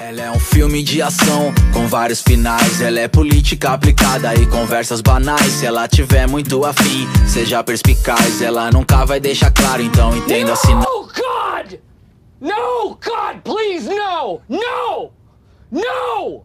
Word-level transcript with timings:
Ela 0.00 0.22
é 0.22 0.30
um 0.30 0.38
filme 0.38 0.80
de 0.84 1.02
ação 1.02 1.52
com 1.72 1.88
vários 1.88 2.22
finais. 2.22 2.80
Ela 2.80 3.00
é 3.00 3.08
política 3.08 3.70
aplicada 3.70 4.32
e 4.36 4.46
conversas 4.46 5.00
banais. 5.00 5.52
Se 5.54 5.66
ela 5.66 5.88
tiver 5.88 6.28
muito 6.28 6.64
afim, 6.64 7.08
seja 7.26 7.64
perspicaz. 7.64 8.40
Ela 8.40 8.70
nunca 8.70 9.04
vai 9.04 9.18
deixar 9.18 9.50
claro, 9.50 9.82
então 9.82 10.16
entenda 10.16 10.52
assim. 10.52 10.72
No, 10.72 11.02
God! 11.08 11.80
No, 12.40 12.90
God, 12.90 13.42
please, 13.42 13.88
no! 13.88 14.40
No! 14.48 15.10
No! 15.72 16.44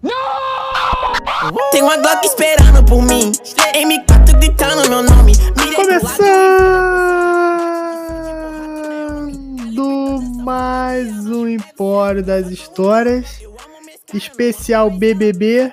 No! 0.00 1.70
Tem 1.72 1.82
uma 1.82 1.96
Glock 1.96 2.24
esperando 2.24 2.84
por 2.84 3.02
mim. 3.02 3.32
M4 3.32 4.38
gritando 4.38 4.88
meu 4.88 5.02
nome. 5.02 5.32
Mirei 5.56 5.98
mais 10.92 11.26
um 11.26 11.48
Empório 11.48 12.22
das 12.22 12.50
Histórias, 12.50 13.40
especial 14.12 14.90
BBB. 14.90 15.72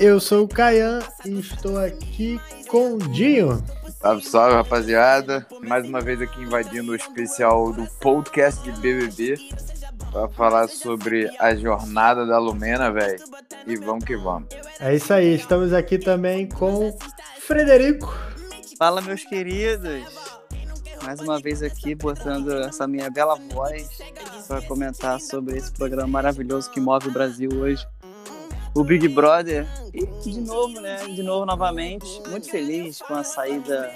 Eu 0.00 0.18
sou 0.18 0.42
o 0.42 0.48
Caian 0.48 0.98
e 1.24 1.38
estou 1.38 1.78
aqui 1.78 2.40
com 2.66 2.94
o 2.94 2.98
Dinho. 2.98 3.62
Salve, 4.00 4.24
salve, 4.24 4.56
rapaziada. 4.56 5.46
Mais 5.62 5.88
uma 5.88 6.00
vez 6.00 6.20
aqui 6.20 6.42
invadindo 6.42 6.90
o 6.90 6.96
especial 6.96 7.72
do 7.72 7.86
podcast 8.00 8.60
de 8.60 8.72
BBB 8.80 9.36
para 10.10 10.28
falar 10.30 10.66
sobre 10.66 11.30
a 11.38 11.54
jornada 11.54 12.26
da 12.26 12.36
Lumena, 12.36 12.90
velho. 12.90 13.22
E 13.68 13.76
vamos 13.76 14.04
que 14.04 14.16
vamos. 14.16 14.48
É 14.80 14.96
isso 14.96 15.14
aí, 15.14 15.32
estamos 15.32 15.72
aqui 15.72 15.96
também 15.96 16.48
com 16.48 16.92
Frederico. 17.38 18.12
Fala, 18.76 19.00
meus 19.00 19.22
queridos. 19.22 20.02
Mais 21.04 21.20
uma 21.20 21.38
vez 21.38 21.62
aqui, 21.62 21.94
botando 21.94 22.50
essa 22.50 22.88
minha 22.88 23.10
bela 23.10 23.36
voz 23.52 23.98
para 24.48 24.62
comentar 24.62 25.20
sobre 25.20 25.58
esse 25.58 25.70
programa 25.70 26.08
maravilhoso 26.08 26.70
que 26.70 26.80
move 26.80 27.08
o 27.08 27.12
Brasil 27.12 27.50
hoje. 27.60 27.86
O 28.74 28.82
Big 28.82 29.06
Brother. 29.08 29.66
E 29.92 30.06
de 30.06 30.40
novo, 30.40 30.80
né? 30.80 31.04
De 31.06 31.22
novo, 31.22 31.44
novamente. 31.44 32.06
Muito 32.28 32.50
feliz 32.50 33.00
com 33.02 33.14
a 33.14 33.22
saída 33.22 33.92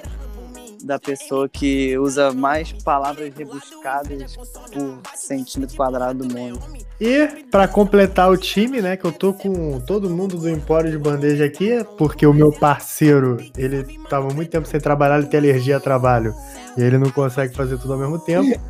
da 0.83 0.99
pessoa 0.99 1.49
que 1.49 1.99
usa 1.99 2.33
mais 2.33 2.73
palavras 2.73 3.33
rebuscadas 3.35 4.37
por 4.73 5.01
centímetro 5.15 5.77
quadrado 5.77 6.27
do 6.27 6.35
mundo. 6.35 6.61
E 7.01 7.45
para 7.51 7.69
completar 7.69 8.31
o 8.31 8.37
time, 8.37 8.81
né, 8.81 8.97
que 8.97 9.05
eu 9.05 9.13
tô 9.13 9.33
com 9.33 9.81
todo 9.81 10.11
mundo 10.11 10.37
do 10.37 10.49
Empório 10.49 10.91
de 10.91 10.99
Bandeja 10.99 11.45
aqui, 11.45 11.85
porque 11.97 12.27
o 12.27 12.35
meu 12.35 12.51
parceiro, 12.51 13.37
ele 13.57 13.85
tava 14.09 14.29
muito 14.35 14.51
tempo 14.51 14.67
sem 14.67 14.81
trabalhar, 14.81 15.19
ele 15.19 15.29
tem 15.29 15.39
alergia 15.39 15.77
a 15.77 15.81
trabalho, 15.81 16.35
e 16.77 16.83
ele 16.83 16.99
não 16.99 17.11
consegue 17.11 17.55
fazer 17.55 17.79
tudo 17.79 17.93
ao 17.93 17.99
mesmo 17.99 18.19
tempo. 18.19 18.61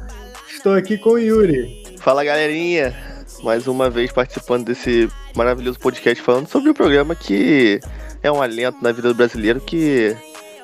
Estou 0.49 0.75
aqui 0.75 0.99
com 0.99 1.11
o 1.11 1.19
Yuri. 1.19 1.85
Fala 2.01 2.25
galerinha, 2.25 2.95
mais 3.43 3.67
uma 3.67 3.89
vez 3.89 4.13
participando 4.13 4.67
desse 4.67 5.09
maravilhoso 5.35 5.79
podcast 5.79 6.23
falando 6.23 6.49
sobre 6.49 6.71
um 6.71 6.75
programa 6.75 7.15
que 7.15 7.81
é 8.23 8.31
um 8.31 8.43
alento 8.43 8.83
na 8.83 8.93
vida 8.93 9.09
do 9.09 9.15
brasileiro 9.15 9.61
que 9.61 10.17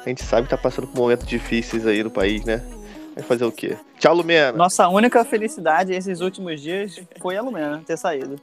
a 0.05 0.09
gente 0.09 0.23
sabe 0.25 0.45
que 0.45 0.51
tá 0.51 0.59
passando 0.59 0.87
por 0.87 0.97
momentos 1.01 1.27
difíceis 1.27 1.87
aí 1.87 2.03
no 2.03 2.11
país, 2.11 2.45
né? 2.45 2.63
Vai 3.15 3.25
fazer 3.25 3.45
o 3.45 3.53
quê? 3.53 3.77
Tchau, 3.99 4.15
Lumena. 4.15 4.53
Nossa 4.57 4.89
única 4.89 5.25
felicidade 5.25 5.93
esses 5.93 6.21
últimos 6.21 6.61
dias 6.61 7.01
foi 7.21 7.37
a 7.37 7.43
Lumena 7.43 7.81
ter 7.87 7.97
saído. 7.97 8.37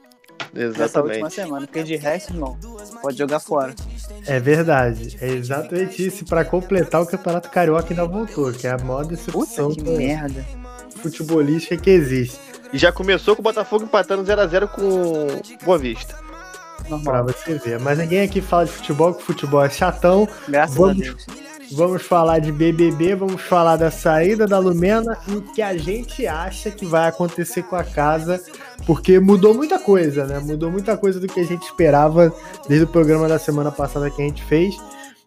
Essa 0.54 0.64
última 0.66 0.84
Exatamente. 0.84 1.34
semana, 1.34 1.66
porque 1.66 1.82
de 1.82 1.96
resto, 1.96 2.34
não. 2.34 2.58
Pode 3.00 3.16
jogar 3.16 3.40
fora. 3.40 3.74
É 4.26 4.38
verdade, 4.40 5.16
é 5.20 5.28
exatamente 5.28 6.06
isso. 6.06 6.24
Para 6.26 6.44
completar 6.44 7.00
o 7.02 7.06
Campeonato 7.06 7.48
Carioca 7.50 7.86
ainda 7.90 8.04
voltou, 8.06 8.52
que 8.52 8.66
é 8.66 8.70
a 8.70 8.78
maior 8.78 9.02
Puta 9.02 9.14
decepção 9.16 9.70
que 9.74 9.82
merda. 9.82 10.44
futebolística 10.96 11.76
que 11.76 11.90
existe. 11.90 12.38
E 12.72 12.78
já 12.78 12.90
começou 12.92 13.34
com 13.36 13.40
o 13.40 13.44
Botafogo 13.44 13.84
empatando 13.84 14.22
0x0 14.24 14.68
com 14.68 15.26
Boa 15.64 15.78
Vista. 15.78 16.16
Pra 16.78 16.88
Normal. 16.98 17.24
você 17.26 17.54
ver. 17.58 17.78
Mas 17.78 17.98
ninguém 17.98 18.22
aqui 18.22 18.40
fala 18.40 18.64
de 18.64 18.72
futebol, 18.72 19.14
que 19.14 19.22
futebol 19.22 19.64
é 19.64 19.70
chatão. 19.70 20.28
Graças 20.48 20.76
Vamos- 20.76 21.00
a 21.00 21.04
Deus. 21.04 21.26
Vamos 21.74 22.02
falar 22.02 22.38
de 22.38 22.52
BBB, 22.52 23.14
vamos 23.14 23.40
falar 23.40 23.76
da 23.76 23.90
saída 23.90 24.46
da 24.46 24.58
Lumena 24.58 25.16
e 25.26 25.36
o 25.36 25.42
que 25.42 25.62
a 25.62 25.76
gente 25.76 26.26
acha 26.26 26.70
que 26.70 26.84
vai 26.84 27.08
acontecer 27.08 27.62
com 27.62 27.76
a 27.76 27.84
casa, 27.84 28.42
porque 28.86 29.18
mudou 29.18 29.54
muita 29.54 29.78
coisa, 29.78 30.26
né? 30.26 30.38
Mudou 30.38 30.70
muita 30.70 30.96
coisa 30.96 31.18
do 31.18 31.26
que 31.26 31.40
a 31.40 31.44
gente 31.44 31.62
esperava 31.62 32.34
desde 32.68 32.84
o 32.84 32.88
programa 32.88 33.26
da 33.26 33.38
semana 33.38 33.70
passada 33.70 34.10
que 34.10 34.20
a 34.20 34.24
gente 34.24 34.42
fez. 34.44 34.74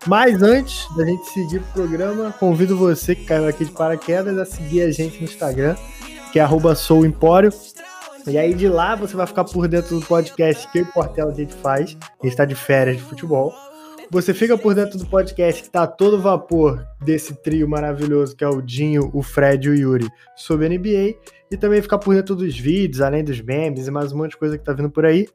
Mas 0.06 0.44
antes 0.44 0.88
da 0.96 1.04
gente 1.04 1.26
seguir 1.32 1.58
o 1.58 1.74
programa, 1.74 2.32
convido 2.40 2.78
você 2.78 3.16
que 3.16 3.26
caiu 3.26 3.48
aqui 3.48 3.66
de 3.66 3.72
paraquedas 3.72 4.38
a 4.38 4.46
seguir 4.46 4.84
a 4.84 4.92
gente 4.92 5.18
no 5.18 5.24
Instagram, 5.24 5.76
que 6.32 6.40
é 6.40 6.46
souempório. 6.76 7.52
E 8.28 8.38
aí 8.38 8.54
de 8.54 8.68
lá 8.68 8.96
você 8.96 9.16
vai 9.16 9.26
ficar 9.26 9.46
por 9.46 9.68
dentro 9.68 10.00
do 10.00 10.06
podcast 10.06 10.68
que 10.72 10.82
o 10.82 10.86
Portela 10.86 11.32
a 11.32 11.36
gente 11.36 11.54
faz. 11.56 11.98
A 12.22 12.26
gente 12.26 12.38
tá 12.38 12.46
de 12.46 12.56
férias 12.56 12.98
de 12.98 13.04
futebol. 13.04 13.54
Você 14.16 14.34
fica 14.34 14.58
por 14.58 14.74
dentro 14.74 14.98
do 14.98 15.06
podcast 15.06 15.62
que 15.62 15.70
tá 15.70 15.86
todo 15.86 16.22
vapor 16.22 16.88
desse 17.02 17.36
trio 17.36 17.68
maravilhoso 17.68 18.34
que 18.34 18.46
é 18.46 18.48
o 18.48 18.62
Dinho, 18.62 19.12
o 19.14 19.22
Fred 19.22 19.68
e 19.68 19.72
o 19.72 19.76
Yuri 19.76 20.08
sobre 20.38 20.68
a 20.68 20.70
NBA. 20.70 21.20
E 21.52 21.58
também 21.59 21.81
ficar 21.81 21.98
por 21.98 22.16
dentro 22.16 22.34
dos 22.34 22.58
vídeos, 22.58 23.02
além 23.02 23.26
dos 23.26 23.42
memes 23.42 23.88
e 23.88 23.92
mais 23.92 24.14
um 24.14 24.20
monte 24.20 24.31
de 24.31 24.38
coisa 24.38 24.58
que 24.58 24.64
tá 24.64 24.72
vindo 24.72 24.90
por 24.90 25.06
aí. 25.06 25.28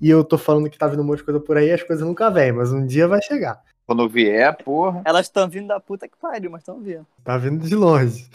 E 0.00 0.10
eu 0.10 0.24
tô 0.24 0.36
falando 0.36 0.68
que 0.68 0.76
tá 0.76 0.88
vindo 0.88 1.02
um 1.02 1.06
monte 1.06 1.18
de 1.18 1.24
coisa 1.24 1.38
por 1.38 1.56
aí, 1.56 1.70
as 1.70 1.84
coisas 1.84 2.04
nunca 2.04 2.28
vêm, 2.28 2.50
mas 2.50 2.72
um 2.72 2.84
dia 2.84 3.06
vai 3.06 3.22
chegar. 3.22 3.62
Quando 3.86 4.08
vier, 4.08 4.56
porra. 4.56 5.02
Elas 5.04 5.26
estão 5.26 5.48
vindo 5.48 5.68
da 5.68 5.78
puta 5.78 6.08
que 6.08 6.16
pariu, 6.20 6.50
mas 6.50 6.62
estão 6.62 6.80
vindo. 6.80 7.06
Tá 7.22 7.38
vindo 7.38 7.64
de 7.64 7.76
longe. 7.76 8.28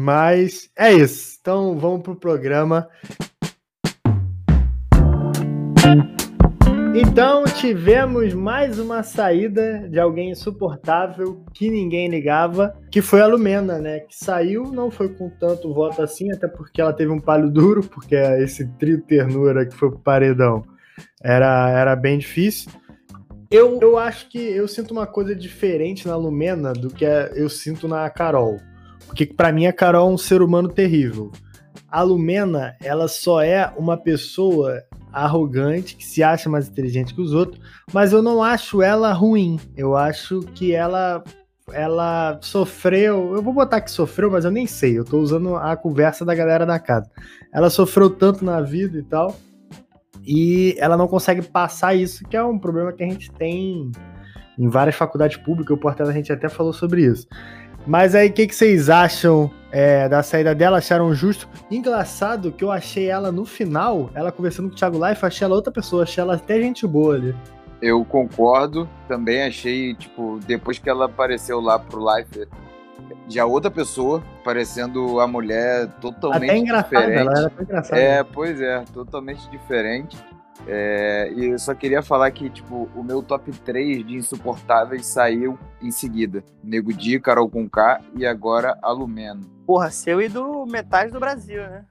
Mas 0.00 0.68
é 0.74 0.92
isso. 0.92 1.38
Então 1.40 1.78
vamos 1.78 2.02
pro 2.02 2.16
programa. 2.16 2.88
Então 6.94 7.44
tivemos 7.44 8.32
mais 8.32 8.78
uma 8.78 9.02
saída 9.02 9.88
de 9.88 10.00
alguém 10.00 10.30
insuportável 10.30 11.44
que 11.54 11.70
ninguém 11.70 12.08
ligava, 12.08 12.74
que 12.90 13.02
foi 13.02 13.20
a 13.20 13.26
Lumena, 13.26 13.78
né? 13.78 14.00
Que 14.00 14.16
saiu, 14.16 14.64
não 14.72 14.90
foi 14.90 15.10
com 15.10 15.28
tanto 15.28 15.72
voto 15.72 16.02
assim, 16.02 16.32
até 16.32 16.48
porque 16.48 16.80
ela 16.80 16.92
teve 16.92 17.12
um 17.12 17.20
palho 17.20 17.50
duro, 17.50 17.82
porque 17.82 18.14
esse 18.14 18.66
trio 18.78 19.02
ternura 19.02 19.66
que 19.66 19.74
foi 19.74 19.90
pro 19.90 19.98
paredão 19.98 20.64
era, 21.22 21.70
era 21.70 21.94
bem 21.94 22.18
difícil. 22.18 22.70
Eu, 23.50 23.78
eu 23.80 23.96
acho 23.96 24.28
que 24.28 24.38
eu 24.38 24.66
sinto 24.66 24.90
uma 24.90 25.06
coisa 25.06 25.34
diferente 25.34 26.06
na 26.06 26.16
Lumena 26.16 26.72
do 26.72 26.88
que 26.88 27.04
eu 27.04 27.48
sinto 27.48 27.86
na 27.86 28.08
Carol. 28.10 28.58
Porque 29.06 29.24
pra 29.24 29.52
mim 29.52 29.66
a 29.66 29.72
Carol 29.72 30.10
é 30.10 30.12
um 30.12 30.18
ser 30.18 30.42
humano 30.42 30.68
terrível. 30.68 31.30
A 31.90 32.02
Lumena, 32.02 32.76
ela 32.82 33.08
só 33.08 33.40
é 33.40 33.72
uma 33.78 33.96
pessoa 33.96 34.82
arrogante, 35.12 35.96
que 35.96 36.04
se 36.04 36.22
acha 36.22 36.48
mais 36.48 36.68
inteligente 36.68 37.14
que 37.14 37.20
os 37.20 37.32
outros, 37.32 37.60
mas 37.92 38.12
eu 38.12 38.22
não 38.22 38.42
acho 38.42 38.82
ela 38.82 39.12
ruim. 39.12 39.58
Eu 39.76 39.96
acho 39.96 40.40
que 40.54 40.74
ela 40.74 41.22
ela 41.72 42.38
sofreu, 42.40 43.34
eu 43.34 43.42
vou 43.42 43.52
botar 43.52 43.82
que 43.82 43.90
sofreu, 43.90 44.30
mas 44.30 44.44
eu 44.44 44.50
nem 44.50 44.66
sei, 44.66 44.98
eu 44.98 45.04
tô 45.04 45.18
usando 45.18 45.54
a 45.54 45.76
conversa 45.76 46.24
da 46.24 46.34
galera 46.34 46.64
da 46.64 46.78
casa. 46.78 47.10
Ela 47.52 47.68
sofreu 47.68 48.08
tanto 48.08 48.42
na 48.42 48.62
vida 48.62 48.98
e 48.98 49.02
tal, 49.02 49.36
e 50.24 50.74
ela 50.78 50.96
não 50.96 51.06
consegue 51.06 51.42
passar 51.42 51.94
isso, 51.94 52.24
que 52.24 52.36
é 52.36 52.42
um 52.42 52.58
problema 52.58 52.92
que 52.92 53.02
a 53.02 53.06
gente 53.06 53.30
tem 53.32 53.90
em 54.58 54.68
várias 54.68 54.96
faculdades 54.96 55.36
públicas, 55.36 55.76
o 55.76 55.80
Portela 55.80 56.10
a 56.10 56.14
gente 56.14 56.32
até 56.32 56.48
falou 56.48 56.72
sobre 56.72 57.04
isso. 57.04 57.26
Mas 57.86 58.14
aí, 58.14 58.28
o 58.28 58.32
que, 58.32 58.46
que 58.46 58.54
vocês 58.54 58.90
acham 58.90 59.50
é, 59.70 60.08
da 60.08 60.22
saída 60.22 60.54
dela? 60.54 60.78
Acharam 60.78 61.12
justo? 61.14 61.48
Engraçado 61.70 62.52
que 62.52 62.64
eu 62.64 62.70
achei 62.70 63.08
ela 63.08 63.30
no 63.30 63.44
final, 63.44 64.10
ela 64.14 64.32
conversando 64.32 64.68
com 64.68 64.74
o 64.74 64.78
Thiago 64.78 65.06
Life, 65.06 65.24
achei 65.24 65.44
ela 65.44 65.54
outra 65.54 65.72
pessoa, 65.72 66.02
achei 66.02 66.22
ela 66.22 66.34
até 66.34 66.60
gente 66.60 66.86
boa 66.86 67.14
ali. 67.14 67.34
Eu 67.80 68.04
concordo. 68.04 68.88
Também 69.06 69.44
achei, 69.44 69.94
tipo, 69.94 70.40
depois 70.46 70.78
que 70.78 70.90
ela 70.90 71.06
apareceu 71.06 71.60
lá 71.60 71.78
pro 71.78 72.00
live, 72.00 72.48
já 73.28 73.44
outra 73.44 73.70
pessoa, 73.70 74.22
parecendo 74.42 75.20
a 75.20 75.26
mulher 75.26 75.86
totalmente 76.00 76.50
até 76.50 76.58
engraçada, 76.58 77.00
diferente. 77.00 77.20
ela 77.20 77.38
era 77.38 77.52
engraçada. 77.62 78.00
É, 78.00 78.24
pois 78.24 78.60
é, 78.60 78.84
totalmente 78.92 79.48
diferente. 79.50 80.16
É, 80.66 81.32
e 81.36 81.46
eu 81.46 81.58
só 81.58 81.72
queria 81.72 82.02
falar 82.02 82.30
que, 82.32 82.50
tipo, 82.50 82.88
o 82.96 83.02
meu 83.02 83.22
top 83.22 83.50
3 83.52 84.04
de 84.04 84.16
insuportáveis 84.16 85.06
saiu 85.06 85.56
em 85.80 85.90
seguida. 85.90 86.42
Nego 86.64 86.92
Di, 86.92 87.20
Carol 87.20 87.48
Conká 87.48 88.00
e 88.16 88.26
agora 88.26 88.76
a 88.82 88.90
Lumena. 88.90 89.57
Porra, 89.68 89.90
seu 89.90 90.22
e 90.22 90.30
do 90.30 90.64
metade 90.64 91.12
do 91.12 91.20
Brasil, 91.20 91.60
né? 91.60 91.84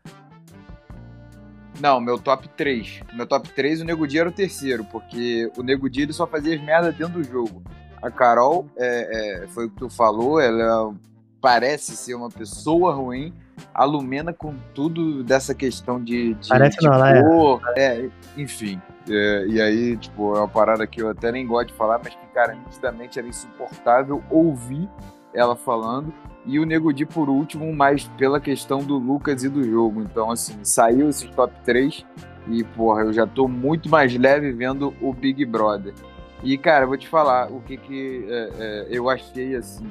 Não, 1.79 1.99
meu 1.99 2.17
top 2.17 2.49
3. 2.57 3.01
Meu 3.13 3.27
top 3.27 3.49
3, 3.49 3.81
o 3.81 3.85
Nego 3.85 4.07
Di 4.07 4.17
era 4.17 4.27
o 4.27 4.31
terceiro, 4.31 4.83
porque 4.85 5.51
o 5.55 5.61
Nego 5.61 5.87
Di 5.87 6.01
ele 6.01 6.11
só 6.11 6.25
fazia 6.25 6.55
as 6.55 6.61
merdas 6.63 6.95
dentro 6.95 7.21
do 7.21 7.23
jogo. 7.23 7.61
A 8.01 8.09
Carol, 8.09 8.65
é, 8.75 9.43
é, 9.43 9.47
foi 9.49 9.67
o 9.67 9.69
que 9.69 9.75
tu 9.75 9.91
falou, 9.91 10.39
ela 10.39 10.91
parece 11.39 11.95
ser 11.95 12.15
uma 12.15 12.29
pessoa 12.29 12.95
ruim. 12.95 13.31
A 13.71 13.83
Lumena, 13.83 14.33
com 14.33 14.55
tudo 14.73 15.23
dessa 15.23 15.53
questão 15.53 16.03
de. 16.03 16.33
de 16.33 16.49
Parece 16.49 16.79
de 16.79 16.87
não, 16.87 17.05
é. 17.05 17.21
cor, 17.21 17.61
é, 17.77 18.09
enfim. 18.35 18.81
É, 19.07 19.45
e 19.47 19.61
aí, 19.61 19.97
tipo, 19.97 20.35
é 20.35 20.39
uma 20.39 20.47
parada 20.47 20.87
que 20.87 20.99
eu 20.99 21.09
até 21.09 21.31
nem 21.31 21.45
gosto 21.45 21.67
de 21.67 21.75
falar, 21.75 22.01
mas 22.03 22.15
que, 22.15 22.25
cara, 22.33 22.55
nitidamente 22.55 23.19
era 23.19 23.27
insuportável 23.27 24.23
ouvir 24.31 24.89
ela 25.33 25.55
falando. 25.55 26.13
E 26.45 26.59
o 26.59 26.65
Nego 26.65 26.93
Di 26.93 27.05
por 27.05 27.29
último, 27.29 27.73
mas 27.75 28.05
pela 28.17 28.39
questão 28.39 28.79
do 28.79 28.97
Lucas 28.97 29.43
e 29.43 29.49
do 29.49 29.63
jogo. 29.63 30.01
Então, 30.01 30.31
assim, 30.31 30.57
saiu 30.63 31.09
esses 31.09 31.29
top 31.31 31.53
3. 31.65 32.05
E, 32.47 32.63
porra, 32.63 33.01
eu 33.01 33.11
já 33.11 33.27
tô 33.27 33.47
muito 33.47 33.89
mais 33.89 34.15
leve 34.17 34.53
vendo 34.53 34.93
o 35.01 35.11
Big 35.11 35.45
Brother. 35.45 35.93
E, 36.41 36.57
cara, 36.57 36.85
vou 36.85 36.97
te 36.97 37.07
falar 37.07 37.51
o 37.51 37.59
que 37.61 37.75
que 37.75 38.25
é, 38.29 38.49
é, 38.57 38.87
eu 38.89 39.09
achei 39.09 39.55
assim. 39.55 39.87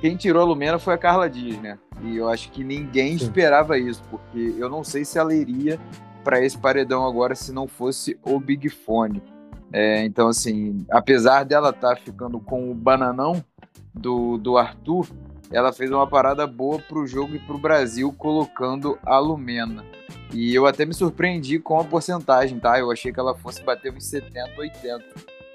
Quem 0.00 0.16
tirou 0.16 0.42
a 0.42 0.44
Lumena 0.44 0.78
foi 0.78 0.94
a 0.94 0.98
Carla 0.98 1.28
Dias, 1.28 1.58
né? 1.60 1.78
E 2.02 2.16
eu 2.16 2.28
acho 2.28 2.50
que 2.50 2.62
ninguém 2.62 3.18
Sim. 3.18 3.24
esperava 3.24 3.78
isso, 3.78 4.02
porque 4.10 4.54
eu 4.58 4.68
não 4.68 4.84
sei 4.84 5.04
se 5.04 5.18
ela 5.18 5.34
iria 5.34 5.80
para 6.22 6.40
esse 6.40 6.56
paredão 6.58 7.06
agora 7.06 7.34
se 7.34 7.52
não 7.52 7.66
fosse 7.66 8.18
o 8.22 8.38
Big 8.38 8.68
Fone. 8.68 9.22
É, 9.72 10.04
então, 10.04 10.28
assim, 10.28 10.84
apesar 10.90 11.44
dela 11.44 11.70
estar 11.70 11.96
ficando 11.96 12.38
com 12.38 12.70
o 12.70 12.74
bananão 12.74 13.44
do, 13.96 14.36
do 14.38 14.56
Arthur, 14.58 15.06
ela 15.50 15.72
fez 15.72 15.90
uma 15.90 16.06
parada 16.06 16.46
boa 16.46 16.78
pro 16.78 17.06
jogo 17.06 17.34
e 17.34 17.38
pro 17.38 17.58
Brasil, 17.58 18.12
colocando 18.16 18.98
a 19.04 19.18
Lumena. 19.18 19.84
E 20.32 20.54
eu 20.54 20.66
até 20.66 20.84
me 20.84 20.92
surpreendi 20.92 21.58
com 21.58 21.78
a 21.80 21.84
porcentagem, 21.84 22.58
tá? 22.58 22.78
Eu 22.78 22.90
achei 22.90 23.12
que 23.12 23.18
ela 23.20 23.34
fosse 23.34 23.62
bater 23.62 23.92
uns 23.92 24.04
70, 24.06 24.50
80. 24.58 25.04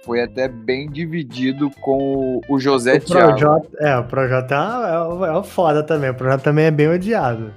Foi 0.04 0.22
até 0.22 0.48
bem 0.48 0.90
dividido 0.90 1.70
com 1.82 2.42
o- 2.50 2.60
José 2.60 2.96
O 2.96 3.02
Thiago. 3.02 3.28
Projota, 3.38 3.68
é, 3.80 3.98
o 3.98 4.04
Projota 4.06 4.56
é, 4.56 5.00
o- 5.02 5.26
é 5.26 5.38
o 5.38 5.44
foda 5.44 5.84
também. 5.84 6.10
O 6.10 6.16
Projota 6.16 6.44
também 6.46 6.66
é 6.66 6.72
bem 6.72 6.88
odiado. 6.90 7.54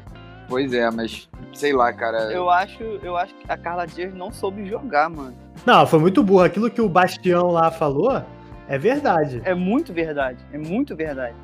Pois 0.47 0.75
é, 0.75 0.91
mas 0.91 1.27
sei 1.55 1.73
lá, 1.73 1.91
cara. 1.93 2.31
Eu 2.33 2.51
acho, 2.51 2.83
eu 3.03 3.17
acho 3.17 3.35
que 3.35 3.51
a 3.51 3.57
Carla 3.57 3.87
Dias 3.87 4.13
não 4.13 4.31
soube 4.31 4.67
jogar, 4.67 5.09
mano. 5.09 5.35
Não, 5.65 5.87
foi 5.87 5.99
muito 5.99 6.23
burro. 6.23 6.43
Aquilo 6.43 6.69
que 6.71 6.83
o 6.83 6.89
Bastião 6.89 7.47
lá 7.51 7.71
falou 7.71 8.21
é 8.69 8.79
verdade. 8.79 9.41
É 9.45 9.55
muito 9.55 9.93
verdade, 9.93 10.39
é 10.53 10.59
muito 10.59 10.95
verdade. 10.97 11.37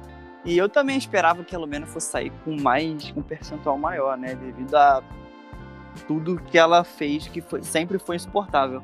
E 0.44 0.56
eu 0.56 0.68
também 0.68 0.96
esperava 0.96 1.44
que 1.44 1.54
a 1.54 1.58
Lumena 1.58 1.86
fosse 1.86 2.06
sair 2.10 2.32
com 2.44 2.58
mais, 2.60 3.10
com 3.10 3.20
um 3.20 3.22
percentual 3.22 3.76
maior, 3.76 4.16
né? 4.16 4.34
Devido 4.34 4.74
a 4.74 5.02
tudo 6.06 6.40
que 6.46 6.56
ela 6.56 6.82
fez, 6.82 7.28
que 7.28 7.40
foi, 7.40 7.62
sempre 7.62 7.98
foi 7.98 8.16
insuportável. 8.16 8.82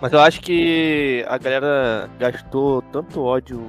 Mas 0.00 0.12
eu 0.12 0.20
acho 0.20 0.40
que 0.40 1.24
a 1.28 1.36
galera 1.36 2.08
gastou 2.18 2.82
tanto 2.82 3.20
ódio 3.20 3.60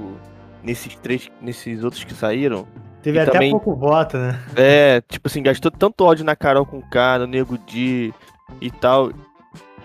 nesses 0.64 0.96
três, 0.96 1.30
nesses 1.42 1.84
outros 1.84 2.04
que 2.04 2.14
saíram. 2.14 2.68
Teve 3.02 3.18
até 3.20 3.32
também- 3.32 3.50
pouco 3.52 3.74
voto, 3.76 4.18
né? 4.18 4.38
É, 4.56 5.02
tipo 5.02 5.28
assim, 5.28 5.42
gastou 5.42 5.72
tanto 5.72 6.04
ódio 6.06 6.24
na 6.24 6.36
Carol 6.36 6.66
com 6.66 6.82
K, 6.82 7.18
no 7.20 7.26
Nego 7.26 7.58
Di 7.58 8.14
e 8.62 8.70
tal. 8.70 9.12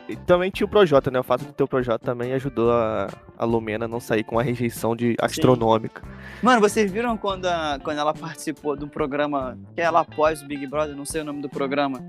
E 0.08 0.16
também 0.16 0.50
tinha 0.50 0.66
o 0.66 0.68
Projota, 0.68 1.10
né? 1.10 1.18
O 1.18 1.22
fato 1.22 1.44
de 1.46 1.52
ter 1.52 1.62
o 1.64 1.68
Projota 1.68 1.98
também 2.04 2.32
ajudou 2.34 2.70
a, 2.72 3.08
a 3.38 3.44
Lumena 3.44 3.86
a 3.86 3.88
não 3.88 3.98
sair 4.00 4.22
com 4.22 4.36
uma 4.36 4.42
rejeição 4.42 4.94
de 4.94 5.16
astronômica. 5.20 6.02
Mano, 6.42 6.60
vocês 6.60 6.92
viram 6.92 7.16
quando, 7.16 7.46
a- 7.46 7.78
quando 7.82 7.98
ela 7.98 8.12
participou 8.12 8.76
de 8.76 8.84
um 8.84 8.88
programa 8.88 9.56
que 9.74 9.80
ela 9.80 10.00
após 10.00 10.42
o 10.42 10.46
Big 10.46 10.66
Brother, 10.66 10.94
não 10.94 11.06
sei 11.06 11.22
o 11.22 11.24
nome 11.24 11.40
do 11.40 11.48
programa. 11.48 12.00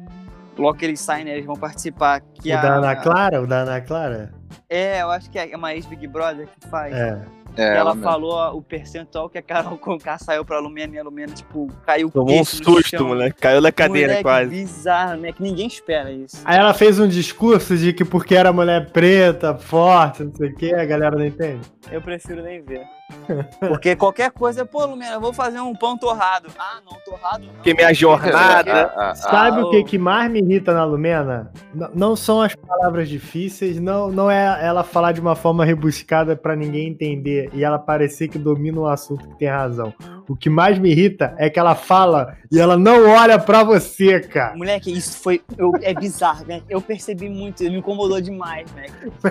Logo 0.57 0.77
que 0.77 0.85
eles 0.85 0.99
saem, 0.99 1.25
né, 1.25 1.31
eles 1.31 1.45
vão 1.45 1.55
participar. 1.55 2.21
Que 2.21 2.51
o 2.53 2.57
a, 2.57 2.61
da 2.61 2.75
Ana 2.75 2.95
Clara? 2.97 3.41
O 3.41 3.47
da 3.47 3.57
Ana 3.59 3.81
Clara? 3.81 4.33
É, 4.69 5.01
eu 5.01 5.09
acho 5.11 5.29
que 5.29 5.37
é 5.39 5.55
uma 5.55 5.73
ex-Big 5.73 6.07
Brother 6.07 6.47
que 6.47 6.67
faz. 6.69 6.93
É. 6.93 7.21
É, 7.57 7.77
ela 7.77 7.93
mesmo. 7.95 8.09
falou 8.09 8.57
o 8.57 8.61
percentual 8.61 9.29
que 9.29 9.37
a 9.37 9.41
Carol 9.41 9.77
Conká 9.79 10.17
saiu 10.17 10.43
pra 10.43 10.59
Lumena 10.59 10.95
e 10.95 10.99
a 10.99 11.03
Lumena, 11.03 11.33
tipo, 11.33 11.67
caiu 11.85 12.09
Tomou 12.11 12.41
um 12.41 12.45
susto, 12.45 13.05
moleque. 13.05 13.39
Caiu 13.39 13.61
na 13.61 13.71
cadeira 13.71 14.07
Moleque, 14.07 14.23
quase. 14.23 14.49
bizarro, 14.49 15.17
né? 15.17 15.31
Que 15.31 15.41
ninguém 15.41 15.67
espera 15.67 16.11
isso. 16.11 16.41
Aí 16.45 16.57
ela 16.57 16.73
fez 16.73 16.99
um 16.99 17.07
discurso 17.07 17.77
de 17.77 17.93
que 17.93 18.03
porque 18.05 18.35
era 18.35 18.51
mulher 18.51 18.91
preta, 18.91 19.55
forte, 19.55 20.23
não 20.23 20.33
sei 20.35 20.49
o 20.49 20.55
que, 20.55 20.73
a 20.73 20.85
galera 20.85 21.15
não 21.17 21.25
entende. 21.25 21.61
Eu 21.91 22.01
prefiro 22.01 22.41
nem 22.41 22.61
ver. 22.61 22.81
Porque 23.59 23.95
qualquer 23.95 24.31
coisa, 24.31 24.65
pô, 24.65 24.85
Lumena, 24.85 25.13
eu 25.13 25.21
vou 25.21 25.31
fazer 25.31 25.59
um 25.59 25.73
pão 25.73 25.97
torrado. 25.97 26.49
Ah, 26.57 26.79
não, 26.83 26.97
torrado 27.05 27.45
não. 27.45 27.53
Porque 27.53 27.73
minha 27.73 27.93
jornada. 27.93 28.91
Ah, 28.95 29.09
ah, 29.11 29.15
Sabe 29.15 29.59
Ah, 29.59 29.65
o 29.65 29.69
que, 29.69 29.83
que 29.83 29.97
mais 29.97 30.29
me 30.31 30.39
irrita 30.41 30.73
na 30.73 30.83
Lumena? 30.83 31.51
N- 31.73 31.89
não 31.93 32.15
são 32.15 32.41
as 32.41 32.55
palavras 32.55 33.07
difíceis, 33.07 33.79
não, 33.79 34.09
não 34.09 34.29
é 34.31 34.65
ela 34.65 34.83
falar 34.83 35.11
de 35.11 35.21
uma 35.21 35.35
forma 35.35 35.63
rebuscada 35.63 36.35
pra 36.35 36.55
ninguém 36.55 36.87
entender 36.87 37.49
e 37.53 37.63
ela 37.63 37.77
parecer 37.77 38.27
que 38.27 38.39
domina 38.39 38.79
o 38.79 38.87
assunto 38.87 39.27
que 39.29 39.37
tem 39.37 39.47
razão. 39.47 39.93
O 40.27 40.35
que 40.35 40.49
mais 40.49 40.79
me 40.79 40.89
irrita 40.91 41.35
é 41.37 41.49
que 41.49 41.59
ela 41.59 41.75
fala 41.75 42.35
e 42.51 42.59
ela 42.59 42.77
não 42.77 43.07
olha 43.09 43.37
pra 43.37 43.63
você, 43.63 44.19
cara. 44.19 44.55
Moleque, 44.55 44.91
isso 44.91 45.17
foi. 45.19 45.41
eu- 45.57 45.71
é 45.81 45.93
bizarro, 45.93 46.45
né? 46.47 46.61
Eu 46.69 46.81
percebi 46.81 47.29
muito, 47.29 47.63
me 47.63 47.77
incomodou 47.77 48.19
demais, 48.19 48.71
né? 48.73 48.85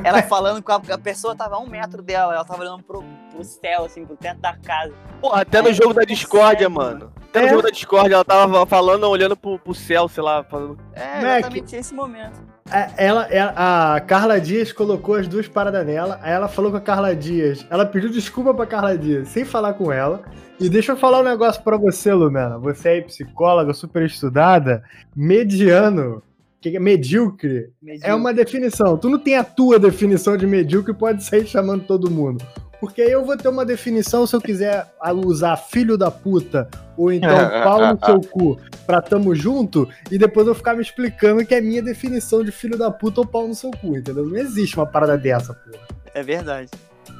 Ela 0.04 0.22
falando 0.22 0.62
com 0.62 0.72
a, 0.72 0.76
a 0.90 0.98
pessoa 0.98 1.34
tava 1.34 1.56
a 1.56 1.58
um 1.58 1.68
metro 1.68 2.02
dela, 2.02 2.34
ela 2.34 2.44
tava 2.44 2.62
olhando 2.62 2.82
pro, 2.82 3.02
pro 3.32 3.44
céu, 3.44 3.84
assim, 3.84 4.04
pro 4.06 4.16
teto 4.16 4.40
da 4.40 4.54
casa. 4.56 4.92
Porra, 5.20 5.42
até 5.42 5.60
no 5.62 5.72
jogo 5.72 5.94
da 5.94 6.02
discórdia, 6.02 6.68
consegue, 6.70 6.90
mano. 6.94 7.12
Até 7.30 7.40
no 7.40 7.46
É. 7.46 7.50
jogo 7.50 7.62
da 7.62 7.70
discórdia, 7.70 8.14
ela 8.14 8.24
tava 8.24 8.64
falando, 8.66 9.04
olhando 9.08 9.36
pro, 9.36 9.58
pro 9.58 9.74
céu, 9.74 10.06
sei 10.08 10.22
lá, 10.22 10.44
falando. 10.44 10.78
É, 10.92 11.20
Mac. 11.20 11.38
exatamente 11.38 11.76
esse 11.76 11.92
momento. 11.94 12.53
É, 12.74 13.06
Ela, 13.06 13.26
ela- 13.30 13.94
a 13.96 14.00
Carla 14.00 14.40
Dias 14.40 14.72
colocou 14.72 15.14
as 15.14 15.28
duas 15.28 15.46
paradas 15.46 15.86
nela, 15.86 16.18
aí 16.22 16.32
ela 16.32 16.48
falou 16.48 16.72
com 16.72 16.76
a 16.76 16.80
Carla 16.80 17.14
Dias. 17.14 17.64
Ela 17.70 17.86
pediu 17.86 18.10
desculpa 18.10 18.52
pra 18.52 18.66
Carla 18.66 18.98
Dias, 18.98 19.28
sem 19.28 19.44
falar 19.44 19.74
com 19.74 19.92
ela. 19.92 20.22
E 20.58 20.68
deixa 20.68 20.92
eu 20.92 20.96
falar 20.96 21.20
um 21.20 21.24
negócio 21.24 21.62
pra 21.62 21.76
você, 21.76 22.12
Lumena. 22.12 22.58
Você 22.58 22.88
é 22.88 23.00
psicóloga, 23.02 23.72
super 23.72 24.04
estudada, 24.04 24.82
mediano, 25.14 26.20
que 26.64 26.70
que 26.70 26.76
é 26.76 26.80
medíocre. 26.80 27.70
É 28.02 28.14
uma 28.14 28.32
definição. 28.32 28.96
Tu 28.96 29.08
não 29.08 29.18
tem 29.18 29.36
a 29.36 29.44
tua 29.44 29.78
definição 29.78 30.36
de 30.36 30.46
medíocre, 30.46 30.94
pode 30.94 31.22
sair 31.22 31.46
chamando 31.46 31.84
todo 31.84 32.10
mundo. 32.10 32.44
Porque 32.80 33.00
aí 33.02 33.10
eu 33.12 33.24
vou 33.24 33.36
ter 33.36 33.48
uma 33.48 33.64
definição 33.64 34.26
se 34.26 34.34
eu 34.36 34.40
quiser 34.40 34.86
usar 35.24 35.56
filho 35.56 35.96
da 35.96 36.10
puta 36.10 36.68
ou 36.96 37.10
então 37.12 37.30
pau 37.62 37.80
no 37.94 37.98
seu 38.04 38.20
cu 38.30 38.58
pra 38.86 39.00
tamo 39.00 39.34
junto 39.34 39.88
e 40.10 40.18
depois 40.18 40.46
eu 40.46 40.54
ficar 40.54 40.74
me 40.74 40.82
explicando 40.82 41.44
que 41.46 41.54
é 41.54 41.60
minha 41.60 41.82
definição 41.82 42.44
de 42.44 42.50
filho 42.52 42.76
da 42.76 42.90
puta 42.90 43.20
ou 43.20 43.26
pau 43.26 43.48
no 43.48 43.54
seu 43.54 43.70
cu, 43.70 43.96
entendeu? 43.96 44.26
Não 44.26 44.36
existe 44.36 44.76
uma 44.76 44.86
parada 44.86 45.16
dessa, 45.16 45.54
porra. 45.54 45.82
É 46.14 46.22
verdade. 46.22 46.70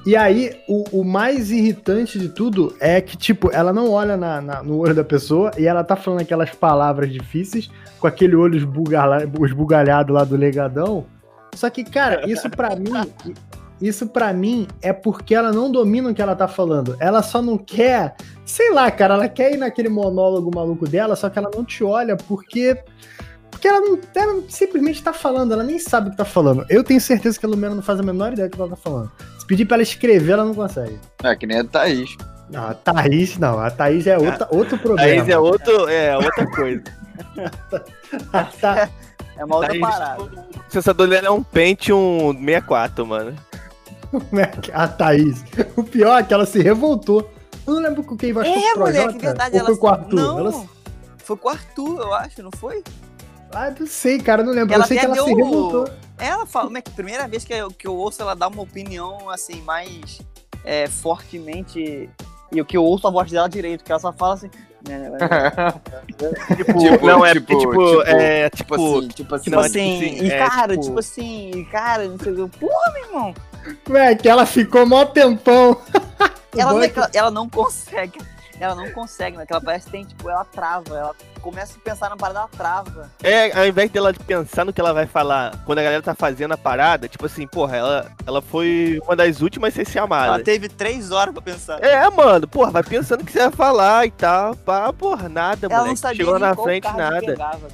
E 0.06 0.14
aí, 0.14 0.54
o, 0.68 1.00
o 1.00 1.04
mais 1.04 1.50
irritante 1.50 2.18
de 2.18 2.28
tudo 2.28 2.76
é 2.78 3.00
que, 3.00 3.16
tipo, 3.16 3.50
ela 3.50 3.72
não 3.72 3.90
olha 3.90 4.18
na- 4.18 4.40
na- 4.42 4.62
no 4.62 4.76
olho 4.76 4.94
da 4.94 5.02
pessoa 5.04 5.50
e 5.56 5.66
ela 5.66 5.82
tá 5.82 5.96
falando 5.96 6.20
aquelas 6.20 6.50
palavras 6.50 7.10
difíceis 7.10 7.70
com 8.00 8.06
aquele 8.06 8.34
olho 8.36 8.56
esbugalha- 8.56 9.28
esbugalhado 9.44 10.12
lá 10.12 10.24
do 10.24 10.36
legadão. 10.36 11.06
Só 11.54 11.70
que, 11.70 11.84
cara, 11.84 12.28
isso 12.28 12.48
pra 12.50 12.74
mim. 12.76 12.90
Isso 13.80 14.06
pra 14.06 14.32
mim 14.32 14.66
é 14.80 14.92
porque 14.92 15.34
ela 15.34 15.52
não 15.52 15.70
domina 15.70 16.10
o 16.10 16.14
que 16.14 16.22
ela 16.22 16.34
tá 16.36 16.46
falando. 16.48 16.96
Ela 17.00 17.22
só 17.22 17.42
não 17.42 17.58
quer. 17.58 18.14
Sei 18.44 18.72
lá, 18.72 18.90
cara, 18.90 19.14
ela 19.14 19.28
quer 19.28 19.52
ir 19.52 19.56
naquele 19.56 19.88
monólogo 19.88 20.50
maluco 20.54 20.88
dela, 20.88 21.16
só 21.16 21.28
que 21.28 21.38
ela 21.38 21.50
não 21.54 21.64
te 21.64 21.82
olha 21.84 22.16
porque. 22.16 22.78
Porque 23.50 23.68
ela 23.68 23.80
não. 23.80 23.98
Ela 24.14 24.42
simplesmente 24.48 25.02
tá 25.02 25.12
falando, 25.12 25.52
ela 25.52 25.64
nem 25.64 25.78
sabe 25.78 26.08
o 26.08 26.10
que 26.12 26.16
tá 26.16 26.24
falando. 26.24 26.64
Eu 26.68 26.82
tenho 26.84 27.00
certeza 27.00 27.38
que 27.38 27.44
a 27.46 27.48
Lumena 27.48 27.74
não 27.74 27.82
faz 27.82 27.98
a 28.00 28.02
menor 28.02 28.32
ideia 28.32 28.48
do 28.48 28.54
que 28.56 28.60
ela 28.60 28.70
tá 28.70 28.76
falando. 28.76 29.10
Se 29.38 29.46
pedir 29.46 29.64
pra 29.64 29.76
ela 29.76 29.82
escrever, 29.82 30.32
ela 30.32 30.44
não 30.44 30.54
consegue. 30.54 30.98
É 31.22 31.34
que 31.36 31.46
nem 31.46 31.58
a 31.58 31.64
Thaís. 31.64 32.16
Não, 32.50 32.66
a 32.68 32.74
Thaís, 32.74 33.38
não. 33.38 33.58
A 33.58 33.70
Thaís 33.70 34.06
é 34.06 34.16
outra, 34.18 34.48
outro 34.50 34.78
problema. 34.78 35.22
Aí 35.22 35.30
é 35.30 35.38
outro, 35.38 35.88
é 35.88 36.16
outra 36.16 36.46
coisa. 36.50 36.82
Tha- 38.60 38.90
É 39.36 39.44
uma 39.44 39.56
outra 39.56 39.70
Thaís, 39.70 39.80
parada. 39.80 40.22
O 40.22 40.28
processador 40.60 41.08
dela 41.08 41.26
é 41.26 41.30
um 41.30 41.42
Pentium 41.42 42.32
64, 42.38 43.04
mano. 43.04 43.34
a 44.72 44.86
Thaís. 44.88 45.44
O 45.76 45.82
pior 45.82 46.20
é 46.20 46.22
que 46.22 46.32
ela 46.32 46.46
se 46.46 46.62
revoltou. 46.62 47.28
Eu 47.66 47.74
não 47.74 47.80
lembro 47.82 48.04
com 48.04 48.16
quem 48.16 48.32
vai 48.32 48.46
É, 48.46 48.74
moleque, 48.76 49.18
verdade. 49.18 49.54
Ou 49.56 49.58
Ela 49.60 49.66
foi 49.70 49.76
com 49.78 49.86
o 49.86 49.90
Arthur? 49.90 50.14
Não, 50.14 50.38
Ela- 50.38 50.66
foi 51.18 51.36
com 51.36 51.48
o 51.48 51.50
Arthur, 51.50 52.00
eu 52.00 52.14
acho, 52.14 52.42
não 52.44 52.50
foi? 52.56 52.84
Ah, 53.52 53.72
não 53.76 53.86
sei, 53.88 54.20
cara, 54.20 54.44
não 54.44 54.52
lembro. 54.52 54.72
Ela 54.72 54.84
eu 54.84 54.88
sei 54.88 54.98
que 54.98 55.04
ela 55.04 55.16
se 55.16 55.24
deu- 55.24 55.36
revoltou. 55.36 55.88
Ela 56.18 56.46
fala, 56.46 56.66
como 56.66 56.78
é 56.78 56.82
que 56.82 56.90
primeira 56.92 57.26
vez 57.26 57.44
que 57.44 57.52
eu, 57.52 57.70
que 57.72 57.88
eu 57.88 57.96
ouço 57.96 58.22
ela 58.22 58.36
dar 58.36 58.46
uma 58.48 58.62
opinião 58.62 59.28
assim 59.30 59.60
mais 59.62 60.20
é, 60.64 60.86
fortemente 60.86 62.08
e 62.52 62.60
o 62.60 62.64
que 62.64 62.76
eu 62.76 62.84
ouço 62.84 63.08
a 63.08 63.10
voz 63.10 63.28
dela 63.32 63.48
direito, 63.48 63.82
que 63.82 63.90
ela 63.90 63.98
só 64.00 64.12
fala 64.12 64.34
assim. 64.34 64.50
Né, 64.88 65.10
Tipo, 66.56 66.78
Tipo, 66.78 67.06
não, 67.06 67.24
é 67.24 67.32
tipo, 67.32 67.58
tipo, 67.58 67.70
tipo, 67.70 68.02
é 68.02 68.50
Tipo 68.50 68.56
tipo. 68.74 68.74
assim, 68.98 69.08
tipo 69.08 69.34
assim. 69.34 69.44
tipo 69.44 69.56
Não, 69.56 69.62
é 69.62 69.66
assim, 69.66 69.98
tipo 69.98 70.14
assim, 70.14 70.24
e 70.26 70.30
é, 70.30 70.38
cara, 70.48 70.72
tipo- 70.72 70.82
tipo 70.84 70.98
assim, 70.98 71.50
e 71.50 71.64
cara, 71.66 72.04
não 72.08 72.18
sei 72.18 72.32
o 72.32 72.48
que. 72.48 72.58
Porra, 72.58 72.92
meu 72.92 73.04
irmão. 73.04 73.34
Ué, 73.90 74.14
que 74.14 74.28
ela 74.28 74.44
ficou 74.46 74.86
mó 74.86 75.04
tempão. 75.04 75.72
O 75.72 76.60
Ela 76.60 76.82
é 76.82 76.86
é 76.86 76.88
que 76.88 77.16
ela- 77.18 77.30
não 77.30 77.48
consegue. 77.48 78.20
Ela 78.60 78.74
não 78.74 78.88
consegue, 78.90 79.36
né? 79.36 79.44
Que 79.46 79.52
ela 79.52 79.62
parece 79.62 79.86
que 79.86 79.92
tem, 79.92 80.04
tipo, 80.04 80.28
ela 80.28 80.44
trava. 80.44 80.96
Ela 80.96 81.14
começa 81.44 81.76
a 81.76 81.80
pensar 81.80 82.08
na 82.08 82.16
parada, 82.16 82.38
ela 82.40 82.48
trava. 82.48 83.10
É, 83.22 83.56
ao 83.58 83.66
invés 83.66 83.90
dela 83.90 84.14
pensar 84.26 84.64
no 84.64 84.72
que 84.72 84.80
ela 84.80 84.94
vai 84.94 85.06
falar 85.06 85.54
quando 85.66 85.78
a 85.78 85.82
galera 85.82 86.02
tá 86.02 86.14
fazendo 86.14 86.52
a 86.52 86.56
parada, 86.56 87.06
tipo 87.06 87.26
assim, 87.26 87.46
porra, 87.46 87.76
ela, 87.76 88.10
ela 88.26 88.40
foi 88.40 88.98
uma 89.04 89.14
das 89.14 89.42
últimas 89.42 89.74
a 89.74 89.76
ser 89.76 89.82
Ela 89.82 89.90
chamada. 89.90 90.42
teve 90.42 90.70
três 90.70 91.10
horas 91.10 91.34
pra 91.34 91.42
pensar. 91.42 91.84
É, 91.84 92.08
mano, 92.08 92.48
porra, 92.48 92.70
vai 92.70 92.82
pensando 92.82 93.20
o 93.20 93.24
que 93.26 93.30
você 93.32 93.40
vai 93.40 93.50
falar 93.50 94.06
e 94.06 94.10
tal. 94.10 94.56
Pá, 94.56 94.90
porra, 94.92 95.28
nada, 95.28 95.68
ela 95.70 95.84
não 95.86 95.94
sabia 95.94 96.16
Chegou 96.24 96.38
na 96.38 96.54
frente, 96.56 96.84
nada. 96.96 97.20
pegava. 97.20 97.68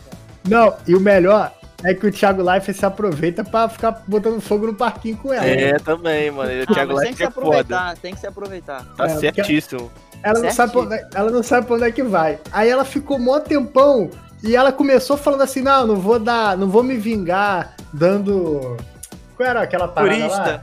Não, 0.48 0.74
e 0.88 0.96
o 0.96 1.00
melhor 1.00 1.52
é 1.84 1.94
que 1.94 2.06
o 2.06 2.10
Thiago 2.12 2.42
Life 2.52 2.74
se 2.74 2.84
aproveita 2.84 3.44
pra 3.44 3.68
ficar 3.68 4.02
botando 4.06 4.40
fogo 4.40 4.66
no 4.66 4.74
parquinho 4.74 5.16
com 5.16 5.32
ela. 5.32 5.46
É, 5.46 5.78
também, 5.78 6.30
mano. 6.30 6.50
O 6.50 6.62
Ah, 6.64 6.74
Thiago 6.74 6.94
mas 6.94 7.02
tem 7.02 7.10
Life 7.10 7.12
que 7.12 7.16
se 7.16 7.22
é 7.22 7.30
foda. 7.30 7.46
aproveitar, 7.46 7.96
tem 7.98 8.14
que 8.14 8.20
se 8.20 8.26
aproveitar. 8.26 8.84
Tá 8.96 9.04
É, 9.04 9.08
porque- 9.08 9.20
certíssimo. 9.20 9.90
Ela 10.22 10.40
não, 10.40 10.50
sabe 10.50 10.72
pra 10.72 10.80
onde, 10.82 11.06
ela 11.14 11.30
não 11.30 11.42
sabe 11.42 11.66
pra 11.66 11.76
onde 11.76 11.84
é 11.84 11.92
que 11.92 12.02
vai. 12.02 12.38
Aí 12.52 12.68
ela 12.68 12.84
ficou 12.84 13.18
mó 13.18 13.40
tempão 13.40 14.10
E 14.42 14.54
ela 14.56 14.72
começou 14.72 15.16
falando 15.16 15.42
assim: 15.42 15.62
não, 15.62 15.86
não 15.86 15.96
vou 15.96 16.18
dar, 16.18 16.56
não 16.56 16.68
vou 16.68 16.82
me 16.82 16.96
vingar 16.96 17.74
dando. 17.92 18.76
Qual 19.36 19.48
era 19.48 19.62
aquela 19.62 19.88
parada 19.88 20.14
Turista. 20.14 20.38
lá? 20.38 20.60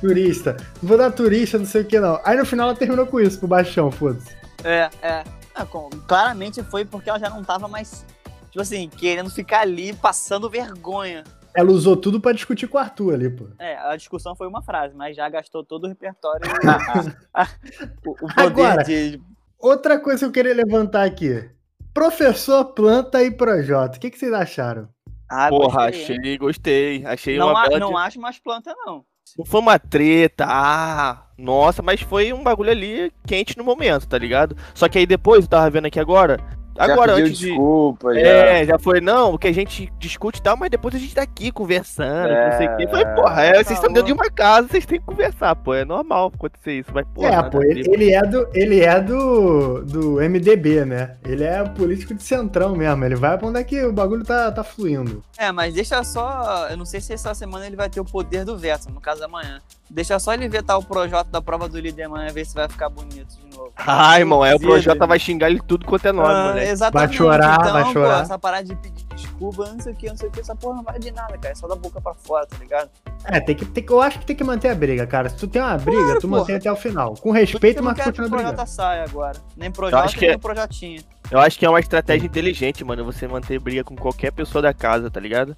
Turista. 0.00 0.56
Não 0.82 0.88
vou 0.88 0.98
dar 0.98 1.10
turista, 1.10 1.58
não 1.58 1.66
sei 1.66 1.82
o 1.82 1.84
que, 1.84 2.00
não. 2.00 2.20
Aí 2.24 2.36
no 2.36 2.44
final 2.46 2.68
ela 2.68 2.76
terminou 2.76 3.06
com 3.06 3.20
isso, 3.20 3.38
pro 3.38 3.48
baixão, 3.48 3.90
foda-se. 3.90 4.34
É, 4.64 4.88
é. 5.02 5.24
Ah, 5.54 5.66
com- 5.66 5.90
claramente 6.06 6.62
foi 6.62 6.84
porque 6.84 7.10
ela 7.10 7.18
já 7.18 7.28
não 7.28 7.42
tava 7.44 7.68
mais, 7.68 8.04
tipo 8.50 8.60
assim, 8.60 8.88
querendo 8.88 9.28
ficar 9.30 9.60
ali 9.60 9.92
passando 9.92 10.48
vergonha. 10.48 11.24
Ela 11.54 11.70
usou 11.70 11.96
tudo 11.96 12.20
pra 12.20 12.32
discutir 12.32 12.66
com 12.68 12.78
o 12.78 12.80
Arthur 12.80 13.14
ali, 13.14 13.28
pô. 13.30 13.46
É, 13.58 13.76
a 13.78 13.96
discussão 13.96 14.34
foi 14.36 14.46
uma 14.46 14.62
frase, 14.62 14.94
mas 14.94 15.16
já 15.16 15.28
gastou 15.28 15.64
todo 15.64 15.84
o 15.84 15.88
repertório. 15.88 16.40
o, 18.06 18.10
o 18.10 18.14
poder 18.14 18.40
Agora, 18.40 18.82
de. 18.84 19.20
Outra 19.58 19.98
coisa 19.98 20.20
que 20.20 20.24
eu 20.26 20.32
queria 20.32 20.54
levantar 20.54 21.04
aqui. 21.04 21.48
Professor 21.92 22.64
Planta 22.66 23.22
e 23.22 23.30
Projota. 23.30 23.98
O 23.98 24.00
que, 24.00 24.10
que 24.10 24.18
vocês 24.18 24.32
acharam? 24.32 24.88
Ah, 25.28 25.48
Porra, 25.48 25.86
gostei, 25.90 26.14
hein? 26.14 26.18
achei, 26.20 26.38
gostei. 26.38 27.06
Achei 27.06 27.38
Não, 27.38 27.50
uma 27.50 27.64
a- 27.66 27.78
não 27.78 27.90
de- 27.90 27.96
acho 27.96 28.20
mais 28.20 28.38
planta, 28.38 28.74
não. 28.86 29.04
Não 29.38 29.44
foi 29.44 29.60
uma 29.60 29.78
treta, 29.78 30.44
ah, 30.48 31.26
nossa, 31.38 31.82
mas 31.82 32.00
foi 32.00 32.32
um 32.32 32.42
bagulho 32.42 32.70
ali 32.70 33.12
quente 33.26 33.56
no 33.56 33.62
momento, 33.62 34.08
tá 34.08 34.18
ligado? 34.18 34.56
Só 34.74 34.88
que 34.88 34.98
aí 34.98 35.06
depois, 35.06 35.44
eu 35.44 35.48
tava 35.48 35.70
vendo 35.70 35.86
aqui 35.86 36.00
agora, 36.00 36.40
agora 36.84 37.14
pediu 37.14 37.26
antes 37.26 37.38
de... 37.38 37.46
desculpa, 37.48 38.14
já. 38.14 38.20
É, 38.20 38.64
já 38.64 38.78
foi, 38.78 39.00
não, 39.00 39.36
que 39.36 39.48
a 39.48 39.52
gente 39.52 39.92
discute 39.98 40.40
e 40.40 40.42
tal, 40.42 40.56
mas 40.56 40.70
depois 40.70 40.94
a 40.94 40.98
gente 40.98 41.14
tá 41.14 41.22
aqui 41.22 41.50
conversando, 41.50 42.32
não 42.32 42.56
sei 42.58 42.68
o 42.68 42.76
quê. 42.76 42.88
Foi, 42.88 43.04
porra, 43.14 43.42
é, 43.42 43.54
vocês 43.62 43.78
estão 43.78 43.92
dentro 43.92 44.06
de 44.06 44.12
uma 44.12 44.30
casa, 44.30 44.68
vocês 44.68 44.86
têm 44.86 44.98
que 45.00 45.06
conversar, 45.06 45.54
pô, 45.56 45.74
é 45.74 45.84
normal 45.84 46.32
acontecer 46.34 46.78
isso, 46.80 46.90
mas, 46.92 47.06
porra. 47.14 47.28
é, 47.28 47.42
pô, 47.42 47.62
ele, 47.62 47.88
ele 47.92 48.12
é, 48.12 48.22
do, 48.22 48.48
ele 48.54 48.80
é 48.80 49.00
do, 49.00 49.82
do 49.84 50.20
MDB, 50.20 50.84
né? 50.84 51.16
Ele 51.24 51.44
é 51.44 51.62
político 51.64 52.14
de 52.14 52.22
centrão 52.22 52.74
mesmo. 52.74 53.04
Ele 53.04 53.16
vai 53.16 53.36
pra 53.36 53.48
onde 53.48 53.60
é 53.60 53.64
que 53.64 53.82
o 53.84 53.92
bagulho 53.92 54.24
tá, 54.24 54.50
tá 54.50 54.64
fluindo. 54.64 55.22
É, 55.38 55.52
mas 55.52 55.74
deixa 55.74 56.02
só. 56.04 56.68
Eu 56.70 56.76
não 56.76 56.84
sei 56.84 57.00
se 57.00 57.12
essa 57.12 57.34
semana 57.34 57.66
ele 57.66 57.76
vai 57.76 57.88
ter 57.88 58.00
o 58.00 58.04
poder 58.04 58.44
do 58.44 58.56
veto, 58.56 58.90
no 58.90 59.00
caso 59.00 59.24
amanhã. 59.24 59.60
Deixa 59.90 60.18
só 60.20 60.32
ele 60.32 60.48
vetar 60.48 60.78
o 60.78 60.84
projeto 60.84 61.26
da 61.28 61.42
prova 61.42 61.68
do 61.68 61.78
líder 61.80 62.04
amanhã, 62.04 62.28
ver 62.32 62.44
se 62.46 62.54
vai 62.54 62.68
ficar 62.68 62.88
bonito 62.88 63.36
de 63.36 63.56
novo. 63.56 63.72
Ai, 63.76 64.20
irmão, 64.20 64.40
aí 64.42 64.54
o. 64.54 64.60
Projota 64.60 65.04
vai 65.06 65.18
xingar 65.18 65.50
ele 65.50 65.60
tudo 65.66 65.84
quanto 65.84 66.06
é 66.06 66.12
nome, 66.12 66.28
Ah, 66.28 66.48
moleque. 66.50 66.70
exatamente. 66.70 67.08
Vai 67.08 67.16
chorar, 67.16 67.58
então, 67.60 67.72
vai 67.72 67.84
pô, 67.84 67.92
chorar. 67.92 68.22
essa 68.22 68.38
parada 68.38 68.64
de 68.64 68.76
pedir 68.76 69.04
desculpa, 69.16 69.66
não 69.66 69.80
sei 69.80 69.92
o 69.92 69.96
que, 69.96 70.08
não 70.08 70.16
sei 70.16 70.28
o 70.28 70.30
que, 70.30 70.40
essa 70.40 70.54
porra 70.54 70.76
não 70.76 70.82
vai 70.84 70.98
de 70.98 71.10
nada, 71.10 71.36
cara. 71.36 71.48
É 71.52 71.54
só 71.54 71.66
da 71.66 71.74
boca 71.74 72.00
pra 72.00 72.14
fora, 72.14 72.46
tá 72.46 72.56
ligado? 72.58 72.88
É, 73.24 73.40
tem 73.40 73.54
que, 73.56 73.64
tem 73.66 73.84
eu 73.90 74.00
acho 74.00 74.20
que 74.20 74.26
tem 74.26 74.36
que 74.36 74.44
manter 74.44 74.68
a 74.68 74.74
briga, 74.74 75.06
cara. 75.08 75.28
Se 75.28 75.36
tu 75.36 75.48
tem 75.48 75.60
uma 75.60 75.76
briga, 75.76 76.00
Claro, 76.02 76.20
tu 76.20 76.28
porra. 76.28 76.40
mantém 76.40 76.56
até 76.56 76.70
o 76.72 76.76
final. 76.76 77.14
Com 77.14 77.32
respeito, 77.32 77.82
mas 77.82 77.94
que 77.96 78.04
continua 78.04 78.26
o 78.28 78.30
Projota 78.30 78.48
brigando. 78.52 78.70
saia 78.70 79.02
agora. 79.04 79.38
Nem 79.56 79.70
Projota, 79.72 80.04
acho 80.04 80.14
que 80.16 80.24
nem 80.26 80.34
é- 80.34 80.38
Projotinha. 80.38 81.02
Eu 81.30 81.38
acho 81.40 81.58
que 81.58 81.66
é 81.66 81.68
uma 81.68 81.80
estratégia 81.80 82.26
inteligente, 82.26 82.82
mano, 82.84 83.04
você 83.04 83.26
manter 83.28 83.58
briga 83.60 83.84
com 83.84 83.94
qualquer 83.96 84.32
pessoa 84.32 84.62
da 84.62 84.72
casa, 84.72 85.10
tá 85.10 85.20
ligado? 85.20 85.56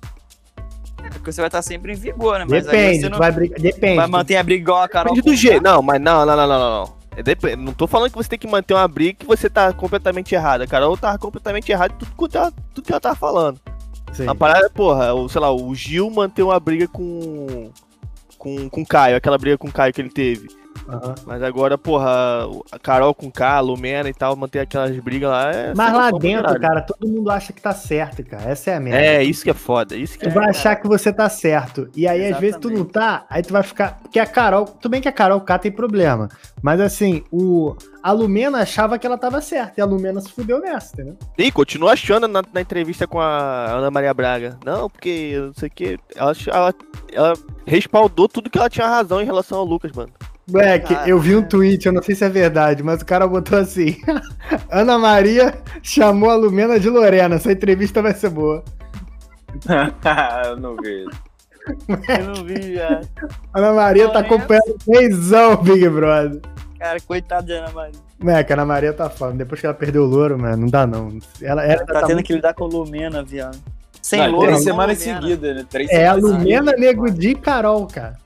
Porque 1.10 1.32
você 1.32 1.40
vai 1.40 1.48
estar 1.48 1.62
sempre 1.62 1.92
em 1.92 1.96
vigor, 1.96 2.38
né? 2.38 2.46
Mas 2.48 2.66
aí 2.68 2.76
Depende, 2.76 3.00
você 3.00 3.08
não 3.08 3.18
vai 3.18 3.32
brigar. 3.32 3.58
Depende. 3.60 3.96
vai 3.96 4.06
manter 4.06 4.36
a 4.36 4.42
briga 4.42 4.62
igual 4.62 4.82
a 4.82 4.88
Carol. 4.88 5.14
Depende 5.14 5.34
do 5.34 5.40
jeito. 5.40 5.62
Não, 5.62 5.82
mas 5.82 6.00
não, 6.00 6.24
não, 6.26 6.36
não, 6.36 6.46
não, 6.46 6.58
não, 6.58 6.84
não. 6.84 6.94
É 7.16 7.22
dep- 7.22 7.56
Não 7.56 7.72
tô 7.72 7.86
falando 7.86 8.10
que 8.10 8.16
você 8.16 8.28
tem 8.28 8.38
que 8.38 8.46
manter 8.48 8.72
uma 8.74 8.88
briga 8.88 9.18
que 9.20 9.26
você 9.26 9.48
tá 9.50 9.72
completamente 9.72 10.34
errada. 10.34 10.64
A 10.64 10.66
Carol 10.66 10.96
tava 10.96 11.18
completamente 11.18 11.70
errada 11.70 11.92
em 11.94 11.98
tudo, 11.98 12.10
quanto 12.16 12.36
ela- 12.38 12.52
tudo 12.74 12.84
que 12.86 12.92
ela 12.92 13.00
tava 13.00 13.14
falando. 13.16 13.60
Sim. 14.12 14.26
A 14.28 14.34
parada, 14.34 14.68
porra, 14.70 15.12
o, 15.14 15.28
sei 15.28 15.40
lá, 15.40 15.50
o 15.54 15.74
Gil 15.74 16.10
manteve 16.10 16.42
uma 16.48 16.58
briga 16.60 16.86
com. 16.88 17.70
Com, 18.38 18.68
com 18.68 18.82
o 18.82 18.86
Caio, 18.86 19.16
aquela 19.16 19.38
briga 19.38 19.56
com 19.56 19.68
o 19.68 19.72
Caio 19.72 19.92
que 19.92 20.00
ele 20.00 20.10
teve. 20.10 20.48
Mas 21.26 21.42
agora, 21.42 21.78
porra, 21.78 22.46
a 22.70 22.78
Carol 22.78 23.14
com 23.14 23.30
K, 23.30 23.56
a 23.56 23.60
Lumena 23.60 24.08
e 24.08 24.14
tal, 24.14 24.34
manter 24.36 24.60
aquelas 24.60 24.96
brigas 24.98 25.30
lá 25.30 25.52
é. 25.52 25.74
Mas 25.74 25.92
lá 25.92 26.10
dentro, 26.10 26.42
caralho. 26.44 26.60
cara, 26.60 26.80
todo 26.82 27.08
mundo 27.08 27.30
acha 27.30 27.52
que 27.52 27.60
tá 27.60 27.72
certo, 27.72 28.24
cara. 28.24 28.50
Essa 28.50 28.72
é 28.72 28.76
a 28.76 28.80
merda. 28.80 29.00
É, 29.00 29.22
isso 29.22 29.44
que 29.44 29.50
é 29.50 29.54
foda. 29.54 29.96
Isso 29.96 30.18
que 30.18 30.24
Tu 30.24 30.30
é. 30.30 30.32
vai 30.32 30.50
achar 30.50 30.76
que 30.76 30.86
você 30.88 31.12
tá 31.12 31.28
certo. 31.28 31.88
E 31.94 32.06
aí, 32.06 32.32
às 32.32 32.38
vezes, 32.38 32.56
tu 32.60 32.68
não 32.68 32.82
Exatamente. 32.82 32.92
tá, 32.92 33.26
aí 33.30 33.42
tu 33.42 33.52
vai 33.52 33.62
ficar. 33.62 33.98
Porque 34.02 34.18
a 34.18 34.26
Carol. 34.26 34.64
Tudo 34.64 34.90
bem 34.90 35.00
que 35.00 35.08
a 35.08 35.12
Carol 35.12 35.40
K 35.40 35.58
tem 35.58 35.72
problema. 35.72 36.28
Mas 36.62 36.80
assim, 36.80 37.22
o. 37.30 37.74
A 38.02 38.10
Lumena 38.10 38.58
achava 38.58 38.98
que 38.98 39.06
ela 39.06 39.16
tava 39.16 39.40
certa. 39.40 39.74
E 39.78 39.80
a 39.80 39.84
Lumena 39.84 40.20
se 40.20 40.32
fudeu 40.32 40.60
nessa, 40.60 40.92
entendeu? 40.92 41.16
E 41.38 41.52
continua 41.52 41.92
achando 41.92 42.26
na, 42.26 42.42
na 42.52 42.60
entrevista 42.60 43.06
com 43.06 43.20
a 43.20 43.66
Ana 43.70 43.92
Maria 43.92 44.12
Braga. 44.12 44.58
Não, 44.64 44.90
porque 44.90 45.34
não 45.38 45.54
sei 45.54 45.68
o 45.68 45.70
que. 45.70 45.98
Ela, 46.16 46.32
ela, 46.48 46.74
ela 47.12 47.32
respaldou 47.64 48.28
tudo 48.28 48.50
que 48.50 48.58
ela 48.58 48.68
tinha 48.68 48.88
razão 48.88 49.20
em 49.20 49.24
relação 49.24 49.58
ao 49.58 49.64
Lucas, 49.64 49.92
mano. 49.92 50.12
Moleque, 50.48 50.94
Cara, 50.94 51.08
eu 51.08 51.18
vi 51.20 51.36
um 51.36 51.42
tweet, 51.42 51.86
eu 51.86 51.92
não 51.92 52.02
sei 52.02 52.14
se 52.14 52.24
é 52.24 52.28
verdade, 52.28 52.82
mas 52.82 53.00
o 53.00 53.06
cara 53.06 53.26
botou 53.26 53.58
assim: 53.58 53.96
Ana 54.70 54.98
Maria 54.98 55.54
chamou 55.82 56.30
a 56.30 56.34
Lumena 56.34 56.78
de 56.80 56.88
Lorena. 56.90 57.36
Essa 57.36 57.52
entrevista 57.52 58.02
vai 58.02 58.12
ser 58.12 58.30
boa. 58.30 58.62
eu 60.46 60.56
não 60.56 60.76
vi. 60.76 61.04
Eu 62.08 62.26
não 62.34 62.44
vi, 62.44 62.74
já. 62.74 63.00
Ana 63.54 63.72
Maria 63.72 64.08
tá 64.08 64.18
Lorena. 64.20 64.34
acompanhando 64.34 64.76
beijão, 64.86 65.56
Big 65.62 65.88
Brother. 65.88 66.40
Cara, 66.78 67.00
coitada 67.00 67.46
da 67.46 67.54
Ana 67.60 67.70
Maria. 67.72 68.00
Moleque, 68.18 68.52
a 68.52 68.56
Ana 68.56 68.64
Maria 68.64 68.92
tá 68.92 69.08
falando. 69.08 69.38
Depois 69.38 69.60
que 69.60 69.66
ela 69.66 69.74
perdeu 69.74 70.02
o 70.02 70.06
louro, 70.06 70.38
mano, 70.38 70.56
não 70.56 70.68
dá 70.68 70.86
não. 70.86 71.18
Ela, 71.40 71.64
ela 71.64 71.84
Tá, 71.86 71.94
tá 71.94 72.00
tendo 72.02 72.14
muito- 72.14 72.26
que 72.26 72.32
lidar 72.34 72.54
com 72.54 72.64
Lumena, 72.66 73.22
viado. 73.22 73.58
Sem 74.00 74.18
Não, 74.18 74.32
louro, 74.32 74.46
três 74.48 74.64
semanas 74.64 74.98
seguidas, 74.98 75.56
né? 75.56 75.64
Três 75.70 75.88
É 75.90 76.08
a 76.08 76.14
semanas 76.14 76.38
Lumena, 76.40 76.72
Nego 76.72 77.08
Di 77.08 77.28
e 77.30 77.34
Carol, 77.36 77.86
cara. 77.86 78.18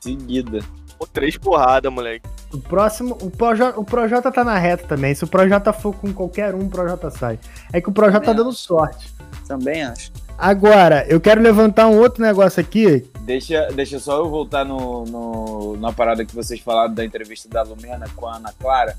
seguida. 0.00 0.60
Pô, 0.98 1.06
três 1.06 1.36
porradas, 1.36 1.92
moleque. 1.92 2.26
O 2.52 2.58
próximo, 2.58 3.18
o 3.20 3.30
Projota, 3.30 3.78
o 3.78 3.84
Projota 3.84 4.32
tá 4.32 4.42
na 4.44 4.56
reta 4.58 4.86
também. 4.86 5.14
Se 5.14 5.24
o 5.24 5.26
Projota 5.26 5.72
for 5.72 5.94
com 5.94 6.12
qualquer 6.12 6.54
um, 6.54 6.60
o 6.66 6.68
Projota 6.70 7.10
sai. 7.10 7.38
É 7.72 7.80
que 7.80 7.88
o 7.88 7.92
Projota 7.92 8.20
tá 8.20 8.26
Também 8.26 8.44
dando 8.44 8.52
sorte. 8.54 9.12
Também 9.46 9.82
acho. 9.82 10.10
Agora, 10.38 11.04
eu 11.08 11.20
quero 11.20 11.40
levantar 11.40 11.86
um 11.88 11.98
outro 11.98 12.22
negócio 12.22 12.60
aqui. 12.60 13.06
Deixa, 13.20 13.68
deixa 13.74 13.98
só 13.98 14.18
eu 14.18 14.28
voltar 14.28 14.64
no, 14.64 15.04
no- 15.04 15.76
na 15.78 15.92
parada 15.92 16.24
que 16.24 16.34
vocês 16.34 16.60
falaram 16.60 16.92
da 16.94 17.04
entrevista 17.04 17.48
da 17.48 17.62
Lumena 17.62 18.06
com 18.14 18.26
a 18.26 18.36
Ana 18.36 18.52
Clara. 18.58 18.96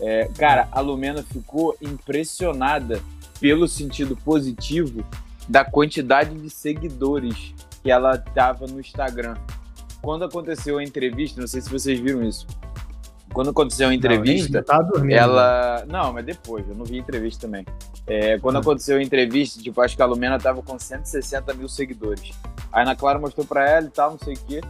É, 0.00 0.28
cara, 0.38 0.68
a 0.72 0.80
Lumena 0.80 1.22
ficou 1.22 1.76
impressionada 1.80 3.00
pelo 3.40 3.68
sentido 3.68 4.16
positivo 4.16 5.04
da 5.48 5.64
quantidade 5.64 6.34
de 6.36 6.50
seguidores 6.50 7.54
que 7.82 7.90
ela 7.90 8.18
tava 8.18 8.66
no 8.66 8.80
Instagram. 8.80 9.36
Quando 10.02 10.24
aconteceu 10.24 10.78
a 10.78 10.82
entrevista, 10.84 11.40
não 11.40 11.48
sei 11.48 11.60
se 11.60 11.68
vocês 11.70 11.98
viram 11.98 12.22
isso. 12.22 12.46
Quando 13.32 13.50
aconteceu 13.50 13.88
a 13.88 13.94
entrevista, 13.94 14.58
Não, 14.58 14.64
tá 14.64 14.80
dormindo. 14.80 15.16
ela. 15.18 15.84
Não, 15.86 16.12
mas 16.12 16.24
depois, 16.24 16.66
eu 16.68 16.74
não 16.74 16.84
vi 16.84 16.96
a 16.96 17.00
entrevista 17.00 17.42
também. 17.46 17.64
É, 18.06 18.38
quando 18.38 18.56
Ah. 18.56 18.60
aconteceu 18.60 18.96
a 18.96 19.02
entrevista, 19.02 19.60
tipo, 19.62 19.80
acho 19.82 19.94
que 19.94 20.02
a 20.02 20.06
Lumena 20.06 20.38
tava 20.38 20.62
com 20.62 20.78
160 20.78 21.52
mil 21.52 21.68
seguidores. 21.68 22.30
Aí 22.72 22.80
a 22.80 22.82
Ana 22.82 22.96
Clara 22.96 23.18
mostrou 23.18 23.44
pra 23.46 23.68
ela 23.68 23.86
e 23.86 23.90
tal, 23.90 24.12
não 24.12 24.18
sei 24.18 24.34
o 24.34 24.38
quê. 24.46 24.60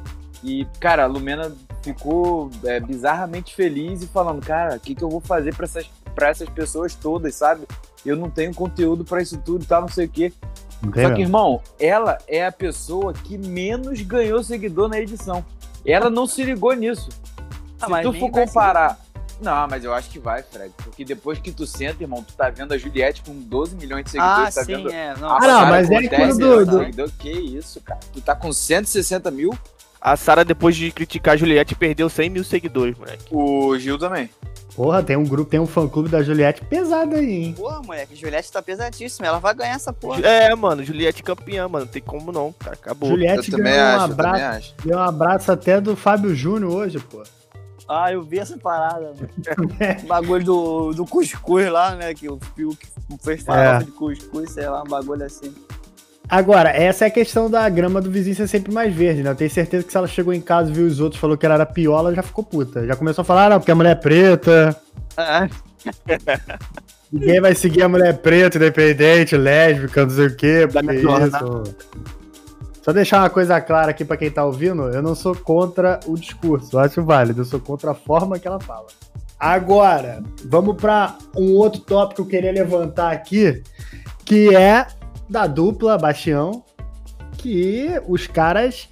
E, 0.43 0.67
cara, 0.81 1.05
a 1.05 1.07
Lumena 1.07 1.53
ficou 1.83 2.51
é, 2.65 2.81
bizarramente 2.81 3.55
feliz 3.55 4.03
e 4.03 4.07
falando, 4.09 4.45
cara, 4.45 4.77
o 4.77 4.81
que, 4.81 4.95
que 4.95 5.03
eu 5.05 5.09
vou 5.09 5.21
fazer 5.21 5.55
pra 5.55 5.65
essas, 5.65 5.89
pra 6.15 6.29
essas 6.29 6.49
pessoas 6.49 6.95
todas, 6.97 7.35
sabe? 7.37 7.63
Eu 8.05 8.17
não 8.17 8.29
tenho 8.29 8.53
conteúdo 8.55 9.05
pra 9.05 9.23
isso 9.23 9.39
tudo 9.39 9.63
e 9.65 9.67
tal, 9.67 9.83
não 9.83 9.89
sei 9.89 10.07
o 10.07 10.09
quê. 10.09 10.33
Tem 10.93 11.09
Só 11.09 11.15
que, 11.15 11.23
irmão, 11.23 11.61
ela 11.79 12.19
é 12.29 12.47
a 12.47 12.53
pessoa 12.53 13.13
que 13.13 13.37
menos 13.37 14.01
ganhou 14.03 14.43
seguidor 14.43 14.89
na 14.89 14.99
edição. 15.01 15.45
Ela 15.85 16.09
não 16.11 16.27
se 16.27 16.43
ligou 16.45 16.73
nisso. 16.75 17.09
Ah, 17.81 17.87
Se 17.87 17.91
mas 17.91 18.03
tu 18.07 18.13
for 18.13 18.31
comparar. 18.31 18.99
Não, 19.41 19.69
mas 19.69 19.85
eu 19.85 19.95
acho 19.95 20.11
que 20.11 20.19
vai, 20.19 20.43
Fred. 20.43 20.73
Porque 20.79 21.05
depois 21.05 21.39
que 21.39 21.53
tu 21.53 21.65
senta, 21.65 22.03
irmão, 22.03 22.23
tu 22.25 22.35
tá 22.35 22.51
vendo 22.51 22.75
a 22.75 22.79
Juliette 22.79 23.23
com 23.23 23.33
12 23.35 23.77
milhões 23.77 24.05
de 24.05 24.19
Ah, 24.19 24.51
seguidores, 24.51 24.55
tá 24.57 24.65
sim, 24.65 24.77
vendo. 24.77 24.91
é. 24.93 25.17
Não, 25.17 25.31
a 25.31 25.37
Ah, 25.37 25.41
não, 25.41 25.47
Sara 25.61 25.71
mas 25.71 25.89
com 25.89 25.95
é 25.95 26.09
10 26.09 26.13
aquilo 26.41 26.67
do-. 26.93 27.13
Que 27.19 27.31
isso, 27.31 27.81
cara? 27.81 28.01
Tu 28.13 28.21
tá 28.21 28.35
com 28.35 28.53
160 28.53 29.31
mil? 29.31 29.57
A 30.01 30.17
Sara, 30.17 30.45
depois 30.45 30.75
de 30.77 30.91
criticar 30.91 31.35
a 31.35 31.37
Juliette, 31.37 31.75
perdeu 31.75 32.09
100 32.09 32.31
mil 32.31 32.45
seguidores, 32.45 32.97
moleque. 32.99 33.25
O 33.33 33.77
Gil 33.79 33.99
também. 33.99 34.29
Porra, 34.79 35.03
tem 35.03 35.17
um 35.17 35.25
grupo, 35.25 35.51
tem 35.51 35.59
um 35.59 35.67
fã-clube 35.67 36.09
da 36.09 36.23
Juliette 36.23 36.65
pesado 36.65 37.17
aí, 37.17 37.47
hein? 37.47 37.55
Porra, 37.57 37.83
moleque, 37.83 38.15
Juliette 38.15 38.53
tá 38.53 38.63
pesadíssima. 38.63 39.27
Ela 39.27 39.41
vai 39.41 39.53
ganhar 39.53 39.75
essa 39.75 39.93
porra. 39.93 40.21
É, 40.25 40.55
mano, 40.55 40.85
Juliette 40.85 41.21
campeã, 41.21 41.67
mano. 41.67 41.85
Não 41.85 41.91
tem 41.93 42.01
como 42.01 42.31
não, 42.31 42.53
cara. 42.53 42.77
Acabou. 42.77 43.09
Juliette 43.09 43.51
eu 43.51 43.59
ganhou 43.59 43.77
um 43.77 43.83
acho, 43.83 44.05
eu 44.13 44.17
também 44.17 44.31
abraço, 44.31 44.57
acho. 44.59 44.75
deu 44.87 44.97
um 44.97 45.01
abraço 45.01 45.51
até 45.51 45.81
do 45.81 45.97
Fábio 45.97 46.33
Júnior 46.33 46.73
hoje, 46.73 47.01
pô. 47.01 47.25
Ah, 47.89 48.13
eu 48.13 48.23
vi 48.23 48.39
essa 48.39 48.57
parada. 48.57 49.15
mano. 49.17 50.01
O 50.05 50.07
bagulho 50.07 50.45
do, 50.45 50.93
do 50.93 51.05
cuscuz 51.05 51.69
lá, 51.73 51.97
né? 51.97 52.15
Que 52.15 52.29
o 52.31 52.39
Fiuk 52.55 52.87
fez 53.21 53.43
farofa 53.43 53.83
É. 53.83 53.85
de 53.85 53.91
cuscuz, 53.91 54.53
sei 54.53 54.69
lá, 54.69 54.85
um 54.85 54.87
bagulho 54.89 55.25
assim. 55.25 55.53
Agora, 56.29 56.69
essa 56.69 57.07
é 57.07 57.09
a 57.09 57.11
questão 57.11 57.51
da 57.51 57.67
grama 57.71 58.03
do 58.03 58.11
vizinho 58.11 58.37
ser 58.37 58.47
sempre 58.47 58.73
mais 58.73 58.95
verde, 58.95 59.23
né? 59.23 59.31
Eu 59.31 59.35
tenho 59.35 59.51
certeza 59.51 59.85
que 59.85 59.91
se 59.91 59.97
ela 59.97 60.07
chegou 60.07 60.35
em 60.35 60.41
casa 60.41 60.71
viu 60.71 60.87
os 60.87 61.01
outros 61.01 61.19
falou 61.21 61.39
que 61.39 61.47
ela 61.47 61.55
era 61.55 61.65
piola, 61.67 62.15
já 62.15 62.23
ficou 62.23 62.45
puta. 62.45 62.87
Já 62.87 62.95
começou 62.95 63.23
a 63.23 63.25
falar, 63.25 63.47
ah, 63.47 63.51
não, 63.51 63.59
porque 63.59 63.73
a 63.73 63.75
mulher 63.75 63.93
é 63.93 63.95
preta, 63.95 64.77
Ah, 65.17 65.49
ninguém 67.11 67.41
vai 67.41 67.55
seguir 67.55 67.83
a 67.83 67.89
mulher 67.89 68.19
preta, 68.19 68.59
independente, 68.59 69.37
lésbica, 69.37 70.05
não 70.05 70.11
sei 70.11 70.27
o 70.27 70.37
quê, 70.37 70.67
Da 70.67 70.83
porque 70.83 70.97
isso. 70.97 71.77
Só 72.83 72.93
deixar 72.93 73.23
uma 73.23 73.31
coisa 73.31 73.61
clara 73.61 73.91
aqui 73.91 74.05
pra 74.05 74.17
quem 74.17 74.31
tá 74.31 74.45
ouvindo, 74.45 74.83
eu 74.89 75.03
não 75.03 75.15
sou 75.15 75.35
contra 75.35 75.99
o 76.07 76.15
discurso, 76.15 76.77
eu 76.77 76.81
acho 76.81 77.03
válido, 77.03 77.41
eu 77.41 77.45
sou 77.45 77.61
contra 77.61 77.93
a 77.93 77.95
forma 77.95 78.39
que 78.39 78.47
ela 78.47 78.61
fala. 78.61 78.87
Agora, 79.39 80.23
vamos 80.45 80.77
pra 80.77 81.17
um 81.37 81.53
outro 81.53 81.81
tópico 81.81 82.17
que 82.17 82.21
eu 82.23 82.27
queria 82.27 82.53
levantar 82.53 83.13
aqui, 83.13 83.63
que 84.25 84.55
é 84.55 84.87
da 85.29 85.47
dupla 85.47 85.99
Bastião, 85.99 86.65
que 87.37 87.89
os 88.07 88.27
caras. 88.27 88.89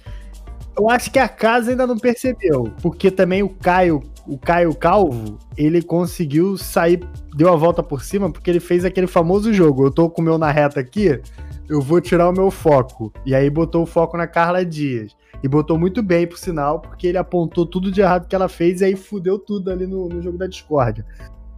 Eu 0.77 0.89
acho 0.89 1.11
que 1.11 1.17
a 1.17 1.27
casa 1.27 1.71
ainda 1.71 1.87
não 1.87 1.97
percebeu, 1.97 2.71
porque 2.83 3.09
também 3.09 3.41
o 3.41 3.49
Caio, 3.49 4.03
o 4.27 4.37
Caio 4.37 4.75
Calvo, 4.75 5.39
ele 5.57 5.81
conseguiu 5.81 6.55
sair, 6.55 6.99
deu 7.35 7.51
a 7.51 7.55
volta 7.55 7.81
por 7.81 8.03
cima, 8.03 8.31
porque 8.31 8.49
ele 8.49 8.59
fez 8.59 8.85
aquele 8.85 9.07
famoso 9.07 9.51
jogo. 9.51 9.85
Eu 9.85 9.91
tô 9.91 10.07
com 10.07 10.21
o 10.21 10.25
meu 10.25 10.37
na 10.37 10.51
reta 10.51 10.79
aqui, 10.79 11.19
eu 11.67 11.81
vou 11.81 11.99
tirar 11.99 12.29
o 12.29 12.33
meu 12.33 12.51
foco. 12.51 13.11
E 13.25 13.33
aí 13.33 13.49
botou 13.49 13.83
o 13.83 13.87
foco 13.87 14.15
na 14.17 14.27
Carla 14.27 14.63
Dias. 14.63 15.15
E 15.43 15.47
botou 15.47 15.77
muito 15.77 16.01
bem, 16.01 16.27
por 16.27 16.37
sinal, 16.37 16.79
porque 16.79 17.07
ele 17.07 17.17
apontou 17.17 17.65
tudo 17.65 17.91
de 17.91 18.01
errado 18.01 18.27
que 18.27 18.35
ela 18.35 18.49
fez 18.49 18.81
e 18.81 18.85
aí 18.85 18.95
fudeu 18.95 19.37
tudo 19.37 19.71
ali 19.71 19.85
no, 19.85 20.07
no 20.09 20.21
jogo 20.21 20.37
da 20.37 20.47
discórdia. 20.47 21.05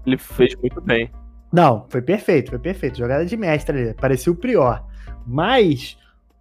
Ele 0.06 0.18
fez 0.18 0.56
muito 0.56 0.82
bem. 0.82 1.10
Não, 1.52 1.86
foi 1.90 2.02
perfeito, 2.02 2.52
foi 2.52 2.60
perfeito. 2.60 2.98
Jogada 2.98 3.26
de 3.26 3.36
mestre 3.36 3.78
ali, 3.78 3.94
parecia 3.94 4.32
o 4.32 4.36
Prior. 4.36 4.84
Mas 5.26 5.98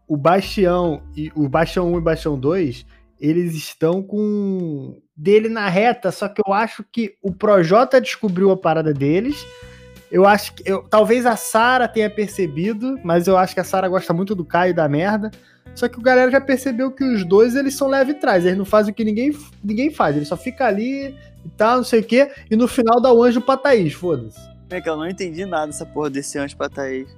o 0.07 0.17
Bastião 0.17 1.03
e 1.17 1.31
o 1.35 1.49
Bastião 1.49 1.93
1 1.93 1.95
e 1.95 1.99
o 1.99 2.03
Bastião 2.03 2.39
2, 2.39 2.87
eles 3.21 3.55
estão 3.55 4.03
com 4.03 5.01
dele 5.17 5.49
na 5.49 5.69
reta, 5.69 6.13
só 6.13 6.29
que 6.29 6.41
eu 6.47 6.53
acho 6.53 6.85
que 6.85 7.17
o 7.23 7.33
Projota 7.33 8.01
descobriu 8.01 8.51
a 8.51 8.57
parada 8.57 8.95
deles. 8.95 9.45
Eu 10.11 10.27
acho 10.27 10.55
que 10.55 10.63
eu, 10.65 10.83
talvez 10.85 11.27
a 11.27 11.37
Sara 11.37 11.87
tenha 11.87 12.09
percebido, 12.09 12.99
mas 13.05 13.27
eu 13.27 13.37
acho 13.37 13.53
que 13.53 13.61
a 13.61 13.65
Sara 13.65 13.89
gosta 13.89 14.15
muito 14.15 14.35
do 14.35 14.45
Caio 14.45 14.75
da 14.75 14.89
merda. 14.89 15.31
Só 15.75 15.87
que 15.87 15.99
o 15.99 16.03
galera 16.03 16.31
já 16.31 16.41
percebeu 16.41 16.91
que 16.91 17.05
os 17.05 17.25
dois 17.25 17.55
eles 17.55 17.75
são 17.75 17.89
leve 17.89 18.15
trás, 18.15 18.45
eles 18.45 18.57
não 18.57 18.65
fazem 18.65 18.93
o 18.93 18.95
que 18.95 19.05
ninguém, 19.05 19.37
ninguém 19.63 19.91
faz, 19.91 20.17
ele 20.17 20.25
só 20.25 20.37
fica 20.37 20.67
ali 20.67 21.15
e 21.45 21.49
tal, 21.57 21.79
não 21.79 21.85
sei 21.85 22.01
o 22.01 22.05
quê, 22.05 22.31
e 22.51 22.57
no 22.57 22.67
final 22.67 23.01
dá 23.01 23.13
o 23.13 23.23
anjo 23.23 23.41
pra 23.41 23.57
Thaís, 23.57 23.93
foda-se. 23.93 24.58
É 24.71 24.81
que 24.81 24.89
eu 24.89 24.97
não 24.97 25.09
entendi 25.09 25.45
nada 25.45 25.67
dessa 25.67 25.87
porra 25.87 26.11
desse 26.11 26.39
anjo 26.39 26.57
pra 26.57 26.69
Thaís. 26.69 27.09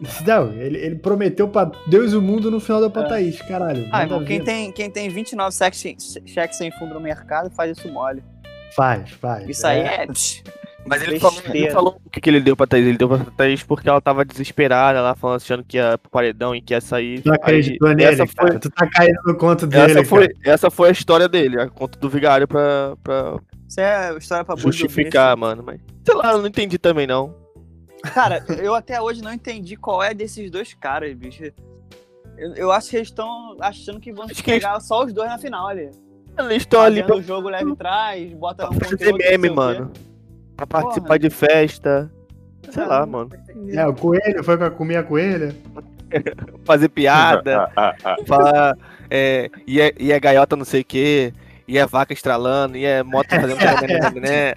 Não, 0.26 0.52
ele, 0.52 0.78
ele 0.78 0.96
prometeu 0.96 1.46
pra 1.46 1.70
Deus 1.86 2.12
e 2.12 2.16
o 2.16 2.22
mundo 2.22 2.50
no 2.50 2.58
final 2.58 2.80
da 2.80 2.90
pra 2.90 3.04
Thaís, 3.04 3.40
caralho. 3.42 3.88
Ah, 3.92 4.02
irmão, 4.02 4.20
a 4.20 4.24
quem 4.24 4.42
tem, 4.42 4.72
quem 4.72 4.90
tem 4.90 5.08
29 5.08 5.54
cheques 5.54 6.18
cheques 6.26 6.58
sem 6.58 6.72
fundo 6.72 6.94
no 6.94 7.00
mercado 7.00 7.50
faz 7.50 7.76
isso 7.78 7.88
mole. 7.88 8.22
Faz, 8.74 9.10
faz. 9.10 9.48
Isso 9.48 9.66
aí 9.66 9.80
é. 9.80 10.06
psh, 10.06 10.42
Mas 10.84 11.02
ele 11.02 11.20
falou, 11.20 11.42
ele 11.46 11.70
falou 11.70 12.00
o 12.04 12.10
que, 12.10 12.20
que 12.20 12.28
ele 12.28 12.40
deu 12.40 12.56
pra 12.56 12.66
Thaís. 12.66 12.86
Ele 12.86 12.98
deu 12.98 13.08
pra 13.08 13.18
Thaís 13.36 13.62
porque 13.62 13.88
ela 13.88 14.00
tava 14.00 14.24
desesperada, 14.24 14.98
ela 14.98 15.14
falando, 15.14 15.36
achando 15.36 15.64
que 15.64 15.76
ia 15.76 15.96
pro 15.96 16.10
paredão 16.10 16.54
e 16.54 16.60
que 16.60 16.74
ia 16.74 16.80
sair. 16.80 17.20
Tu 17.20 17.32
acreditou 17.32 17.88
Aí, 17.88 17.94
nele, 17.94 18.10
essa 18.10 18.26
cara. 18.26 18.50
foi, 18.50 18.58
Tu 18.58 18.70
tá 18.70 18.86
caindo 18.88 19.20
no 19.24 19.36
conto 19.36 19.66
dele, 19.66 19.92
essa, 19.92 20.04
foi, 20.04 20.28
cara. 20.28 20.40
essa 20.44 20.70
foi 20.70 20.88
a 20.88 20.92
história 20.92 21.28
dele, 21.28 21.60
a 21.60 21.68
conta 21.68 21.98
do 21.98 22.08
vigário 22.08 22.48
pra, 22.48 22.96
pra 23.02 23.38
Isso 23.72 23.80
é 23.80 24.14
história 24.18 24.44
pra 24.44 24.54
justificar, 24.54 25.34
mano. 25.34 25.62
Mas, 25.64 25.80
sei 26.04 26.14
lá, 26.14 26.32
eu 26.32 26.38
não 26.38 26.46
entendi 26.46 26.76
também, 26.78 27.06
não. 27.06 27.34
Cara, 28.02 28.44
eu 28.62 28.74
até 28.74 29.00
hoje 29.00 29.22
não 29.22 29.32
entendi 29.32 29.76
qual 29.76 30.02
é 30.02 30.12
desses 30.12 30.50
dois 30.50 30.74
caras, 30.74 31.14
bicho. 31.14 31.44
Eu, 32.36 32.54
eu 32.54 32.72
acho 32.72 32.90
que 32.90 32.96
eles 32.96 33.08
estão 33.08 33.56
achando 33.60 33.98
que 33.98 34.12
vão 34.12 34.26
Acho 34.26 34.44
que 34.44 34.50
eles- 34.50 34.62
pegar 34.62 34.78
só 34.80 35.04
os 35.04 35.12
dois 35.14 35.30
na 35.30 35.38
final 35.38 35.68
ali. 35.68 35.90
Eles 36.38 36.56
estão 36.58 36.82
ali 36.82 36.96
Fazendo 36.96 37.06
pra, 37.06 37.16
o 37.16 37.22
jogo 37.22 37.48
leve 37.48 37.76
trás, 37.76 38.32
bota 38.34 38.68
um 38.68 38.74
pra 38.74 38.88
fazer 38.90 39.10
não 39.10 39.18
sei 39.18 39.30
meme, 39.30 39.48
mano. 39.50 39.90
Pra 40.54 40.66
participar 40.66 41.06
Porra. 41.06 41.18
de 41.20 41.30
festa. 41.30 42.12
Sei 42.70 42.82
lá, 42.82 42.88
Cara, 42.88 43.06
mano. 43.06 43.30
É, 43.72 43.86
o 43.86 43.94
coelho 43.94 44.44
foi 44.44 44.58
pra 44.58 44.70
comer 44.70 44.96
a 44.96 45.02
coelha. 45.02 45.54
Fazer 46.64 46.88
piada. 46.90 47.70
falar. 48.26 48.76
É, 49.10 49.50
e, 49.66 49.80
é, 49.80 49.94
e 49.98 50.12
é 50.12 50.20
gaiota 50.20 50.56
não 50.56 50.64
sei 50.64 50.82
o 50.82 50.84
quê. 50.84 51.32
E 51.66 51.78
é 51.78 51.86
vaca 51.86 52.12
estralando. 52.12 52.76
E 52.76 52.84
é 52.84 53.02
moto 53.02 53.28
fazendo. 53.28 53.56
né? 54.20 54.52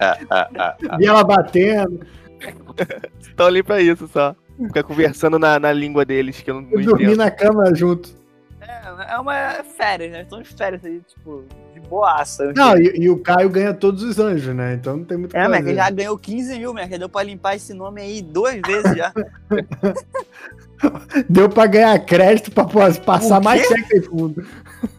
E 0.98 1.06
ela 1.06 1.24
batendo. 1.24 2.00
Estão 3.20 3.46
ali 3.46 3.62
pra 3.62 3.80
isso 3.80 4.08
só. 4.08 4.34
Ficar 4.58 4.82
conversando 4.82 5.38
na, 5.38 5.60
na 5.60 5.72
língua 5.72 6.04
deles, 6.04 6.40
que 6.40 6.50
eu 6.50 6.54
não, 6.54 6.62
não 6.62 6.82
Dormir 6.82 7.16
na 7.16 7.30
cama 7.30 7.74
junto. 7.74 8.14
É, 8.60 9.14
é 9.14 9.18
uma 9.18 9.62
férias, 9.64 10.10
né? 10.10 10.22
Estão 10.22 10.40
de 10.40 10.48
férias 10.48 10.84
aí, 10.84 11.00
tipo, 11.06 11.44
de 11.74 11.80
boaça. 11.80 12.52
Não, 12.56 12.76
e, 12.76 12.92
e 12.96 13.10
o 13.10 13.18
Caio 13.18 13.50
ganha 13.50 13.74
todos 13.74 14.02
os 14.02 14.18
anjos, 14.18 14.54
né? 14.54 14.74
Então 14.74 14.96
não 14.96 15.04
tem 15.04 15.18
muito 15.18 15.36
É, 15.36 15.48
fazer. 15.48 15.74
já 15.74 15.90
ganhou 15.90 16.18
15 16.18 16.58
mil, 16.58 16.72
Merck. 16.72 16.98
Deu 16.98 17.08
pra 17.08 17.22
limpar 17.22 17.56
esse 17.56 17.74
nome 17.74 18.00
aí 18.00 18.22
duas 18.22 18.60
vezes 18.66 18.96
já. 18.96 19.12
Deu 21.28 21.48
pra 21.48 21.66
ganhar 21.66 21.98
crédito 22.00 22.50
pra 22.50 22.64
pô, 22.64 22.80
passar 23.04 23.40
mais 23.42 23.62
cheque 23.66 23.96
em 23.98 24.02
fundo. 24.02 24.44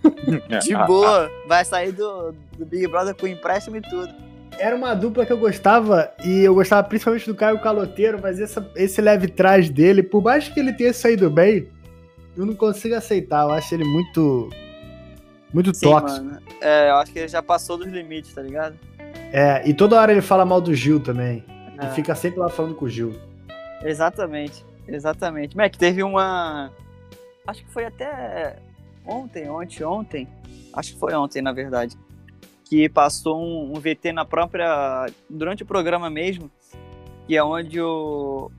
De 0.63 0.75
boa. 0.87 1.29
Vai 1.47 1.63
sair 1.65 1.91
do, 1.91 2.33
do 2.57 2.65
Big 2.65 2.87
Brother 2.87 3.15
com 3.15 3.27
empréstimo 3.27 3.77
e 3.77 3.81
tudo. 3.81 4.09
Era 4.59 4.75
uma 4.75 4.95
dupla 4.95 5.25
que 5.25 5.31
eu 5.31 5.37
gostava, 5.37 6.11
e 6.25 6.39
eu 6.43 6.55
gostava 6.55 6.83
principalmente 6.87 7.27
do 7.27 7.35
Caio 7.35 7.59
Caloteiro, 7.59 8.19
mas 8.21 8.39
essa- 8.39 8.67
esse 8.75 8.99
leve 9.01 9.27
trás 9.27 9.69
dele, 9.69 10.01
por 10.01 10.23
mais 10.23 10.47
que 10.49 10.59
ele 10.59 10.73
tenha 10.73 10.91
saído 10.93 11.29
bem, 11.29 11.67
eu 12.35 12.43
não 12.45 12.55
consigo 12.55 12.95
aceitar. 12.95 13.43
Eu 13.43 13.51
acho 13.51 13.73
ele 13.75 13.83
muito. 13.83 14.49
Muito 15.53 15.73
Sim, 15.75 15.85
tóxico. 15.89 16.25
mano. 16.25 16.39
É, 16.59 16.89
eu 16.89 16.95
acho 16.95 17.11
que 17.13 17.19
ele 17.19 17.27
já 17.27 17.41
passou 17.43 17.77
dos 17.77 17.87
limites, 17.87 18.33
tá 18.33 18.41
ligado? 18.41 18.75
É, 19.31 19.61
e 19.67 19.73
toda 19.73 19.99
hora 19.99 20.11
ele 20.11 20.21
fala 20.21 20.43
mal 20.43 20.59
do 20.59 20.73
Gil 20.73 20.99
também. 20.99 21.43
É. 21.79 21.85
E 21.85 21.89
fica 21.91 22.15
sempre 22.15 22.39
lá 22.39 22.49
falando 22.49 22.73
com 22.75 22.85
o 22.85 22.89
Gil. 22.89 23.13
Exatamente, 23.83 24.65
exatamente. 24.87 25.55
Mac, 25.55 25.75
teve 25.75 26.03
uma. 26.03 26.71
Acho 27.45 27.63
que 27.63 27.71
foi 27.71 27.85
até 27.85 28.57
ontem, 29.05 29.49
ontem, 29.49 29.83
ontem. 29.83 30.27
Acho 30.73 30.93
que 30.93 30.99
foi 30.99 31.13
ontem, 31.13 31.41
na 31.41 31.51
verdade. 31.51 31.97
Que 32.65 32.89
passou 32.89 33.41
um, 33.41 33.73
um 33.75 33.79
VT 33.79 34.11
na 34.11 34.25
própria. 34.25 35.07
Durante 35.29 35.63
o 35.63 35.65
programa 35.65 36.09
mesmo. 36.09 36.51
Que 37.25 37.35
é 37.35 37.43
onde 37.43 37.81
o, 37.81 38.49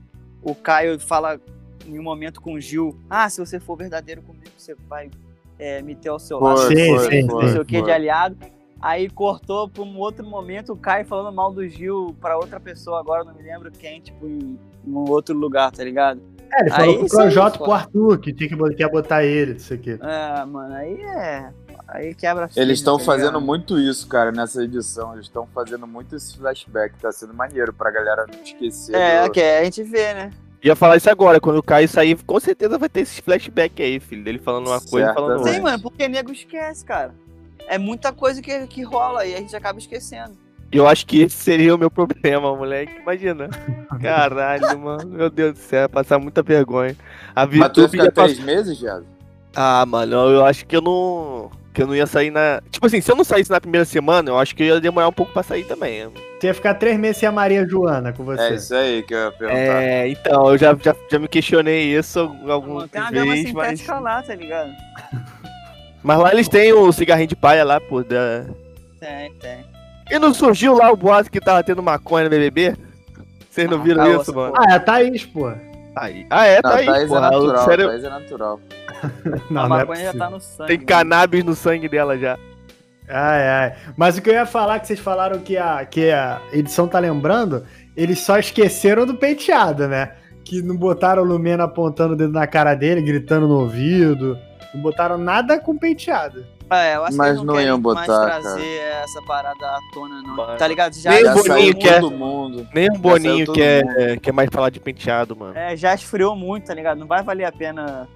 o 0.43 0.53
Caio 0.53 0.99
fala 0.99 1.39
em 1.85 1.99
um 1.99 2.03
momento 2.03 2.41
com 2.41 2.53
o 2.53 2.59
Gil: 2.59 2.99
Ah, 3.09 3.29
se 3.29 3.39
você 3.39 3.59
for 3.59 3.75
verdadeiro 3.75 4.21
comigo, 4.21 4.51
você 4.57 4.75
vai 4.87 5.09
é, 5.57 5.81
me 5.81 5.95
ter 5.95 6.09
ao 6.09 6.19
seu 6.19 6.39
lado. 6.39 6.61
Foi, 6.61 6.75
Sim, 6.75 6.99
sim, 6.99 7.23
não 7.23 7.41
foi, 7.41 7.49
sei 7.49 7.61
o 7.61 7.65
que 7.65 7.81
de 7.81 7.91
aliado. 7.91 8.37
Aí 8.81 9.09
cortou 9.09 9.67
pra 9.67 9.83
um 9.83 9.97
outro 9.97 10.25
momento 10.25 10.71
o 10.71 10.77
Caio 10.77 11.05
falando 11.05 11.35
mal 11.35 11.51
do 11.51 11.67
Gil 11.67 12.15
pra 12.21 12.37
outra 12.37 12.59
pessoa, 12.59 12.99
agora 12.99 13.25
não 13.25 13.33
me 13.33 13.43
lembro 13.43 13.69
quem, 13.71 13.99
tipo, 13.99 14.25
em, 14.25 14.57
em 14.85 14.91
um 14.91 15.09
outro 15.09 15.35
lugar, 15.35 15.71
tá 15.71 15.83
ligado? 15.83 16.21
É, 16.51 16.61
ele 16.61 16.71
Aí, 16.71 16.77
falou 16.77 16.95
pro 16.97 17.05
isso 17.05 17.19
aí, 17.19 17.23
Projota 17.25 17.57
pô. 17.59 17.63
pro 17.65 17.73
Arthur, 17.73 18.17
que 18.19 18.33
tinha 18.33 18.49
que 18.49 18.55
botar, 18.55 18.75
quer 18.75 18.89
botar 18.89 19.23
ele, 19.23 19.53
não 19.53 19.59
sei 19.59 19.77
o 19.77 19.79
quê. 19.79 19.99
É, 20.01 20.45
mano, 20.45 20.73
aí 20.75 21.01
é. 21.01 21.53
Aí 21.87 22.13
quebra 22.13 22.45
a 22.45 22.49
Eles 22.55 22.79
estão 22.79 22.97
tá 22.99 23.03
fazendo 23.03 23.41
muito 23.41 23.79
isso, 23.79 24.07
cara, 24.07 24.31
nessa 24.31 24.63
edição. 24.63 25.13
Eles 25.13 25.25
estão 25.25 25.47
fazendo 25.47 25.87
muito 25.87 26.15
esse 26.15 26.37
flashback. 26.37 26.95
Tá 27.01 27.11
sendo 27.11 27.33
maneiro 27.33 27.73
pra 27.73 27.89
galera 27.89 28.27
não 28.31 28.43
esquecer. 28.43 28.95
É, 28.95 29.23
do- 29.25 29.31
que 29.31 29.41
a 29.41 29.63
gente 29.63 29.81
vê, 29.83 30.13
né? 30.13 30.31
Ia 30.63 30.75
falar 30.75 30.97
isso 30.97 31.09
agora, 31.09 31.39
quando 31.39 31.57
o 31.57 31.63
Caio 31.63 31.87
sair, 31.87 32.21
com 32.23 32.39
certeza 32.39 32.77
vai 32.77 32.89
ter 32.89 33.01
esse 33.01 33.21
flashback 33.21 33.81
aí, 33.81 33.99
filho. 33.99 34.23
Dele 34.23 34.37
falando 34.39 34.67
uma 34.67 34.81
coisa 34.81 35.09
e 35.09 35.13
falando 35.13 35.29
Certamente. 35.37 35.53
Sim, 35.55 35.59
outra. 35.61 35.71
mano, 35.71 35.83
porque 35.83 36.07
nego 36.07 36.31
esquece, 36.31 36.83
cara. 36.85 37.15
É 37.67 37.77
muita 37.77 38.11
coisa 38.11 38.41
que, 38.41 38.67
que 38.67 38.83
rola 38.83 39.25
e 39.25 39.33
a 39.33 39.37
gente 39.37 39.55
acaba 39.55 39.79
esquecendo. 39.79 40.37
Eu 40.71 40.87
acho 40.87 41.05
que 41.05 41.21
esse 41.21 41.35
seria 41.35 41.73
o 41.73 41.77
meu 41.77 41.89
problema, 41.91 42.55
moleque. 42.55 42.99
Imagina. 43.01 43.49
Caralho, 44.01 44.79
mano. 44.79 45.09
Meu 45.09 45.29
Deus 45.29 45.53
do 45.53 45.59
céu, 45.59 45.81
ia 45.81 45.89
passar 45.89 46.19
muita 46.19 46.41
vergonha. 46.41 46.95
A 47.35 47.45
Mas 47.45 47.71
tu 47.71 47.81
ia 47.81 48.11
passar. 48.11 48.11
três 48.11 48.39
meses, 48.39 48.77
Jado? 48.77 49.05
Ah, 49.55 49.85
mano, 49.85 50.15
eu 50.15 50.45
acho 50.45 50.65
que 50.65 50.75
eu 50.75 50.81
não. 50.81 51.49
Que 51.73 51.83
eu 51.83 51.87
não 51.87 51.95
ia 51.95 52.05
sair 52.05 52.29
na. 52.31 52.61
Tipo 52.69 52.85
assim, 52.85 53.01
se 53.01 53.11
eu 53.11 53.15
não 53.15 53.23
saísse 53.23 53.49
na 53.49 53.59
primeira 53.61 53.85
semana, 53.85 54.29
eu 54.29 54.37
acho 54.37 54.55
que 54.55 54.63
eu 54.63 54.67
ia 54.67 54.81
demorar 54.81 55.07
um 55.07 55.13
pouco 55.13 55.31
pra 55.31 55.43
sair 55.43 55.63
também. 55.63 56.07
Você 56.39 56.47
ia 56.47 56.53
ficar 56.53 56.75
três 56.75 56.97
meses 56.97 57.17
sem 57.17 57.27
a 57.27 57.31
Maria 57.31 57.67
Joana 57.67 58.13
com 58.13 58.23
você. 58.23 58.41
É 58.41 58.55
isso 58.55 58.75
aí 58.75 59.03
que 59.03 59.13
eu 59.13 59.25
ia 59.25 59.31
perguntar. 59.31 59.83
É, 59.83 60.07
então, 60.07 60.49
eu 60.51 60.57
já, 60.57 60.75
já, 60.81 60.95
já 61.11 61.19
me 61.19 61.27
questionei 61.27 61.95
isso 61.97 62.19
algumas 62.47 62.67
Mano, 62.67 62.87
tem 62.87 63.01
uma 63.01 63.11
gama 63.11 63.33
vezes, 63.33 63.53
mas. 63.53 63.79
sintética 63.79 63.99
lá, 63.99 64.21
tá 64.21 64.35
ligado? 64.35 64.71
Mas 66.01 66.19
lá 66.19 66.31
eles 66.33 66.47
têm 66.47 66.71
o 66.73 66.91
cigarrinho 66.91 67.27
de 67.27 67.35
palha 67.35 67.63
lá, 67.63 67.79
pô. 67.79 68.03
Da... 68.03 68.45
Tem, 68.99 69.31
tem. 69.33 69.65
E 70.09 70.17
não 70.19 70.33
surgiu 70.33 70.75
lá 70.75 70.91
o 70.91 70.97
boato 70.97 71.29
que 71.31 71.39
tava 71.39 71.63
tendo 71.63 71.83
maconha 71.83 72.25
no 72.25 72.29
BBB? 72.29 72.75
Vocês 73.49 73.69
não 73.69 73.79
Ah, 73.79 73.83
viram 73.83 74.03
caô 74.03 74.21
isso, 74.21 74.33
mano? 74.35 74.53
Ah, 74.57 74.71
é 74.71 74.75
a 74.75 74.79
Thaís, 74.79 75.25
pô. 75.25 75.51
Aí. 75.95 76.25
Ah, 76.29 76.45
é, 76.45 76.61
tá 76.61 76.69
Não, 76.69 76.75
aí, 76.77 76.85
Thaís 76.85 77.11
é 77.11 77.19
natural, 77.19 77.65
sério, 77.65 77.87
Thaís 77.87 78.03
é 78.03 78.09
natural. 78.09 78.59
Não, 79.49 79.61
a 79.63 79.67
não 79.69 79.75
é 79.75 79.79
maconha 79.79 79.99
já 79.99 80.05
possível. 80.07 80.19
tá 80.19 80.29
no 80.29 80.39
sangue. 80.39 80.67
tem 80.67 80.77
mano. 80.77 80.87
cannabis 80.87 81.43
no 81.43 81.55
sangue 81.55 81.89
dela 81.89 82.17
já. 82.17 82.37
Ai, 83.07 83.47
ai. 83.47 83.75
Mas 83.97 84.17
o 84.17 84.21
que 84.21 84.29
eu 84.29 84.33
ia 84.33 84.45
falar, 84.45 84.79
que 84.79 84.87
vocês 84.87 84.99
falaram 84.99 85.39
que 85.39 85.57
a, 85.57 85.83
que 85.85 86.11
a 86.11 86.39
edição 86.53 86.87
tá 86.87 86.99
lembrando, 86.99 87.63
eles 87.97 88.19
só 88.19 88.37
esqueceram 88.37 89.05
do 89.05 89.15
penteado, 89.15 89.87
né? 89.87 90.13
Que 90.45 90.61
não 90.61 90.75
botaram 90.75 91.23
o 91.23 91.25
Lumena 91.25 91.63
apontando 91.63 92.13
o 92.13 92.17
dedo 92.17 92.33
na 92.33 92.45
cara 92.47 92.75
dele, 92.75 93.01
gritando 93.01 93.47
no 93.47 93.59
ouvido. 93.61 94.37
Não 94.73 94.81
botaram 94.81 95.17
nada 95.17 95.59
com 95.59 95.77
penteado. 95.77 96.45
É, 96.71 96.95
eu 96.95 97.03
acho 97.03 97.17
Mas 97.17 97.39
que 97.39 97.45
não 97.45 97.53
querem 97.53 97.67
iam 97.69 97.79
mais 97.79 98.07
botar, 98.07 98.25
trazer 98.25 98.79
essa 99.03 99.21
parada 99.23 99.65
à 99.65 99.79
tona, 99.93 100.21
não. 100.21 100.35
Mano. 100.35 100.57
Tá 100.57 100.67
ligado? 100.67 100.93
Já, 100.93 101.11
Nem 101.11 101.23
Já 101.25 101.35
o 101.35 101.43
Boninho 101.43 101.77
quer- 101.77 101.99
todo 101.99 102.11
mundo. 102.15 102.67
Nem 102.73 102.89
um 102.91 102.99
Boninho 102.99 103.33
saiu 103.33 103.45
todo 103.47 103.55
quer, 103.55 104.19
quer 104.19 104.31
mais 104.31 104.49
falar 104.51 104.69
de 104.69 104.79
penteado, 104.79 105.35
mano. 105.35 105.57
é, 105.57 105.75
já 105.75 105.93
esfriou 105.95 106.35
muito, 106.35 106.67
tá 106.67 106.73
ligado? 106.73 106.97
Não 106.99 107.07
vai 107.07 107.23
valer 107.23 107.45
a 107.45 107.51
pena 107.51 108.07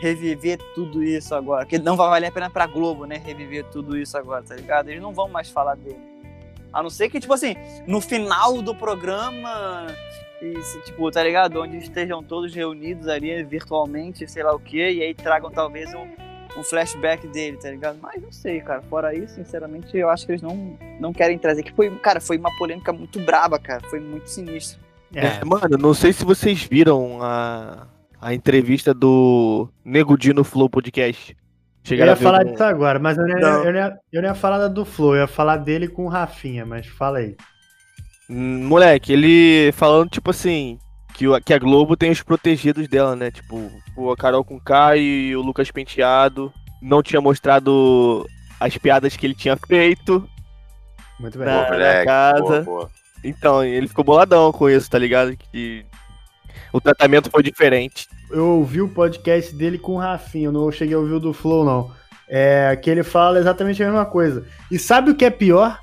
reviver 0.00 0.58
tudo 0.74 1.02
isso 1.02 1.34
agora. 1.34 1.66
Que 1.66 1.78
não 1.78 1.96
vai 1.96 2.08
valer 2.08 2.26
a 2.28 2.32
pena 2.32 2.48
pra 2.48 2.66
Globo, 2.66 3.04
né? 3.04 3.20
Reviver 3.24 3.64
tudo 3.64 3.96
isso 3.96 4.16
agora, 4.16 4.42
tá 4.42 4.54
ligado? 4.54 4.88
Eles 4.88 5.02
não 5.02 5.12
vão 5.12 5.28
mais 5.28 5.50
falar 5.50 5.74
dele. 5.76 5.98
A 6.72 6.82
não 6.82 6.90
ser 6.90 7.08
que, 7.10 7.18
tipo 7.18 7.32
assim, 7.32 7.56
no 7.86 8.00
final 8.00 8.60
do 8.62 8.74
programa 8.74 9.86
E 10.40 10.54
tipo, 10.84 11.10
tá 11.10 11.20
ligado? 11.22 11.60
Onde 11.60 11.78
estejam 11.78 12.22
todos 12.22 12.54
reunidos 12.54 13.08
ali 13.08 13.42
virtualmente, 13.42 14.28
sei 14.30 14.44
lá 14.44 14.54
o 14.54 14.60
quê, 14.60 14.92
e 14.92 15.02
aí 15.02 15.12
tragam 15.12 15.50
talvez 15.50 15.92
um, 15.92 16.06
um 16.58 16.64
flashback 16.64 17.26
dele, 17.28 17.56
tá 17.56 17.70
ligado? 17.70 17.98
Mas 18.02 18.20
não 18.20 18.32
sei, 18.32 18.60
cara. 18.60 18.82
Fora 18.82 19.14
isso, 19.14 19.34
sinceramente, 19.34 19.96
eu 19.96 20.10
acho 20.10 20.26
que 20.26 20.32
eles 20.32 20.42
não, 20.42 20.76
não 21.00 21.12
querem 21.12 21.38
trazer. 21.38 21.62
Que 21.62 21.72
foi, 21.72 21.90
cara, 21.98 22.20
foi 22.20 22.36
uma 22.36 22.50
polêmica 22.58 22.92
muito 22.92 23.20
braba, 23.20 23.58
cara. 23.58 23.80
Foi 23.88 24.00
muito 24.00 24.28
sinistro. 24.28 24.80
É, 25.14 25.42
mano, 25.44 25.78
não 25.78 25.94
sei 25.94 26.12
se 26.12 26.24
vocês 26.24 26.62
viram 26.64 27.22
a, 27.22 27.86
a 28.20 28.34
entrevista 28.34 28.92
do 28.92 29.68
Nego 29.84 30.18
Di 30.18 30.32
no 30.34 30.44
Flow 30.44 30.68
Podcast. 30.68 31.36
Eu 31.90 32.04
ia 32.04 32.16
falar 32.16 32.44
disso 32.44 32.62
agora, 32.62 32.98
mas 32.98 33.16
eu 33.16 33.26
não, 33.26 33.38
ia, 33.38 33.46
eu, 33.46 33.72
não 33.72 33.80
ia, 33.80 33.98
eu 34.12 34.22
não 34.22 34.28
ia 34.28 34.34
falar 34.34 34.58
da 34.58 34.68
do 34.68 34.84
Flow, 34.84 35.14
eu 35.14 35.22
ia 35.22 35.26
falar 35.26 35.56
dele 35.56 35.88
com 35.88 36.04
o 36.04 36.08
Rafinha, 36.08 36.66
mas 36.66 36.86
fala 36.86 37.18
aí. 37.18 37.34
Hum, 38.28 38.66
Moleque, 38.66 39.12
ele 39.12 39.72
falando, 39.72 40.10
tipo 40.10 40.30
assim, 40.30 40.78
que, 41.18 41.40
que 41.40 41.52
a 41.52 41.58
Globo 41.58 41.96
tem 41.96 42.12
os 42.12 42.22
protegidos 42.22 42.86
dela, 42.86 43.16
né? 43.16 43.30
Tipo, 43.32 43.68
o 43.96 44.14
Carol 44.16 44.44
com 44.44 44.60
K 44.60 44.96
e 44.96 45.34
o 45.34 45.42
Lucas 45.42 45.68
Penteado 45.68 46.52
não 46.80 47.02
tinha 47.02 47.20
mostrado 47.20 48.24
as 48.60 48.78
piadas 48.78 49.16
que 49.16 49.26
ele 49.26 49.34
tinha 49.34 49.56
feito 49.56 50.28
Muito 51.18 51.36
bem. 51.36 51.48
na, 51.48 51.62
na 51.62 51.70
moleque, 51.70 52.06
casa. 52.06 52.40
boa, 52.40 52.62
boa. 52.62 52.90
Então, 53.24 53.64
ele 53.64 53.88
ficou 53.88 54.04
boladão 54.04 54.52
com 54.52 54.70
isso, 54.70 54.88
tá 54.88 54.96
ligado? 54.96 55.36
Que 55.36 55.84
o 56.72 56.80
tratamento 56.80 57.28
foi 57.30 57.42
diferente. 57.42 58.06
Eu 58.30 58.46
ouvi 58.58 58.80
o 58.80 58.88
podcast 58.88 59.52
dele 59.52 59.76
com 59.76 59.94
o 59.94 59.98
Rafinha, 59.98 60.46
eu 60.46 60.52
não 60.52 60.70
cheguei 60.70 60.94
a 60.94 60.98
ouvir 61.00 61.14
o 61.14 61.20
do 61.20 61.32
Flow, 61.32 61.64
não. 61.64 61.90
É 62.28 62.78
que 62.80 62.88
ele 62.88 63.02
fala 63.02 63.40
exatamente 63.40 63.82
a 63.82 63.86
mesma 63.86 64.06
coisa. 64.06 64.46
E 64.70 64.78
sabe 64.78 65.10
o 65.10 65.16
que 65.16 65.24
é 65.24 65.30
pior? 65.30 65.80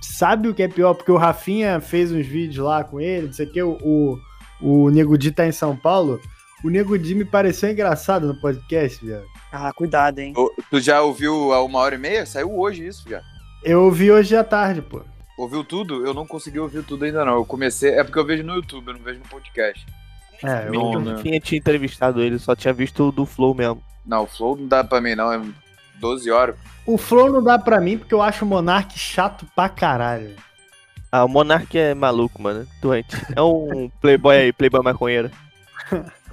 Sabe 0.00 0.48
o 0.48 0.54
que 0.54 0.64
é 0.64 0.68
pior? 0.68 0.94
Porque 0.94 1.12
o 1.12 1.16
Rafinha 1.16 1.80
fez 1.80 2.10
uns 2.10 2.26
vídeos 2.26 2.66
lá 2.66 2.82
com 2.82 3.00
ele, 3.00 3.26
não 3.26 3.32
sei 3.32 3.46
o 3.46 3.52
que, 3.52 3.62
o, 3.62 4.18
o, 4.62 4.88
Nego 4.90 5.16
Di 5.18 5.30
tá 5.32 5.46
em 5.46 5.52
São 5.52 5.76
Paulo. 5.76 6.20
O 6.64 6.68
Nego 6.70 6.96
Di 6.98 7.14
me 7.14 7.24
pareceu 7.24 7.70
engraçado 7.70 8.26
no 8.26 8.40
podcast, 8.40 9.04
viado. 9.04 9.24
Ah, 9.50 9.72
cuidado, 9.72 10.18
hein? 10.20 10.32
Ô, 10.36 10.50
Tu 10.70 10.80
já 10.80 11.02
ouviu 11.02 11.52
a 11.52 11.62
uma 11.62 11.78
hora 11.80 11.94
e 11.94 11.98
meia? 11.98 12.24
Saiu 12.24 12.56
hoje 12.58 12.86
isso, 12.86 13.08
já. 13.08 13.20
Eu 13.64 13.82
ouvi 13.82 14.10
hoje 14.10 14.34
à 14.36 14.42
tarde, 14.44 14.80
pô. 14.80 15.02
Ouviu 15.38 15.64
tudo? 15.64 16.06
Eu 16.06 16.14
não 16.14 16.26
consegui 16.26 16.58
ouvir 16.60 16.82
tudo 16.84 17.04
ainda 17.04 17.24
não. 17.24 17.34
Eu 17.34 17.44
comecei. 17.44 17.90
É 17.90 18.04
porque 18.04 18.18
eu 18.18 18.24
vejo 18.24 18.42
no 18.44 18.54
YouTube, 18.54 18.88
eu 18.88 18.94
não 18.94 19.00
vejo 19.00 19.18
no 19.18 19.28
podcast. 19.28 19.84
É, 20.42 20.66
eu, 20.68 20.72
Não, 20.72 20.92
Eu 20.94 21.00
né? 21.00 21.18
tinha, 21.22 21.40
tinha 21.40 21.58
entrevistado 21.58 22.20
ele, 22.20 22.38
só 22.38 22.54
tinha 22.56 22.72
visto 22.72 23.08
o 23.08 23.12
do 23.12 23.24
Flow 23.26 23.54
mesmo. 23.54 23.82
Não, 24.04 24.24
o 24.24 24.26
Flow 24.26 24.56
não 24.56 24.66
dá 24.66 24.82
pra 24.82 25.00
mim, 25.00 25.14
não. 25.14 25.32
É 25.32 25.40
12 26.00 26.30
horas. 26.30 26.56
O 26.84 26.98
Flow 26.98 27.30
não 27.30 27.42
dá 27.42 27.58
pra 27.58 27.80
mim 27.80 27.96
porque 27.96 28.12
eu 28.14 28.20
acho 28.22 28.44
o 28.44 28.48
Monark 28.48 28.98
chato 28.98 29.46
pra 29.54 29.68
caralho. 29.68 30.34
Ah, 31.14 31.26
o 31.26 31.28
Monark 31.28 31.76
é 31.76 31.94
maluco, 31.94 32.40
mano. 32.40 32.66
Doente. 32.80 33.14
É 33.36 33.42
um 33.42 33.90
playboy 34.00 34.34
aí, 34.34 34.52
playboy 34.52 34.82
maconheiro. 34.82 35.30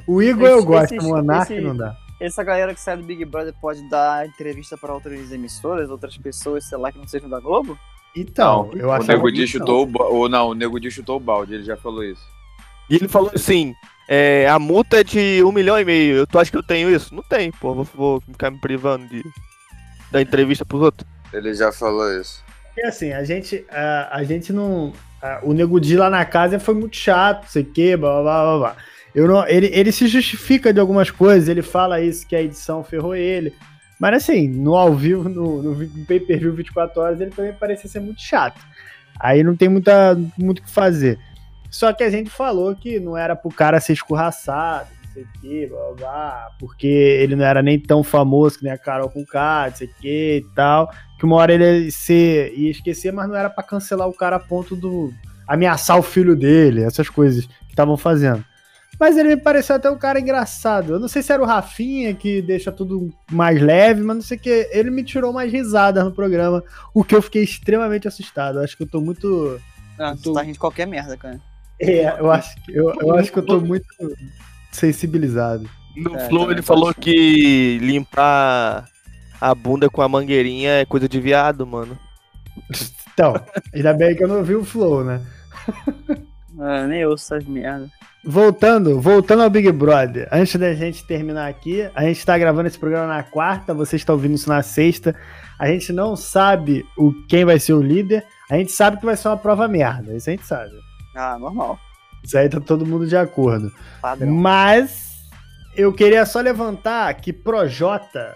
O 0.07 0.21
Igor 0.23 0.47
eu 0.47 0.57
Esse- 0.59 0.65
gosto, 0.67 0.95
esse- 0.95 1.05
o 1.05 1.09
Monark 1.09 1.51
esse- 1.53 1.61
não 1.61 1.75
dá. 1.75 1.97
Essa 2.21 2.43
galera 2.43 2.73
que 2.73 2.79
sai 2.79 2.95
do 2.97 3.03
Big 3.03 3.23
Brother 3.25 3.53
pode 3.61 3.87
dar 3.89 4.25
entrevista 4.25 4.77
pra 4.77 4.93
outras 4.93 5.31
emissoras, 5.33 5.89
outras 5.89 6.17
pessoas, 6.17 6.63
sei 6.65 6.77
lá, 6.77 6.91
que 6.91 6.97
não 6.97 7.07
sejam 7.07 7.29
da 7.29 7.39
Globo? 7.41 7.77
Então, 8.15 8.69
eu 8.73 8.87
o 8.87 8.91
acho 8.91 9.07
Nego 9.07 9.29
Di 9.31 9.45
chutou 9.47 9.85
o 9.85 10.01
ou 10.15 10.27
Não, 10.29 10.49
o 10.49 10.53
Nego 10.53 10.79
Di 10.79 10.89
chutou 10.89 11.17
o 11.17 11.19
balde, 11.19 11.53
ele 11.55 11.63
já 11.63 11.75
falou 11.77 12.03
isso. 12.03 12.23
E 12.89 12.95
ele 12.95 13.07
falou 13.07 13.31
assim: 13.35 13.73
é, 14.09 14.47
a 14.49 14.57
multa 14.59 14.99
é 15.01 15.03
de 15.03 15.41
um 15.43 15.51
milhão 15.51 15.77
e 15.79 15.85
meio. 15.85 16.17
Eu, 16.17 16.27
tu 16.27 16.39
acha 16.39 16.49
que 16.51 16.57
eu 16.57 16.63
tenho 16.63 16.89
isso? 16.89 17.13
Não 17.13 17.23
tem, 17.23 17.51
pô. 17.51 17.73
Vou, 17.75 17.83
vou 17.83 18.21
ficar 18.21 18.49
me 18.49 18.59
privando 18.59 19.07
de 19.07 19.23
dar 20.11 20.21
entrevista 20.21 20.65
pros 20.65 20.81
outros. 20.81 21.07
Ele 21.31 21.53
já 21.53 21.71
falou 21.71 22.09
isso. 22.19 22.43
Porque 22.79 22.87
assim, 22.87 23.11
a 23.11 23.23
gente, 23.23 23.65
a, 23.69 24.17
a 24.17 24.23
gente 24.23 24.53
não. 24.53 24.93
a- 25.21 25.39
o 25.43 25.53
Nego 25.53 25.79
Di 25.79 25.97
lá 25.97 26.09
na 26.09 26.23
casa 26.23 26.59
foi 26.59 26.73
muito 26.75 26.95
chato, 26.95 27.45
sei 27.47 27.63
que, 27.63 27.97
blá 27.97 28.21
blá 28.21 28.43
blá 28.43 28.57
blá. 28.57 28.75
Eu 29.13 29.27
não, 29.27 29.45
ele, 29.47 29.69
ele 29.73 29.91
se 29.91 30.07
justifica 30.07 30.71
de 30.71 30.79
algumas 30.79 31.09
coisas, 31.11 31.49
ele 31.49 31.61
fala 31.61 31.99
isso 31.99 32.25
que 32.27 32.35
a 32.35 32.41
edição 32.41 32.83
ferrou 32.83 33.15
ele. 33.15 33.53
Mas 33.99 34.23
assim, 34.23 34.47
no 34.47 34.75
ao 34.75 34.93
vivo, 34.93 35.27
no, 35.27 35.61
no, 35.61 35.73
vi- 35.73 35.91
no 35.93 36.05
pay-per-view 36.05 36.53
24 36.53 37.01
horas, 37.01 37.19
ele 37.19 37.31
também 37.31 37.51
parecia 37.53 37.89
ser 37.89 37.99
muito 37.99 38.21
chato. 38.21 38.61
Aí 39.19 39.43
não 39.43 39.55
tem 39.57 39.67
muita, 39.67 40.17
muito 40.37 40.59
o 40.59 40.63
que 40.63 40.69
fazer. 40.71 41.19
Só 41.69 41.91
que 41.91 42.03
a 42.03 42.09
gente 42.09 42.29
falou 42.29 42.73
que 42.75 42.97
não 42.99 43.17
era 43.17 43.35
pro 43.35 43.49
cara 43.51 43.81
ser 43.81 43.93
escorraçado, 43.93 44.87
não 45.05 45.11
sei 45.13 45.23
o 45.23 45.27
que, 45.41 45.67
blá 45.67 45.79
blá, 45.79 45.95
blá, 45.97 46.47
porque 46.59 46.87
ele 46.87 47.35
não 47.35 47.43
era 47.43 47.61
nem 47.61 47.77
tão 47.77 48.03
famoso 48.03 48.59
que 48.59 48.63
nem 48.63 48.71
a 48.71 48.77
Carol 48.77 49.09
com 49.09 49.25
K, 49.25 49.67
não 49.69 49.75
sei 49.75 49.87
o 49.87 49.91
que 49.99 50.45
e 50.45 50.55
tal 50.55 50.89
que 51.19 51.25
uma 51.25 51.35
hora 51.35 51.53
ele 51.53 51.85
ia, 51.85 51.91
ser, 51.91 52.53
ia 52.57 52.71
esquecer, 52.71 53.11
mas 53.11 53.27
não 53.27 53.35
era 53.35 53.49
pra 53.49 53.61
cancelar 53.63 54.07
o 54.07 54.13
cara 54.13 54.37
a 54.37 54.39
ponto 54.39 54.75
do 54.75 55.13
ameaçar 55.47 55.97
o 55.99 56.01
filho 56.03 56.35
dele, 56.35 56.81
essas 56.83 57.09
coisas 57.09 57.45
que 57.45 57.53
estavam 57.71 57.97
fazendo. 57.97 58.43
Mas 58.99 59.17
ele 59.17 59.29
me 59.29 59.37
pareceu 59.41 59.75
até 59.77 59.89
um 59.89 59.97
cara 59.97 60.19
engraçado. 60.19 60.93
Eu 60.93 60.99
não 60.99 61.07
sei 61.07 61.21
se 61.21 61.31
era 61.31 61.41
o 61.41 61.45
Rafinha 61.45 62.13
que 62.13 62.41
deixa 62.41 62.69
tudo 62.71 63.13
mais 63.31 63.61
leve, 63.61 64.01
mas 64.01 64.15
não 64.17 64.21
sei 64.23 64.37
o 64.37 64.39
que. 64.39 64.69
Ele 64.71 64.89
me 64.89 65.03
tirou 65.03 65.31
mais 65.31 65.51
risadas 65.51 66.03
no 66.03 66.11
programa, 66.11 66.61
o 66.93 67.03
que 67.03 67.15
eu 67.15 67.21
fiquei 67.21 67.43
extremamente 67.43 68.07
assustado. 68.07 68.59
Eu 68.59 68.63
acho 68.63 68.75
que 68.75 68.83
eu 68.83 68.87
tô 68.89 68.99
muito. 68.99 69.59
Ah, 69.97 70.15
tô- 70.15 70.31
tu 70.31 70.33
tá 70.33 70.41
rindo 70.41 70.53
de 70.53 70.59
qualquer 70.59 70.85
merda, 70.85 71.15
cara. 71.15 71.39
É, 71.79 72.19
eu 72.19 72.29
acho 72.29 72.55
que 72.63 72.73
eu, 72.73 72.93
eu 72.99 73.15
acho 73.15 73.31
que 73.31 73.39
eu 73.39 73.45
tô 73.45 73.61
muito 73.61 73.85
sensibilizado. 74.71 75.69
No 75.95 76.15
É, 76.17 76.27
Flow 76.27 76.51
ele 76.51 76.61
falou 76.61 76.93
que 76.93 77.77
limpar 77.81 78.88
a 79.39 79.53
bunda 79.55 79.89
com 79.89 80.01
a 80.01 80.09
mangueirinha 80.09 80.81
é 80.81 80.85
coisa 80.85 81.07
de 81.07 81.19
viado, 81.19 81.65
mano. 81.65 81.97
Então, 83.13 83.33
ainda 83.73 83.93
bem 83.93 84.15
que 84.15 84.23
eu 84.23 84.27
não 84.27 84.43
vi 84.43 84.55
o 84.55 84.63
Flow, 84.63 85.03
né? 85.03 85.21
Ah, 86.59 86.87
nem 86.87 87.01
eu 87.01 87.13
essas 87.13 87.45
merda. 87.45 87.89
Voltando, 88.23 88.99
voltando 88.99 89.43
ao 89.43 89.49
Big 89.49 89.71
Brother, 89.71 90.27
antes 90.31 90.55
da 90.57 90.73
gente 90.73 91.05
terminar 91.05 91.47
aqui, 91.47 91.89
a 91.95 92.03
gente 92.03 92.25
tá 92.25 92.37
gravando 92.37 92.67
esse 92.67 92.77
programa 92.77 93.07
na 93.07 93.23
quarta, 93.23 93.73
você 93.73 93.95
está 93.95 94.11
ouvindo 94.11 94.35
isso 94.35 94.49
na 94.49 94.61
sexta. 94.61 95.15
A 95.57 95.67
gente 95.67 95.93
não 95.93 96.17
sabe 96.17 96.85
o 96.97 97.13
quem 97.27 97.45
vai 97.45 97.59
ser 97.59 97.73
o 97.73 97.81
líder, 97.81 98.25
a 98.49 98.57
gente 98.57 98.71
sabe 98.71 98.97
que 98.97 99.05
vai 99.05 99.15
ser 99.15 99.29
uma 99.29 99.37
prova 99.37 99.67
merda, 99.67 100.13
isso 100.13 100.29
a 100.29 100.33
gente 100.33 100.45
sabe. 100.45 100.71
Ah, 101.15 101.37
normal. 101.39 101.79
Isso 102.23 102.37
aí 102.37 102.49
tá 102.49 102.59
todo 102.59 102.85
mundo 102.85 103.07
de 103.07 103.15
acordo. 103.15 103.71
Padrão. 104.01 104.29
Mas 104.33 105.09
eu 105.75 105.93
queria 105.93 106.25
só 106.25 106.41
levantar 106.41 107.13
que 107.15 107.31
Projota, 107.31 108.35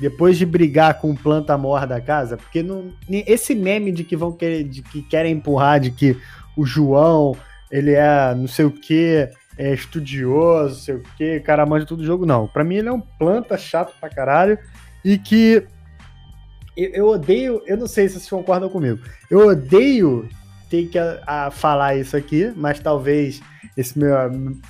depois 0.00 0.38
de 0.38 0.46
brigar 0.46 1.00
com 1.00 1.10
o 1.10 1.16
planta 1.16 1.58
mor 1.58 1.86
da 1.86 2.00
casa, 2.00 2.36
porque 2.36 2.62
não, 2.62 2.92
esse 3.08 3.54
meme 3.54 3.90
de 3.90 4.04
que 4.04 4.16
vão 4.16 4.32
querer, 4.32 4.64
de 4.64 4.82
que 4.82 5.02
querem 5.02 5.32
empurrar, 5.32 5.80
de 5.80 5.90
que 5.90 6.16
o 6.56 6.64
João 6.64 7.36
ele 7.70 7.92
é 7.92 8.34
não 8.34 8.46
sei 8.46 8.64
o 8.64 8.70
que, 8.70 9.28
é 9.56 9.74
estudioso, 9.74 10.74
não 10.74 10.80
sei 10.80 10.94
o 10.94 11.02
que, 11.16 11.40
cara 11.40 11.66
manja 11.66 11.84
tudo 11.84 12.04
jogo, 12.04 12.24
não. 12.24 12.46
Pra 12.46 12.64
mim 12.64 12.76
ele 12.76 12.88
é 12.88 12.92
um 12.92 13.00
planta 13.00 13.58
chato 13.58 13.92
pra 13.98 14.08
caralho 14.08 14.58
e 15.04 15.18
que 15.18 15.66
eu, 16.76 16.90
eu 16.90 17.08
odeio, 17.08 17.62
eu 17.66 17.76
não 17.76 17.88
sei 17.88 18.08
se 18.08 18.14
vocês 18.14 18.30
concordam 18.30 18.68
comigo, 18.68 19.00
eu 19.28 19.48
odeio 19.48 20.28
ter 20.70 20.86
que 20.86 20.98
a, 20.98 21.20
a 21.26 21.50
falar 21.50 21.96
isso 21.96 22.16
aqui, 22.16 22.52
mas 22.54 22.78
talvez 22.78 23.40
esse 23.76 23.98
meu 23.98 24.14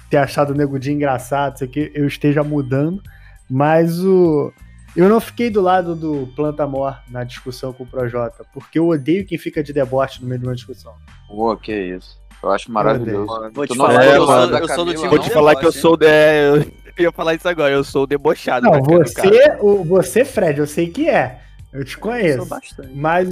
ter 0.09 0.19
achado 0.19 0.51
o 0.51 0.55
Nego 0.55 0.79
engraçado, 0.89 1.57
isso 1.57 1.65
aqui, 1.65 1.91
eu 1.95 2.07
esteja 2.07 2.43
mudando, 2.43 3.03
mas 3.49 4.03
o 4.05 4.53
eu 4.99 5.09
não 5.09 5.21
fiquei 5.21 5.49
do 5.49 5.61
lado 5.61 5.95
do 5.95 6.29
Planta 6.35 6.67
Mor 6.67 6.99
na 7.09 7.23
discussão 7.23 7.73
com 7.73 7.85
o 7.85 7.87
Projota, 7.87 8.45
porque 8.53 8.81
eu 8.81 8.89
odeio 8.89 9.25
quem 9.25 9.39
fica 9.39 9.63
de 9.63 9.73
deboche 9.73 10.21
no 10.21 10.27
meio 10.27 10.41
de 10.41 10.47
uma 10.49 10.57
discussão. 10.57 10.93
Pô, 11.29 11.57
que 11.57 11.73
isso. 11.73 12.21
Eu 12.43 12.51
acho 12.51 12.73
maravilhoso. 12.73 13.51
Vou 13.53 13.65
te 13.65 13.77
falar 13.77 14.05
é, 14.05 14.11
que 14.11 14.17
eu 14.17 14.27
sou, 14.27 14.59
eu 14.59 14.69
sou 14.69 14.85
do 14.85 14.95
time 14.95 15.09
Vou 15.09 15.19
te 15.21 15.31
falar 15.31 15.55
que 15.55 15.67
eu 15.67 15.71
sou. 15.71 15.99
É, 16.03 16.49
eu 16.49 16.65
ia 16.99 17.13
falar 17.13 17.37
isso 17.37 17.49
agora, 17.49 17.73
eu 17.73 17.85
sou 17.85 18.03
o 18.03 18.07
debochado. 18.09 18.67
Não, 18.67 18.83
você, 18.83 19.57
o, 19.61 19.85
você, 19.85 20.25
Fred, 20.25 20.59
eu 20.59 20.67
sei 20.67 20.91
que 20.91 21.09
é. 21.09 21.43
Eu 21.73 21.85
te 21.85 21.95
Eu 21.95 22.01
conheço. 22.01 22.39
sou 22.39 22.47
bastante. 22.47 22.91
Mas, 22.93 23.29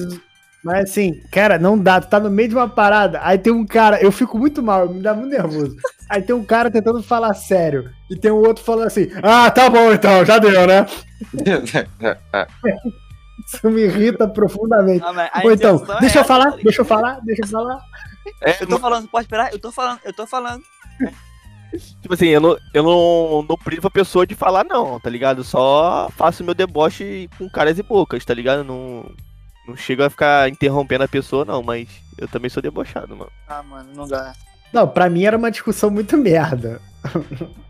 mas 0.67 0.91
assim, 0.91 1.21
cara, 1.31 1.61
não 1.61 1.79
dá. 1.79 2.01
Tu 2.01 2.09
tá 2.09 2.19
no 2.19 2.29
meio 2.29 2.49
de 2.49 2.57
uma 2.57 2.69
parada, 2.69 3.21
aí 3.23 3.39
tem 3.39 3.53
um 3.53 3.65
cara, 3.65 4.03
eu 4.03 4.11
fico 4.11 4.37
muito 4.37 4.61
mal, 4.61 4.89
me 4.89 5.01
dá 5.01 5.15
muito 5.15 5.31
nervoso. 5.31 5.77
Aí 6.11 6.21
tem 6.21 6.35
um 6.35 6.45
cara 6.45 6.69
tentando 6.69 7.01
falar 7.05 7.33
sério, 7.35 7.89
e 8.11 8.17
tem 8.17 8.33
um 8.33 8.39
outro 8.45 8.65
falando 8.65 8.89
assim: 8.89 9.09
Ah, 9.23 9.49
tá 9.49 9.71
bom 9.71 9.93
então, 9.93 10.25
já 10.25 10.41
deu, 10.41 10.67
né? 10.67 10.85
Isso 13.47 13.71
me 13.71 13.83
irrita 13.83 14.27
profundamente. 14.27 15.05
Ah, 15.05 15.43
Ou 15.45 15.53
então, 15.53 15.77
é 15.77 16.01
deixa 16.01 16.19
eu 16.19 16.23
essa, 16.23 16.25
falar, 16.25 16.57
deixa 16.57 16.81
eu 16.81 16.85
falar, 16.85 17.21
deixa 17.23 17.43
eu 17.45 17.49
falar. 17.49 17.79
É, 18.43 18.61
Eu 18.61 18.67
tô 18.67 18.79
falando, 18.81 19.07
pode 19.09 19.27
esperar? 19.27 19.53
Eu 19.53 19.61
tô 19.61 19.71
falando, 19.71 20.01
eu 20.05 20.13
tô 20.13 20.27
falando. 20.27 20.65
Tipo 22.03 22.15
assim, 22.15 22.27
eu 22.27 22.41
não, 22.41 22.57
eu 22.75 22.83
não, 22.83 23.47
não 23.49 23.57
privo 23.57 23.87
a 23.87 23.91
pessoa 23.91 24.27
de 24.27 24.35
falar, 24.35 24.65
não, 24.65 24.99
tá 24.99 25.09
ligado? 25.11 25.43
Eu 25.43 25.45
só 25.45 26.11
faço 26.17 26.43
meu 26.43 26.55
deboche 26.55 27.29
com 27.39 27.49
caras 27.49 27.79
e 27.79 27.85
bocas, 27.85 28.25
tá 28.25 28.35
ligado? 28.35 28.65
Não, 28.65 29.05
não 29.67 29.77
chego 29.77 30.03
a 30.05 30.11
ficar 30.11 30.49
interrompendo 30.49 31.05
a 31.05 31.09
pessoa, 31.09 31.45
não, 31.45 31.63
mas 31.63 31.89
eu 32.19 32.29
também 32.29 32.49
sou 32.51 32.63
debochado, 32.63 33.17
mano. 33.17 33.31
Ah, 33.49 33.63
mano, 33.63 33.91
não 33.95 34.07
dá. 34.07 34.33
Não, 34.73 34.87
pra 34.89 35.09
mim 35.09 35.25
era 35.25 35.37
uma 35.37 35.51
discussão 35.51 35.91
muito 35.91 36.17
merda. 36.17 36.81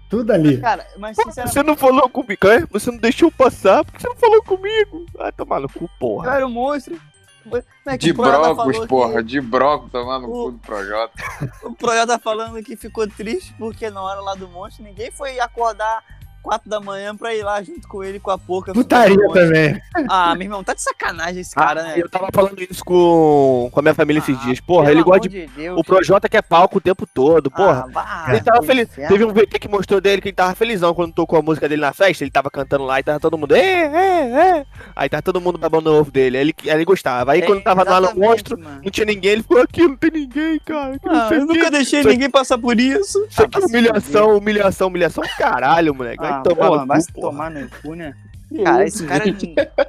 Tudo 0.09 0.33
ali. 0.33 0.61
Cara, 0.61 0.87
mas 0.99 1.17
sinceramente, 1.17 1.53
Você 1.53 1.63
não 1.65 1.77
falou 1.77 2.09
comigo, 2.09 2.47
é? 2.49 2.65
Você 2.71 2.91
não 2.93 2.99
deixou 2.99 3.31
passar, 3.31 3.85
por 3.85 3.93
que 3.93 4.01
você 4.01 4.09
não 4.09 4.17
falou 4.17 4.43
comigo? 4.43 5.05
Ah, 5.19 5.33
tomar 5.33 5.61
no 5.61 5.69
cu, 5.69 5.85
eu 5.85 5.91
porra. 5.99 6.35
era 6.37 6.47
um 6.47 6.51
monstro. 6.51 6.97
Como 7.43 7.57
é 7.87 7.97
que 7.99 8.07
De 8.07 8.11
o 8.11 8.15
Projota 8.17 8.43
brócolis, 8.55 8.77
falou 8.77 8.89
porra. 8.89 9.15
que- 9.17 9.23
De 9.25 9.41
brócolis, 9.41 9.93
tomar 9.93 10.19
no 10.21 10.29
O- 10.29 10.45
cu 10.47 10.51
do 10.53 10.59
Projota. 10.59 11.13
O 11.65 11.73
Projota 11.75 12.07
tá 12.07 12.19
falando 12.19 12.63
que 12.63 12.77
ficou 12.77 13.07
triste 13.09 13.55
porque 13.59 13.89
na 13.91 14.01
hora 14.03 14.21
lá 14.21 14.35
do 14.35 14.49
monte 14.49 14.83
ninguém 14.83 15.11
foi 15.13 15.39
acordar 15.39 16.03
4 16.47 16.71
da 16.71 16.79
manhã 16.81 17.17
pra 17.17 17.35
ir 17.35 17.43
lá 17.43 17.61
junto 17.61 17.89
com 17.89 18.05
ele 18.05 18.21
com 18.21 18.31
a 18.31 18.39
porca. 18.39 18.73
Putaria 18.73 19.17
também. 19.33 19.81
Ah, 20.09 20.33
meu 20.37 20.43
irmão, 20.45 20.63
tá 20.63 20.75
de 20.75 20.81
sacanagem 20.83 21.41
esse 21.41 21.53
cara, 21.55 21.83
né? 21.83 21.95
Eu 21.97 22.09
tava 22.09 22.29
falando 22.33 22.61
isso 22.63 22.85
com, 22.85 23.69
com 23.73 23.81
a 23.81 23.83
minha 23.83 23.95
família 23.95 24.21
esses 24.21 24.37
Ah, 24.39 24.45
dias. 24.45 24.61
Porra, 24.61 24.91
ele 24.93 25.03
gosta 25.03 25.29
de. 25.29 25.47
Deus. 25.49 25.79
O 25.79 25.83
Projota 25.83 26.29
quer 26.29 26.43
palco 26.43 26.79
o 26.79 26.81
tempo 26.81 27.05
todo, 27.07 27.51
porra. 27.51 27.87
Ah, 27.97 28.27
ele 28.31 28.41
tava 28.41 28.63
feliz. 28.63 28.89
Teve 28.89 29.25
um 29.25 29.33
VT 29.33 29.59
que 29.59 29.69
mostrou 29.69 30.01
dele 30.01 30.23
que 30.23 30.29
ele 30.29 30.37
tava 30.37 30.55
felizão 30.55 30.95
quando 30.95 31.13
tocou 31.13 31.39
a 31.39 31.43
música 31.43 31.69
dele 31.69 31.81
na 31.83 31.93
festa. 31.93 32.23
Ele 32.23 32.31
tava 32.31 32.49
cantando 32.51 32.85
lá 32.85 33.01
e 33.01 33.03
tava 33.03 33.19
todo 33.19 33.37
mundo. 33.37 33.55
É, 33.57 33.61
é, 33.61 34.31
é. 34.61 34.67
Aí 34.95 35.09
tava 35.09 35.23
todo 35.23 35.41
mundo 35.41 35.59
babando 35.59 35.91
no 35.91 35.99
ovo 35.99 36.11
dele. 36.13 36.37
Aí 36.39 36.43
ele, 36.45 36.55
ele 36.65 36.85
gostava. 36.85 37.33
Aí 37.33 37.41
É, 37.41 37.47
quando 37.47 37.63
tava 37.63 37.83
lá 37.83 38.01
no 38.01 38.15
monstro, 38.15 38.57
mano. 38.59 38.81
não 38.85 38.91
tinha 38.91 39.05
ninguém. 39.07 39.33
Ele 39.33 39.43
ficou 39.43 39.61
aqui, 39.61 39.83
não 39.83 39.97
tem 39.97 40.11
ninguém, 40.13 40.61
cara. 40.65 40.99
Que 40.99 41.09
Ah, 41.09 41.29
eu 41.33 41.43
o 41.45 41.47
quê." 41.49 41.55
nunca 41.55 41.71
deixei 41.71 42.01
Isso 42.01 42.09
ninguém 42.09 42.31
passar 42.31 42.59
por 42.59 42.79
isso. 42.79 43.19
Isso 43.29 43.43
Ah, 43.43 43.45
aqui 43.45 43.59
é 43.63 43.65
humilhação, 43.67 44.37
humilhação, 44.37 44.89
humilhação. 44.89 45.25
Caralho, 45.39 45.95
moleque. 45.95 46.19
Vai 46.23 46.36
Ah, 46.41 46.43
tomar 46.43 46.67
porra, 46.69 46.81
no 46.83 46.87
vai 46.87 47.01
cu, 47.13 47.21
tomar 47.21 47.51
no 47.51 47.69
cu, 47.83 47.95
né? 47.95 48.15
Cara, 48.65 48.85
esse 48.87 49.05
cara 49.07 49.25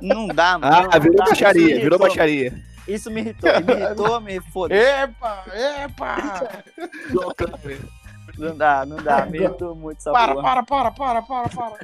não, 0.02 0.28
não 0.28 0.28
dá, 0.28 0.58
mano. 0.58 0.76
Ah, 0.92 1.00
não 1.00 1.00
virou 1.00 1.16
dá. 1.18 1.26
Baixaria, 1.26 1.62
me 1.62 1.68
virou 1.80 1.82
irritou. 1.82 2.00
baixaria. 2.00 2.54
Isso 2.88 3.12
me 3.12 3.22
irritou, 3.22 3.50
me 3.62 3.74
irritou, 3.74 4.22
me 4.22 4.42
foda. 4.52 4.74
Epa, 4.76 5.44
epa! 5.84 6.50
Não 8.38 8.56
dá, 8.56 8.86
não 8.86 8.98
dá, 8.98 9.26
me 9.26 9.40
irritou 9.40 9.76
muito 9.76 9.98
essa 9.98 10.12
Para, 10.12 10.36
porra. 10.36 10.64
para, 10.64 10.92
para, 10.92 10.92
para, 10.92 11.22
para, 11.24 11.50
para. 11.50 11.78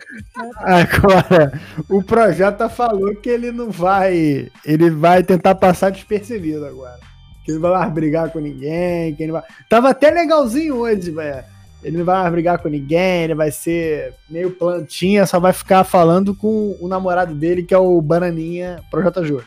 Agora, 0.57 1.61
o 1.89 2.03
Projota 2.03 2.69
falou 2.69 3.15
que 3.15 3.27
ele 3.27 3.51
não 3.51 3.71
vai. 3.71 4.51
Ele 4.63 4.91
vai 4.91 5.23
tentar 5.23 5.55
passar 5.55 5.89
despercebido 5.89 6.63
agora. 6.63 6.99
Que 7.43 7.51
ele 7.51 7.59
não 7.59 7.69
vai 7.71 7.79
mais 7.79 7.91
brigar 7.91 8.29
com 8.29 8.37
ninguém. 8.39 9.15
Que 9.15 9.23
ele 9.23 9.31
vai... 9.31 9.41
Tava 9.67 9.89
até 9.89 10.11
legalzinho 10.11 10.75
hoje, 10.75 11.09
velho. 11.09 11.43
Ele 11.83 11.97
não 11.97 12.05
vai 12.05 12.21
mais 12.21 12.31
brigar 12.31 12.59
com 12.59 12.69
ninguém, 12.69 13.23
ele 13.23 13.35
vai 13.35 13.51
ser 13.51 14.13
meio 14.29 14.51
plantinha, 14.51 15.25
só 15.25 15.39
vai 15.39 15.53
ficar 15.53 15.83
falando 15.83 16.33
com 16.33 16.77
o 16.79 16.87
namorado 16.87 17.33
dele, 17.35 17.63
que 17.63 17.73
é 17.73 17.77
o 17.77 18.01
Bananinha 18.01 18.81
Projota 18.89 19.23
Júnior. 19.23 19.45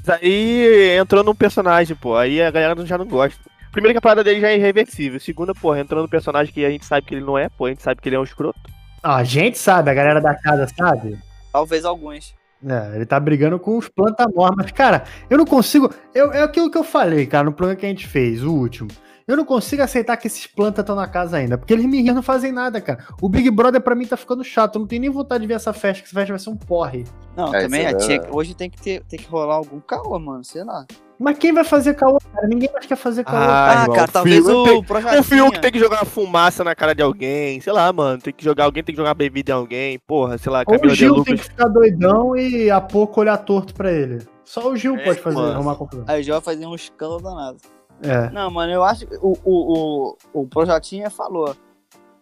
Isso 0.00 0.12
aí 0.12 0.96
entrou 0.98 1.22
num 1.22 1.34
personagem, 1.34 1.96
pô. 1.96 2.16
Aí 2.16 2.40
a 2.42 2.50
galera 2.50 2.84
já 2.84 2.98
não 2.98 3.06
gosta. 3.06 3.38
Primeiro 3.72 3.94
que 3.94 3.98
a 3.98 4.02
parada 4.02 4.22
dele 4.22 4.40
já 4.40 4.50
é 4.50 4.56
irreversível. 4.56 5.18
Segunda, 5.18 5.54
porra, 5.54 5.80
entrou 5.80 6.02
num 6.02 6.08
personagem 6.08 6.52
que 6.52 6.64
a 6.64 6.70
gente 6.70 6.84
sabe 6.84 7.06
que 7.06 7.14
ele 7.14 7.24
não 7.24 7.36
é, 7.36 7.48
pô. 7.48 7.66
A 7.66 7.70
gente 7.70 7.82
sabe 7.82 8.00
que 8.00 8.08
ele 8.08 8.16
é 8.16 8.20
um 8.20 8.24
escroto. 8.24 8.60
Ah, 9.02 9.16
a 9.16 9.24
gente 9.24 9.58
sabe, 9.58 9.90
a 9.90 9.94
galera 9.94 10.20
da 10.20 10.34
casa 10.34 10.66
sabe. 10.76 11.18
Talvez 11.52 11.84
alguns. 11.84 12.34
É, 12.66 12.96
ele 12.96 13.04
tá 13.04 13.20
brigando 13.20 13.58
com 13.58 13.76
os 13.76 13.88
plantamor, 13.88 14.54
mas, 14.56 14.70
cara, 14.72 15.04
eu 15.28 15.36
não 15.36 15.44
consigo. 15.44 15.92
Eu, 16.14 16.32
é 16.32 16.42
aquilo 16.42 16.70
que 16.70 16.78
eu 16.78 16.84
falei, 16.84 17.26
cara, 17.26 17.44
no 17.44 17.52
programa 17.52 17.78
que 17.78 17.84
a 17.84 17.88
gente 17.88 18.06
fez, 18.06 18.42
o 18.42 18.52
último. 18.52 18.88
Eu 19.26 19.36
não 19.38 19.44
consigo 19.44 19.80
aceitar 19.82 20.16
que 20.18 20.26
esses 20.26 20.46
plantas 20.46 20.82
estão 20.82 20.94
na 20.94 21.06
casa 21.08 21.38
ainda, 21.38 21.56
porque 21.56 21.72
eles 21.72 21.86
me 21.86 22.02
não 22.12 22.22
fazem 22.22 22.52
nada, 22.52 22.78
cara. 22.80 23.06
O 23.22 23.28
Big 23.28 23.50
Brother 23.50 23.80
pra 23.80 23.94
mim 23.94 24.06
tá 24.06 24.16
ficando 24.18 24.44
chato, 24.44 24.74
eu 24.76 24.80
não 24.80 24.86
tenho 24.86 25.00
nem 25.00 25.10
vontade 25.10 25.40
de 25.40 25.46
ver 25.48 25.54
essa 25.54 25.72
festa, 25.72 26.02
que 26.02 26.08
essa 26.08 26.14
festa 26.14 26.32
vai 26.32 26.38
ser 26.38 26.50
um 26.50 26.56
porre. 26.56 27.04
Não, 27.34 27.54
É, 27.54 27.62
também 27.62 27.80
isso 27.80 27.88
é 27.90 27.94
a 27.94 27.96
tia, 27.96 28.08
verdade. 28.08 28.36
hoje 28.36 28.54
tem 28.54 28.68
que, 28.68 28.80
ter, 28.80 29.02
tem 29.04 29.18
que 29.18 29.26
rolar 29.26 29.54
algum 29.54 29.80
caô, 29.80 30.18
mano, 30.18 30.44
sei 30.44 30.62
lá. 30.62 30.84
Mas 31.18 31.38
quem 31.38 31.52
vai 31.54 31.64
fazer 31.64 31.94
caô, 31.94 32.18
cara? 32.34 32.46
Ninguém 32.46 32.68
mais 32.72 32.84
quer 32.84 32.96
fazer 32.96 33.24
caô. 33.24 33.36
Ah, 33.36 33.84
Ah, 33.84 33.88
cara, 33.88 34.08
o 34.10 34.12
talvez 34.12 34.46
o 34.46 34.64
tem- 34.64 34.82
Projatinha. 34.82 35.20
O 35.20 35.24
Fiuk 35.24 35.60
tem 35.60 35.72
que 35.72 35.78
jogar 35.78 36.00
uma 36.00 36.04
fumaça 36.04 36.62
na 36.64 36.74
cara 36.74 36.92
de 36.94 37.02
alguém. 37.02 37.60
Sei 37.60 37.72
lá, 37.72 37.90
mano. 37.92 38.18
Tem 38.20 38.32
que 38.32 38.44
jogar 38.44 38.64
alguém, 38.64 38.82
tem 38.82 38.94
que 38.94 39.00
jogar 39.00 39.14
bebida 39.14 39.52
em 39.52 39.54
alguém. 39.54 39.98
Porra, 40.06 40.36
sei 40.36 40.50
lá, 40.52 40.64
Ou 40.66 40.74
o 40.74 40.78
de 40.88 40.94
Gil 40.94 41.22
tem 41.22 41.36
que 41.36 41.44
ficar 41.44 41.68
doidão 41.68 42.36
e 42.36 42.68
a 42.70 42.80
pouco 42.80 43.20
olhar 43.20 43.38
torto 43.38 43.72
pra 43.74 43.90
ele. 43.92 44.18
Só 44.44 44.68
o 44.68 44.76
Gil 44.76 44.96
É, 44.96 45.04
pode 45.04 45.20
fazer, 45.20 45.36
mano. 45.36 45.52
arrumar 45.54 45.76
confusão. 45.76 46.04
Aí 46.08 46.22
já 46.24 46.34
vai 46.34 46.42
fazer 46.42 46.66
um 46.66 46.74
escândalo 46.74 47.22
danado. 47.22 47.58
É. 48.04 48.30
Não, 48.30 48.50
mano, 48.50 48.72
eu 48.72 48.84
acho 48.84 49.06
que 49.06 49.16
o, 49.16 49.32
o, 49.44 50.16
o, 50.32 50.42
o 50.42 50.46
Projatinha 50.46 51.10
falou. 51.10 51.56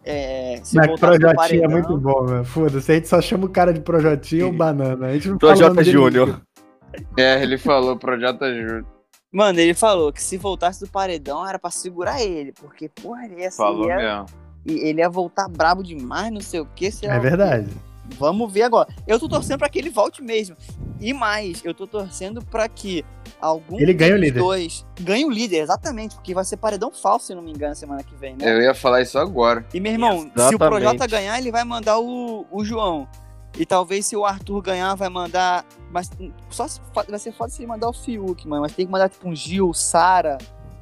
É, 0.05 0.59
se 0.63 0.75
Mas 0.75 0.87
voltasse 0.87 1.19
pro 1.19 1.29
Projotinho 1.29 1.63
é 1.63 1.67
muito 1.67 1.97
bom, 1.97 2.25
velho. 2.25 2.43
Foda-se, 2.43 2.91
a 2.91 2.95
gente 2.95 3.07
só 3.07 3.21
chama 3.21 3.45
o 3.45 3.49
cara 3.49 3.73
de 3.73 3.81
Projotinho 3.81 4.47
ou 4.47 4.53
banana. 4.53 5.07
A 5.07 5.13
gente 5.13 5.29
não 5.29 5.37
Projota 5.37 5.83
Júnior. 5.83 6.41
É, 7.17 7.41
ele 7.41 7.57
falou, 7.57 7.97
Projota 7.97 8.53
Júnior. 8.53 8.85
Mano, 9.31 9.59
ele 9.59 9.73
falou 9.73 10.13
que 10.13 10.21
se 10.21 10.37
voltasse 10.37 10.79
do 10.79 10.87
paredão 10.87 11.47
era 11.47 11.57
pra 11.57 11.71
segurar 11.71 12.21
ele, 12.21 12.51
porque, 12.51 12.87
porra, 12.87 13.25
ele 13.25 13.41
ia, 13.41 13.51
Falou 13.51 13.87
ia, 13.87 13.95
mesmo. 13.95 14.25
e 14.63 14.73
ele 14.87 14.99
ia 15.01 15.09
voltar 15.09 15.47
brabo 15.49 15.81
demais, 15.81 16.31
não 16.31 16.39
sei 16.41 16.59
o 16.59 16.67
que. 16.67 16.91
sei 16.91 17.09
lá 17.09 17.15
É 17.15 17.19
verdade. 17.19 17.67
Vamos 18.19 18.51
ver 18.51 18.63
agora. 18.63 18.87
Eu 19.07 19.19
tô 19.19 19.27
torcendo 19.27 19.57
pra 19.57 19.69
que 19.69 19.79
ele 19.79 19.89
volte 19.89 20.21
mesmo. 20.21 20.55
E 20.99 21.13
mais, 21.13 21.63
eu 21.65 21.73
tô 21.73 21.87
torcendo 21.87 22.43
pra 22.45 22.67
que 22.67 23.03
algum 23.43 23.79
Ele 23.79 23.93
ganhe 23.93 24.13
o 24.13 24.17
líder. 24.17 24.39
dois 24.39 24.85
ganhe 25.01 25.25
o 25.25 25.29
líder, 25.29 25.57
exatamente, 25.57 26.15
porque 26.15 26.33
vai 26.33 26.45
ser 26.45 26.57
paredão 26.57 26.91
falso, 26.91 27.27
se 27.27 27.35
não 27.35 27.41
me 27.41 27.51
engano, 27.51 27.75
semana 27.75 28.03
que 28.03 28.15
vem, 28.15 28.35
né? 28.35 28.51
Eu 28.51 28.61
ia 28.61 28.73
falar 28.73 29.01
isso 29.01 29.17
agora. 29.19 29.65
E 29.73 29.79
meu 29.79 29.91
irmão, 29.91 30.19
se 30.21 30.25
o 30.25 30.31
Exatamente. 30.35 30.57
Projota 30.57 31.07
ganhar, 31.07 31.37
ele 31.37 31.51
vai 31.51 31.63
mandar 31.63 31.99
o, 31.99 32.45
o 32.51 32.63
João. 32.63 33.07
E 33.57 33.65
talvez 33.65 34.05
se 34.07 34.15
o 34.15 34.25
Arthur 34.25 34.61
ganhar, 34.61 34.95
vai 34.95 35.09
mandar. 35.09 35.63
Mas 35.91 36.09
só 36.49 36.67
se, 36.67 36.79
vai 37.07 37.19
ser 37.19 37.31
foda 37.31 37.51
se 37.51 37.61
ele 37.61 37.67
mandar 37.67 37.87
o 37.87 37.93
Fiuk, 37.93 38.47
mano. 38.47 38.63
Mas 38.63 38.71
tem 38.73 38.85
que 38.85 38.91
mandar 38.91 39.09
tipo 39.09 39.29
um 39.29 39.35
Gil, 39.35 39.71
Sara. 39.73 40.39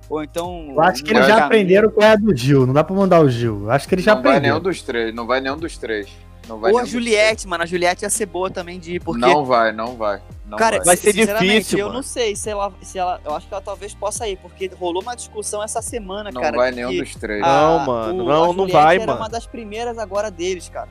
Ou 0.10 0.24
então. 0.24 0.70
Eu 0.72 0.82
acho 0.82 1.04
que 1.04 1.12
eles 1.12 1.26
já 1.28 1.46
aprenderam 1.46 1.90
qual 1.90 2.08
é 2.08 2.14
a 2.14 2.16
do 2.16 2.36
Gil. 2.36 2.66
Não 2.66 2.74
dá 2.74 2.84
pra 2.84 2.96
mandar 2.96 3.20
o 3.20 3.30
Gil. 3.30 3.64
Eu 3.64 3.72
acho 3.72 3.88
que 3.88 3.96
eles 3.96 4.06
já 4.06 4.16
não 4.16 4.22
vai 4.22 4.40
nenhum 4.40 4.56
aprenderam. 4.56 4.72
dos 4.72 4.82
três, 4.82 5.14
não 5.14 5.28
vai 5.28 5.42
nenhum 5.42 5.58
dos 5.58 5.78
três. 5.78 6.10
Não 6.48 6.60
vai 6.60 6.72
Ou 6.72 6.80
a 6.80 6.86
Juliette, 6.86 7.48
mano. 7.48 7.64
A 7.64 7.66
Juliette 7.66 8.04
ia 8.04 8.10
ser 8.10 8.26
boa 8.26 8.50
também 8.50 8.80
de 8.80 8.92
ir, 8.92 9.00
três. 9.00 9.04
porque. 9.04 9.20
Não 9.20 9.44
vai, 9.46 9.72
não 9.72 9.96
vai. 9.96 10.22
Não 10.52 10.58
Cara, 10.58 10.78
vai. 10.78 10.86
Vai 10.88 10.98
ser 10.98 11.14
sinceramente, 11.14 11.52
difícil, 11.54 11.80
Eu 11.80 11.86
mano. 11.86 11.96
não 11.98 12.04
sei 12.04 12.36
se 12.36 12.50
ela, 12.50 12.74
se 12.82 13.00
ela. 13.00 13.22
Eu 13.24 13.34
acho 13.34 13.48
que 13.48 13.54
ela 13.54 13.62
talvez 13.64 13.94
possa 13.94 14.28
ir, 14.28 14.36
porque 14.38 14.70
rolou 14.78 15.02
uma 15.02 15.16
discussão 15.16 15.64
essa 15.64 15.82
semana, 15.82 16.30
Não 16.30 16.42
cara. 16.42 16.58
vai 16.58 16.72
de 16.72 16.76
nenhum 16.76 16.98
dos 17.02 17.16
três. 17.16 17.42
a- 17.42 17.48
Não, 17.48 17.86
mano, 17.86 18.24
o- 18.24 18.28
não, 18.28 18.52
a 18.52 18.54
não 18.54 18.68
vai, 18.68 18.98
era 18.98 19.06
mano. 19.08 19.20
uma 19.20 19.30
das 19.30 19.48
primeiras 19.48 19.98
agora 19.98 20.30
deles, 20.30 20.68
cara. 20.68 20.90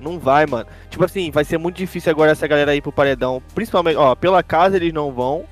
Não 0.00 0.18
vai, 0.18 0.46
mano. 0.46 0.66
Tipo 0.88 1.04
assim, 1.04 1.30
vai 1.30 1.44
ser 1.44 1.58
muito 1.58 1.76
difícil 1.76 2.10
agora 2.10 2.32
essa 2.32 2.46
galera 2.46 2.74
ir 2.74 2.80
pro 2.80 2.90
paredão. 2.90 3.42
Principalmente, 3.54 3.96
ó, 3.96 4.14
pela 4.14 4.42
casa 4.42 4.76
eles 4.76 4.92
não 4.94 5.12
vão. 5.12 5.44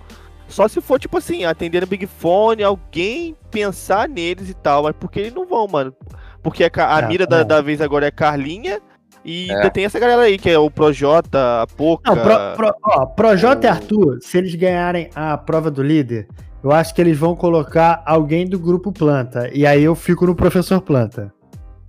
Só 0.48 0.66
se 0.66 0.80
for, 0.80 0.98
tipo 0.98 1.18
assim, 1.18 1.44
atender 1.44 1.82
no 1.82 1.86
Big 1.86 2.06
Fone, 2.06 2.62
alguém 2.64 3.36
pensar 3.50 4.08
neles 4.08 4.48
e 4.48 4.54
tal. 4.54 4.82
Mas 4.84 4.94
porque 4.98 5.20
eles 5.20 5.34
não 5.34 5.46
vão, 5.46 5.68
mano. 5.68 5.94
Porque 6.42 6.64
a, 6.64 6.70
a 6.96 7.00
É, 7.00 7.06
mira 7.06 7.26
da, 7.26 7.42
da 7.44 7.60
vez 7.60 7.80
agora 7.80 8.06
é 8.06 8.10
Carlinha. 8.10 8.80
E 9.24 9.50
É. 9.50 9.54
ainda 9.54 9.70
tem 9.70 9.84
essa 9.84 9.98
galera 9.98 10.22
aí, 10.22 10.38
que 10.38 10.48
é 10.48 10.58
o 10.58 10.70
Projota, 10.70 11.62
a 11.62 11.66
Poca. 11.66 12.14
Não, 12.14 12.22
pro, 12.22 12.56
pro, 12.56 12.76
ó, 12.82 13.06
Projota 13.06 13.66
e 13.66 13.70
o- 13.70 13.72
Arthur, 13.72 14.18
se 14.22 14.38
eles 14.38 14.54
ganharem 14.54 15.10
a 15.14 15.36
prova 15.36 15.70
do 15.70 15.82
líder, 15.82 16.26
eu 16.64 16.72
acho 16.72 16.94
que 16.94 17.00
eles 17.00 17.18
vão 17.18 17.36
colocar 17.36 18.02
alguém 18.06 18.46
do 18.46 18.58
grupo 18.58 18.90
Planta. 18.92 19.50
E 19.52 19.66
aí 19.66 19.82
eu 19.84 19.94
fico 19.94 20.26
no 20.26 20.34
professor 20.34 20.80
Planta. 20.80 21.32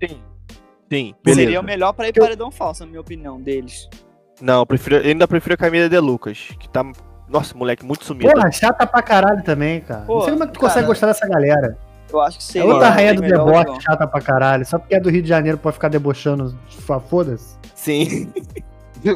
Sim. 0.03 0.17
Sim, 0.91 1.15
beleza. 1.23 1.41
Seria 1.43 1.59
o 1.61 1.63
melhor 1.63 1.93
pra 1.93 2.09
ir 2.09 2.13
paredão 2.13 2.51
falso, 2.51 2.83
na 2.83 2.89
minha 2.89 2.99
opinião, 3.01 3.39
deles. 3.39 3.87
Não, 4.41 4.59
eu, 4.59 4.65
prefiro, 4.65 4.97
eu 4.97 5.07
ainda 5.09 5.25
prefiro 5.27 5.53
a 5.53 5.57
Camila 5.57 5.87
de 5.87 5.99
Lucas, 5.99 6.49
que 6.59 6.67
tá. 6.67 6.83
Nossa, 7.29 7.55
moleque, 7.57 7.85
muito 7.85 8.03
sumida. 8.03 8.29
Porra, 8.33 8.51
chata 8.51 8.85
pra 8.85 9.01
caralho 9.01 9.41
também, 9.41 9.79
cara. 9.79 10.01
Pô, 10.01 10.15
não 10.15 10.21
sei 10.23 10.31
como 10.33 10.43
é 10.43 10.47
que 10.47 10.53
tu 10.53 10.59
cara, 10.59 10.69
consegue 10.73 10.87
gostar 10.87 11.07
dessa 11.07 11.25
galera. 11.29 11.77
Eu 12.11 12.19
acho 12.21 12.37
que 12.37 12.43
É 12.43 12.47
seria. 12.47 12.67
outra 12.67 12.89
rainha 12.89 13.13
do 13.13 13.21
deboche, 13.21 13.81
chata 13.81 14.05
pra 14.07 14.19
caralho. 14.21 14.65
Só 14.65 14.77
porque 14.77 14.95
é 14.95 14.99
do 14.99 15.09
Rio 15.09 15.21
de 15.21 15.29
Janeiro 15.29 15.57
pode 15.57 15.73
ficar 15.75 15.87
debochando. 15.87 16.57
fa- 16.85 16.99
Foda-se. 16.99 17.55
Sim. 17.75 18.31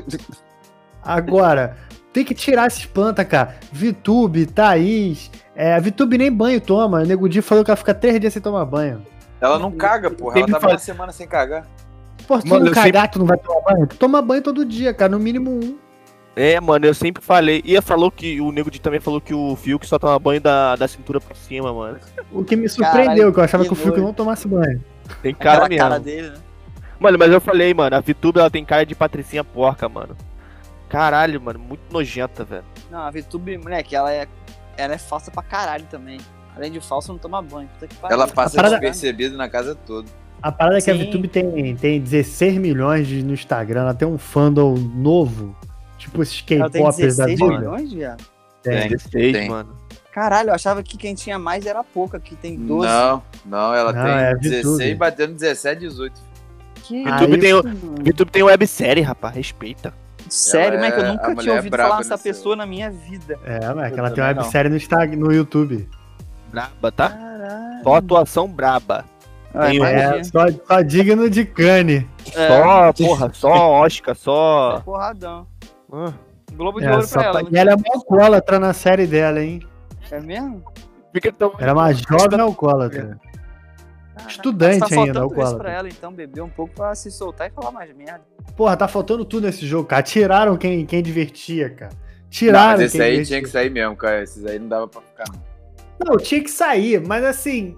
Agora, 1.04 1.76
tem 2.12 2.24
que 2.26 2.34
tirar 2.34 2.68
esses 2.68 2.86
plantas, 2.86 3.28
cara. 3.28 3.56
Vitube, 3.72 4.46
Thaís. 4.46 5.30
É, 5.56 5.74
a 5.76 5.80
Vitube 5.80 6.18
nem 6.18 6.32
banho 6.32 6.60
toma. 6.60 7.02
O 7.02 7.06
Nego 7.06 7.30
Di 7.30 7.42
falou 7.42 7.64
que 7.64 7.70
ela 7.72 7.78
fica 7.78 7.94
três 7.94 8.20
dias 8.20 8.34
sem 8.34 8.42
tomar 8.42 8.66
banho. 8.66 9.06
Ela 9.40 9.60
não 9.60 9.72
caga, 9.72 10.10
porra. 10.10 10.32
Ela 10.32 10.40
Sempre 10.40 10.52
tava 10.54 10.62
fala- 10.62 10.74
uma 10.74 10.80
semana 10.80 11.12
sem 11.12 11.28
cagar. 11.28 11.66
Pô, 12.28 12.40
se 12.42 12.48
tu 12.48 12.60
não 12.60 12.72
cagar, 12.72 13.12
tu 13.12 13.20
não 13.20 13.26
vai 13.28 13.38
tomar 13.38 13.62
banho? 13.62 13.88
Tu 13.88 13.98
toma 13.98 14.22
banho 14.22 14.42
todo 14.42 14.66
dia, 14.66 14.94
cara. 14.94 15.12
No 15.12 15.20
mínimo 15.20 15.52
um. 15.52 15.78
É, 16.36 16.60
mano, 16.60 16.86
eu 16.86 16.94
sempre 16.94 17.24
falei. 17.24 17.62
E 17.64 17.80
falou 17.82 18.12
que 18.12 18.42
o 18.42 18.52
Nego 18.52 18.70
de 18.70 18.82
também 18.82 19.00
falou 19.00 19.22
que 19.22 19.34
o 19.34 19.56
Fiuk 19.56 19.88
só 19.88 19.98
toma 19.98 20.20
banho 20.20 20.42
da, 20.42 20.76
da 20.76 20.88
cintura 20.88 21.22
pra 21.22 21.34
cima, 21.36 21.72
mano. 21.74 21.98
O 22.32 22.44
que 22.44 22.56
me 22.58 22.68
surpreendeu, 22.68 23.06
Caralho, 23.06 23.34
que 23.34 23.40
eu 23.40 23.44
achava 23.44 23.64
que 23.64 23.70
que 23.70 23.74
o 23.74 23.78
Fiuk 23.78 24.00
não 24.02 24.14
tomasse 24.14 24.48
banho. 24.48 24.84
Tem 25.22 25.34
cara 25.34 25.66
Aquela 25.66 25.70
mesmo. 25.70 25.84
cara 25.84 26.00
dele, 26.00 26.30
né? 26.32 26.38
Mano, 27.00 27.18
mas 27.18 27.32
eu 27.32 27.40
falei, 27.42 27.74
mano, 27.74 27.96
a 27.96 28.00
Vitube 28.00 28.40
ela 28.40 28.50
tem 28.50 28.66
cara 28.66 28.86
de 28.86 28.96
patricinha 28.96 29.44
porca, 29.44 29.88
mano. 29.88 30.16
Caralho, 30.90 31.42
mano, 31.42 31.60
muito 31.60 31.82
nojenta, 31.92 32.44
velho. 32.44 32.64
Não, 32.92 33.00
a 33.00 33.12
Vitube, 33.12 33.58
moleque, 33.58 33.96
ela 33.96 34.12
é, 34.14 34.28
ela 34.78 34.94
é 34.94 34.98
falsa 34.98 35.32
pra 35.32 35.44
caralho 35.44 35.86
também. 35.90 36.20
Além 36.56 36.72
de 36.72 36.80
falsa, 36.80 37.12
não 37.12 37.20
toma 37.20 37.42
banho. 37.42 37.68
Puta 37.70 37.88
que 37.88 37.96
pariu. 37.96 38.16
Ela 38.16 38.28
passa 38.28 38.56
parada- 38.56 38.80
despercebida 38.80 39.36
na 39.36 39.50
casa 39.50 39.76
toda. 39.76 40.08
A 40.42 40.52
parada 40.52 40.78
é 40.78 40.82
que 40.82 40.92
a. 40.92 40.94
VTube 40.94 41.28
tem, 41.28 41.76
tem 41.76 42.00
16 42.00 42.58
milhões 42.58 43.08
de, 43.08 43.24
no 43.24 43.34
Instagram, 43.34 43.82
ela 43.82 43.94
tem 43.94 44.08
um 44.08 44.18
fandom 44.18 44.76
novo, 44.76 45.56
tipo 46.06 46.22
esses 46.24 46.42
K-popers 46.42 47.18
da 47.18 47.26
16 47.26 47.40
vida. 47.40 47.46
milhões, 47.58 47.92
viado. 47.94 48.24
Tem, 48.64 48.88
16, 48.90 49.34
tem. 49.34 49.50
mano. 49.50 49.76
Caralho, 50.12 50.50
eu 50.50 50.54
achava 50.56 50.82
que 50.82 50.98
quem 50.98 51.14
tinha 51.14 51.38
mais 51.38 51.66
era 51.66 51.82
a 51.82 51.84
pouca, 51.84 52.20
que 52.20 52.36
tem 52.36 52.56
12. 52.58 52.88
Não, 52.88 53.24
não, 53.46 53.74
ela 53.74 53.92
Não, 53.92 54.04
tem 54.04 54.12
é 54.14 54.30
a 54.30 54.34
16 54.34 54.64
VTube. 54.78 54.96
batendo 54.96 55.34
17, 55.34 55.80
18. 55.82 56.22
Que 56.84 57.04
YouTube 57.04 57.34
Aí- 57.34 57.40
tem? 57.42 57.54
Vitube 58.04 58.32
tem 58.32 58.44
websérie, 58.44 59.02
rapaz, 59.04 59.36
respeita. 59.36 59.94
Sério, 60.30 60.80
Ela 60.80 60.88
mas 60.88 60.94
que 60.96 61.00
eu 61.00 61.06
é- 61.06 61.08
a 61.08 61.12
nunca 61.12 61.30
mulher 61.30 61.42
tinha 61.42 61.54
é 61.54 61.58
ouvido 61.58 61.72
braba 61.72 61.90
falar 61.90 62.02
nessa 62.02 62.14
nesse- 62.16 62.24
pessoa 62.24 62.56
na 62.56 62.66
minha 62.66 62.90
vida. 62.90 63.38
É, 63.44 63.60
mas 63.74 63.92
que 63.94 64.00
Eu 64.00 64.00
ela 64.00 64.10
tem 64.12 64.24
uma 64.24 64.30
também 64.30 64.36
não. 64.36 64.42
websérie 64.44 64.70
no, 64.70 64.78
Instagram, 64.78 65.18
no 65.18 65.32
YouTube. 65.34 65.90
Braba, 66.52 66.92
tá? 66.92 67.10
Caralho. 67.10 67.84
Só 67.84 67.96
atuação 67.96 68.48
braba. 68.48 69.06
Ah, 69.54 69.68
Tem- 69.68 69.76
imagina. 69.78 70.16
É, 70.18 70.24
só, 70.24 70.40
só 70.68 70.82
digno 70.82 71.30
de 71.30 71.46
Cane. 71.46 72.08
É, 72.34 72.48
Só, 72.48 72.94
porra, 72.94 73.32
só 73.34 73.72
Oscar, 73.72 74.16
só. 74.16 74.82
porradão. 74.84 75.48
Ah, 75.92 76.14
Globo 76.54 76.80
de 76.80 76.86
É, 76.86 76.92
ouro 76.94 77.08
pra 77.08 77.24
ela. 77.24 77.40
pra- 77.42 77.50
E 77.52 77.58
ela 77.58 77.72
é 77.72 77.76
uma 77.76 77.84
alcoólatra 77.96 78.60
na 78.60 78.74
série 78.74 79.06
dela, 79.08 79.42
hein? 79.42 79.62
É 80.12 80.20
mesmo? 80.20 80.64
Fica 81.14 81.32
tão. 81.32 81.54
Ela 81.60 81.72
é 81.72 81.74
uma 81.74 81.94
jovem 81.94 82.40
alcoólatra. 82.40 83.20
Estudante 84.28 84.80
Mas 84.80 84.90
tá 84.90 84.96
ainda, 84.96 84.96
faltando 84.96 85.12
isso 85.12 85.24
alcoólatra. 85.42 85.58
pra 85.60 85.72
ela, 85.74 85.88
então, 85.90 86.12
beber 86.14 86.42
um 86.42 86.50
pouco 86.50 86.74
pra 86.74 86.96
se 86.96 87.12
soltar 87.12 87.48
e 87.48 87.52
falar 87.52 87.72
mais 87.72 87.94
merda. 87.96 88.22
Porra, 88.56 88.78
tá 88.78 88.88
faltando 88.88 89.26
tudo 89.26 89.46
nesse 89.48 89.66
jogo, 89.68 89.88
cara. 89.88 90.02
Tiraram 90.02 90.56
quem, 90.58 90.86
quem 90.86 91.04
divertia, 91.04 91.70
cara. 91.70 91.92
Não, 91.92 92.30
Tiraram 92.30 92.72
mas 92.74 92.82
esse 92.82 92.98
quem 92.98 93.02
aí 93.06 93.12
divertia. 93.12 93.36
tinha 93.38 93.42
que 93.44 93.50
sair 93.50 93.70
mesmo, 93.70 93.96
cara. 93.96 94.24
Esses 94.24 94.46
aí 94.46 94.58
não 94.58 94.68
dava 94.70 94.88
pra 94.88 95.02
ficar, 95.02 95.26
não. 95.32 95.42
Não, 96.12 96.18
tinha 96.18 96.42
que 96.42 96.50
sair, 96.52 97.06
mas 97.06 97.24
assim. 97.24 97.78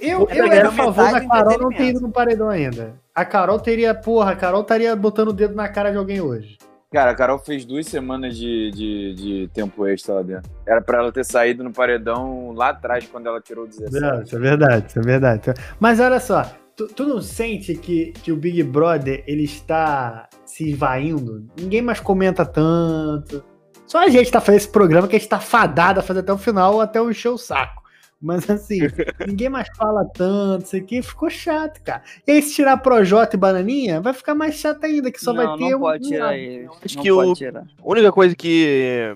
Eu, 0.00 0.28
eu 0.30 0.44
era 0.46 0.54
era 0.54 0.68
a 0.68 0.72
favor 0.72 1.10
da 1.10 1.26
Carol 1.26 1.58
não 1.58 1.68
ter 1.70 1.86
ido 1.86 2.00
no 2.00 2.10
paredão 2.10 2.48
ainda. 2.48 2.94
A 3.14 3.24
Carol 3.24 3.58
teria, 3.58 3.92
porra, 3.94 4.32
a 4.32 4.36
Carol 4.36 4.60
estaria 4.62 4.94
botando 4.94 5.28
o 5.28 5.32
dedo 5.32 5.54
na 5.54 5.68
cara 5.68 5.90
de 5.90 5.96
alguém 5.98 6.20
hoje. 6.20 6.56
Cara, 6.94 7.10
a 7.10 7.14
Carol 7.16 7.40
fez 7.40 7.64
duas 7.64 7.86
semanas 7.86 8.36
de, 8.36 8.70
de, 8.70 9.14
de 9.14 9.50
tempo 9.52 9.84
extra 9.84 10.14
lá 10.14 10.22
dentro. 10.22 10.48
Era 10.64 10.80
pra 10.80 10.98
ela 10.98 11.10
ter 11.10 11.24
saído 11.24 11.64
no 11.64 11.72
paredão 11.72 12.52
lá 12.52 12.68
atrás, 12.68 13.04
quando 13.04 13.26
ela 13.26 13.40
tirou 13.40 13.66
17. 13.66 14.00
Não, 14.00 14.22
isso 14.22 14.36
é 14.36 14.38
verdade, 14.38 14.86
isso 14.86 14.98
é 15.00 15.02
verdade. 15.02 15.54
Mas 15.80 15.98
olha 15.98 16.20
só, 16.20 16.48
tu, 16.76 16.86
tu 16.86 17.04
não 17.04 17.20
sente 17.20 17.74
que, 17.74 18.12
que 18.12 18.30
o 18.30 18.36
Big 18.36 18.62
Brother 18.62 19.24
ele 19.26 19.42
está 19.42 20.28
se 20.46 20.70
esvaindo? 20.70 21.44
Ninguém 21.58 21.82
mais 21.82 21.98
comenta 21.98 22.46
tanto. 22.46 23.44
Só 23.88 23.98
a 23.98 24.08
gente 24.08 24.30
tá 24.30 24.40
fazendo 24.40 24.60
esse 24.60 24.68
programa 24.70 25.08
que 25.08 25.16
a 25.16 25.18
gente 25.18 25.28
tá 25.28 25.40
fadado 25.40 25.98
a 25.98 26.02
fazer 26.02 26.20
até 26.20 26.32
o 26.32 26.38
final, 26.38 26.80
até 26.80 27.00
eu 27.00 27.10
encher 27.10 27.30
o 27.30 27.36
saco. 27.36 27.82
Mas 28.24 28.48
assim, 28.48 28.78
ninguém 29.28 29.50
mais 29.50 29.68
fala 29.76 30.02
tanto, 30.06 30.64
isso 30.64 30.76
aqui 30.76 31.02
ficou 31.02 31.28
chato, 31.28 31.82
cara. 31.82 32.02
E 32.26 32.32
aí, 32.32 32.40
se 32.42 32.54
tirar 32.54 32.78
Projota 32.78 33.36
e 33.36 33.38
Bananinha, 33.38 34.00
vai 34.00 34.14
ficar 34.14 34.34
mais 34.34 34.54
chato 34.54 34.82
ainda, 34.84 35.12
que 35.12 35.20
só 35.20 35.34
não, 35.34 35.44
vai 35.44 35.58
ter 35.58 35.70
não 35.70 35.76
um. 35.76 35.80
pode 35.82 36.08
tirar 36.08 36.24
lado. 36.26 36.36
ele. 36.36 36.68
Acho 36.82 36.96
não 36.96 37.02
que 37.02 37.10
pode 37.12 37.30
o- 37.30 37.34
tirar. 37.34 37.60
A 37.62 37.66
única 37.84 38.10
coisa 38.10 38.34
que. 38.34 39.14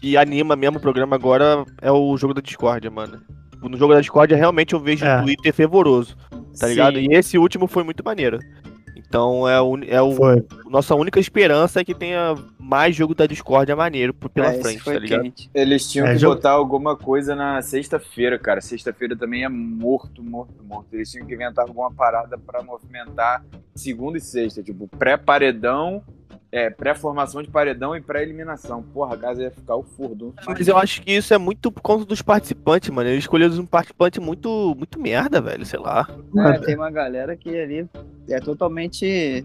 que 0.00 0.16
anima 0.16 0.56
mesmo 0.56 0.78
o 0.78 0.80
programa 0.80 1.14
agora 1.14 1.64
é 1.80 1.90
o 1.92 2.16
jogo 2.16 2.34
da 2.34 2.40
discórdia, 2.40 2.90
mano. 2.90 3.22
No 3.62 3.78
jogo 3.78 3.94
da 3.94 4.00
discórdia, 4.00 4.36
realmente 4.36 4.74
eu 4.74 4.80
vejo 4.80 5.04
É. 5.06 5.20
o 5.20 5.22
Twitter 5.22 5.54
fervoroso, 5.54 6.16
tá 6.58 6.66
ligado? 6.66 6.98
Sim. 6.98 7.06
E 7.10 7.14
esse 7.14 7.38
último 7.38 7.66
foi 7.66 7.82
muito 7.84 8.04
maneiro. 8.04 8.38
Então 9.06 9.48
é, 9.48 9.60
o, 9.60 9.76
é 9.84 10.02
o, 10.02 10.12
Foi. 10.12 10.44
nossa 10.66 10.94
única 10.94 11.20
esperança 11.20 11.80
é 11.80 11.84
que 11.84 11.94
tenha 11.94 12.34
mais 12.58 12.96
jogo 12.96 13.14
da 13.14 13.26
discórdia 13.26 13.76
maneiro 13.76 14.12
por- 14.12 14.28
pela 14.28 14.52
É, 14.52 14.60
frente, 14.60 14.84
tá 14.84 14.98
ligado? 14.98 15.22
quente. 15.22 15.50
Eles 15.54 15.88
tinham 15.90 16.06
É, 16.06 16.12
que 16.14 16.18
jogo- 16.18 16.34
botar 16.36 16.50
alguma 16.52 16.96
coisa 16.96 17.34
na 17.36 17.62
sexta-feira, 17.62 18.38
cara. 18.38 18.60
Sexta-feira 18.60 19.16
também 19.16 19.44
é 19.44 19.48
morto, 19.48 20.22
morto, 20.22 20.54
morto. 20.64 20.88
Eles 20.92 21.10
tinham 21.10 21.26
que 21.26 21.34
inventar 21.34 21.66
alguma 21.68 21.92
parada 21.92 22.36
pra 22.36 22.62
movimentar 22.62 23.44
segunda 23.74 24.18
e 24.18 24.20
sexta. 24.20 24.62
Tipo, 24.62 24.88
pré-paredão, 24.88 26.02
é, 26.56 26.70
pré-formação 26.70 27.42
de 27.42 27.50
paredão 27.50 27.96
e 27.96 28.00
pré-eliminação. 28.00 28.80
Porra, 28.80 29.14
a 29.14 29.18
casa 29.18 29.42
ia 29.42 29.50
ficar 29.50 29.74
o 29.74 29.82
furdum. 29.82 30.32
Mas 30.46 30.68
eu 30.68 30.76
acho 30.78 31.02
que 31.02 31.10
isso 31.12 31.34
é 31.34 31.38
muito 31.38 31.72
por 31.72 31.80
conta 31.80 32.04
dos 32.04 32.22
participantes, 32.22 32.90
mano. 32.90 33.08
Eles 33.08 33.24
escolheram 33.24 33.54
um 33.58 33.66
participante 33.66 34.20
muito, 34.20 34.72
muito 34.78 35.00
merda, 35.00 35.40
velho. 35.40 35.66
Sei 35.66 35.80
lá. 35.80 36.06
É, 36.36 36.58
tem 36.58 36.76
uma 36.76 36.92
galera 36.92 37.36
que 37.36 37.48
ali 37.58 37.88
é 38.28 38.38
totalmente 38.38 39.44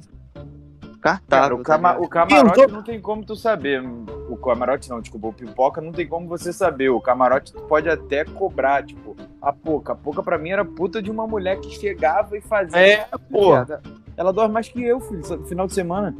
cartável. 1.01 1.57
o, 1.57 1.63
tá 1.63 1.75
cama- 1.75 1.97
o 1.97 2.07
camarote 2.07 2.55
tô- 2.55 2.67
não 2.67 2.83
tem 2.83 3.01
como 3.01 3.25
tu 3.25 3.35
saber. 3.35 3.81
O 4.29 4.37
camarote 4.37 4.87
não, 4.89 5.01
desculpa, 5.01 5.27
o 5.29 5.33
pipoca 5.33 5.81
não 5.81 5.91
tem 5.91 6.07
como 6.07 6.27
você 6.27 6.53
saber. 6.53 6.89
O 6.89 7.01
camarote 7.01 7.53
tu 7.53 7.61
pode 7.61 7.89
até 7.89 8.23
cobrar, 8.23 8.85
tipo, 8.85 9.15
a 9.41 9.51
Poca. 9.51 9.93
A 9.93 9.95
Poca 9.95 10.21
pra 10.21 10.37
mim 10.37 10.49
era 10.51 10.63
puta 10.63 11.01
de 11.01 11.09
uma 11.09 11.25
mulher 11.25 11.59
que 11.59 11.71
chegava 11.71 12.37
e 12.37 12.41
fazia. 12.41 12.77
É, 12.79 13.07
porra. 13.31 13.57
Merda. 13.65 13.81
Ela 14.15 14.31
dorme 14.31 14.53
mais 14.53 14.67
que 14.67 14.83
eu, 14.83 14.99
filho, 14.99 15.21
no 15.27 15.45
final 15.47 15.65
de 15.65 15.73
semana. 15.73 16.13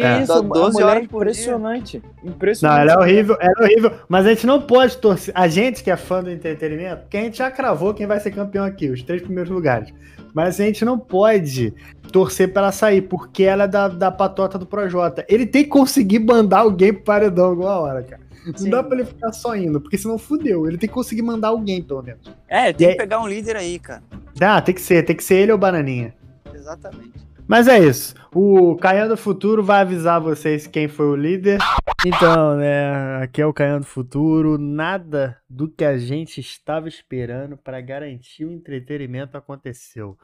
Que 0.00 0.06
É. 0.06 0.22
isso, 0.22 0.28
Dá 0.32 0.38
a 0.38 0.40
12 0.42 0.72
mulher 0.80 0.88
é 0.88 0.94
dia. 1.00 1.04
impressionante. 1.04 2.02
Não, 2.22 2.30
Impressionante. 2.32 2.80
ela 2.80 2.92
é 2.92 2.98
horrível, 2.98 3.36
ela 3.40 3.54
é 3.58 3.62
horrível. 3.62 3.92
Mas 4.08 4.26
a 4.26 4.30
gente 4.30 4.46
não 4.46 4.60
pode 4.62 4.96
torcer. 4.98 5.32
A 5.36 5.48
gente 5.48 5.82
que 5.84 5.90
é 5.90 5.96
fã 5.96 6.22
do 6.22 6.30
entretenimento, 6.30 7.02
porque 7.02 7.16
a 7.16 7.20
gente 7.22 7.38
já 7.38 7.50
cravou 7.50 7.92
quem 7.94 8.06
vai 8.06 8.18
ser 8.20 8.30
campeão 8.30 8.64
aqui, 8.64 8.88
os 8.88 9.02
três 9.02 9.20
primeiros 9.22 9.50
lugares. 9.50 9.92
Mas 10.32 10.60
a 10.60 10.64
gente 10.64 10.84
não 10.84 10.98
pode 10.98 11.74
torcer 12.12 12.52
pra 12.52 12.62
ela 12.62 12.72
sair, 12.72 13.02
porque 13.02 13.42
ela 13.42 13.64
é 13.64 13.68
da, 13.68 13.88
da 13.88 14.10
patota 14.10 14.56
do 14.58 14.64
Projota. 14.66 15.24
Ele 15.28 15.44
tem 15.44 15.64
que 15.64 15.70
conseguir 15.70 16.20
mandar 16.20 16.60
alguém 16.60 16.92
pro 16.92 17.02
paredão 17.02 17.46
alguma 17.46 17.78
hora, 17.80 18.02
cara. 18.02 18.22
Não 18.46 18.56
Sim. 18.56 18.70
dá 18.70 18.82
pra 18.82 18.96
ele 18.96 19.04
ficar 19.04 19.32
só 19.32 19.54
indo, 19.54 19.80
porque 19.80 19.98
senão 19.98 20.16
fudeu. 20.16 20.66
Ele 20.66 20.78
tem 20.78 20.88
que 20.88 20.94
conseguir 20.94 21.20
mandar 21.22 21.48
alguém, 21.48 21.82
pelo 21.82 22.02
menos. 22.02 22.22
É, 22.48 22.72
tem 22.72 22.86
E 22.86 22.88
que 22.88 22.92
aí- 22.92 22.96
pegar 22.96 23.20
um 23.20 23.26
líder 23.28 23.56
aí, 23.56 23.78
cara. 23.78 24.02
Ah, 24.40 24.60
tem 24.62 24.74
que 24.74 24.80
ser, 24.80 25.04
tem 25.04 25.14
que 25.14 25.22
ser 25.22 25.34
ele 25.34 25.52
ou 25.52 25.58
Bananinha. 25.58 26.14
Exatamente. 26.54 27.12
Mas 27.50 27.66
é 27.66 27.80
isso. 27.80 28.14
O 28.32 28.76
Caian 28.76 29.08
do 29.08 29.16
Futuro 29.16 29.60
vai 29.60 29.80
avisar 29.80 30.20
vocês 30.20 30.68
quem 30.68 30.86
foi 30.86 31.06
o 31.06 31.16
líder. 31.16 31.58
Então, 32.06 32.56
né? 32.56 33.24
Aqui 33.24 33.42
é 33.42 33.46
o 33.46 33.52
Caian 33.52 33.80
do 33.80 33.86
Futuro. 33.86 34.56
Nada 34.56 35.36
do 35.50 35.68
que 35.68 35.84
a 35.84 35.98
gente 35.98 36.40
estava 36.40 36.86
esperando 36.86 37.56
para 37.56 37.80
garantir 37.80 38.44
o 38.44 38.52
entretenimento 38.52 39.36
aconteceu. 39.36 40.16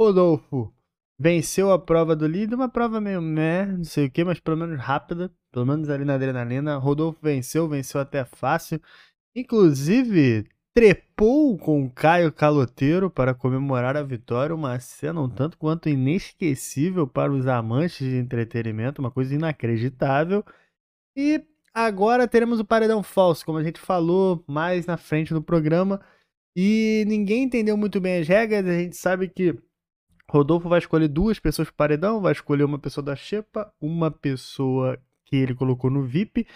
Rodolfo 0.00 0.72
venceu 1.18 1.70
a 1.70 1.78
prova 1.78 2.16
do 2.16 2.26
líder, 2.26 2.54
uma 2.54 2.70
prova 2.70 3.02
meio 3.02 3.20
meh, 3.20 3.66
não 3.66 3.84
sei 3.84 4.06
o 4.06 4.10
que, 4.10 4.24
mas 4.24 4.40
pelo 4.40 4.56
menos 4.56 4.80
rápida. 4.80 5.30
Pelo 5.52 5.66
menos 5.66 5.90
ali 5.90 6.06
na 6.06 6.14
adrenalina. 6.14 6.78
Rodolfo 6.78 7.18
venceu, 7.22 7.68
venceu 7.68 8.00
até 8.00 8.24
fácil. 8.24 8.80
Inclusive, 9.36 10.46
trepou 10.74 11.58
com 11.58 11.88
Caio 11.90 12.32
Caloteiro 12.32 13.10
para 13.10 13.34
comemorar 13.34 13.96
a 13.96 14.02
vitória, 14.02 14.54
uma 14.54 14.78
cena 14.80 15.20
um 15.20 15.28
tanto 15.28 15.58
quanto 15.58 15.88
inesquecível 15.88 17.06
para 17.06 17.32
os 17.32 17.46
amantes 17.46 17.98
de 17.98 18.16
entretenimento, 18.16 19.00
uma 19.00 19.10
coisa 19.10 19.34
inacreditável. 19.34 20.44
E 21.16 21.44
agora 21.74 22.26
teremos 22.26 22.58
o 22.58 22.64
paredão 22.64 23.02
falso, 23.02 23.44
como 23.44 23.58
a 23.58 23.64
gente 23.64 23.80
falou 23.80 24.42
mais 24.46 24.86
na 24.86 24.96
frente 24.96 25.34
no 25.34 25.42
programa. 25.42 26.00
E 26.56 27.04
ninguém 27.06 27.44
entendeu 27.44 27.76
muito 27.76 28.00
bem 28.00 28.20
as 28.20 28.28
regras, 28.28 28.66
a 28.66 28.78
gente 28.78 28.96
sabe 28.96 29.28
que 29.28 29.58
Rodolfo 30.30 30.68
vai 30.68 30.78
escolher 30.78 31.08
duas 31.08 31.38
pessoas 31.38 31.68
para 31.68 31.74
o 31.74 31.76
paredão, 31.76 32.20
vai 32.20 32.32
escolher 32.32 32.64
uma 32.64 32.78
pessoa 32.78 33.04
da 33.04 33.14
Xepa, 33.14 33.72
uma 33.80 34.10
pessoa 34.10 34.98
que 35.26 35.36
ele 35.36 35.54
colocou 35.54 35.90
no 35.90 36.02
VIP, 36.02 36.46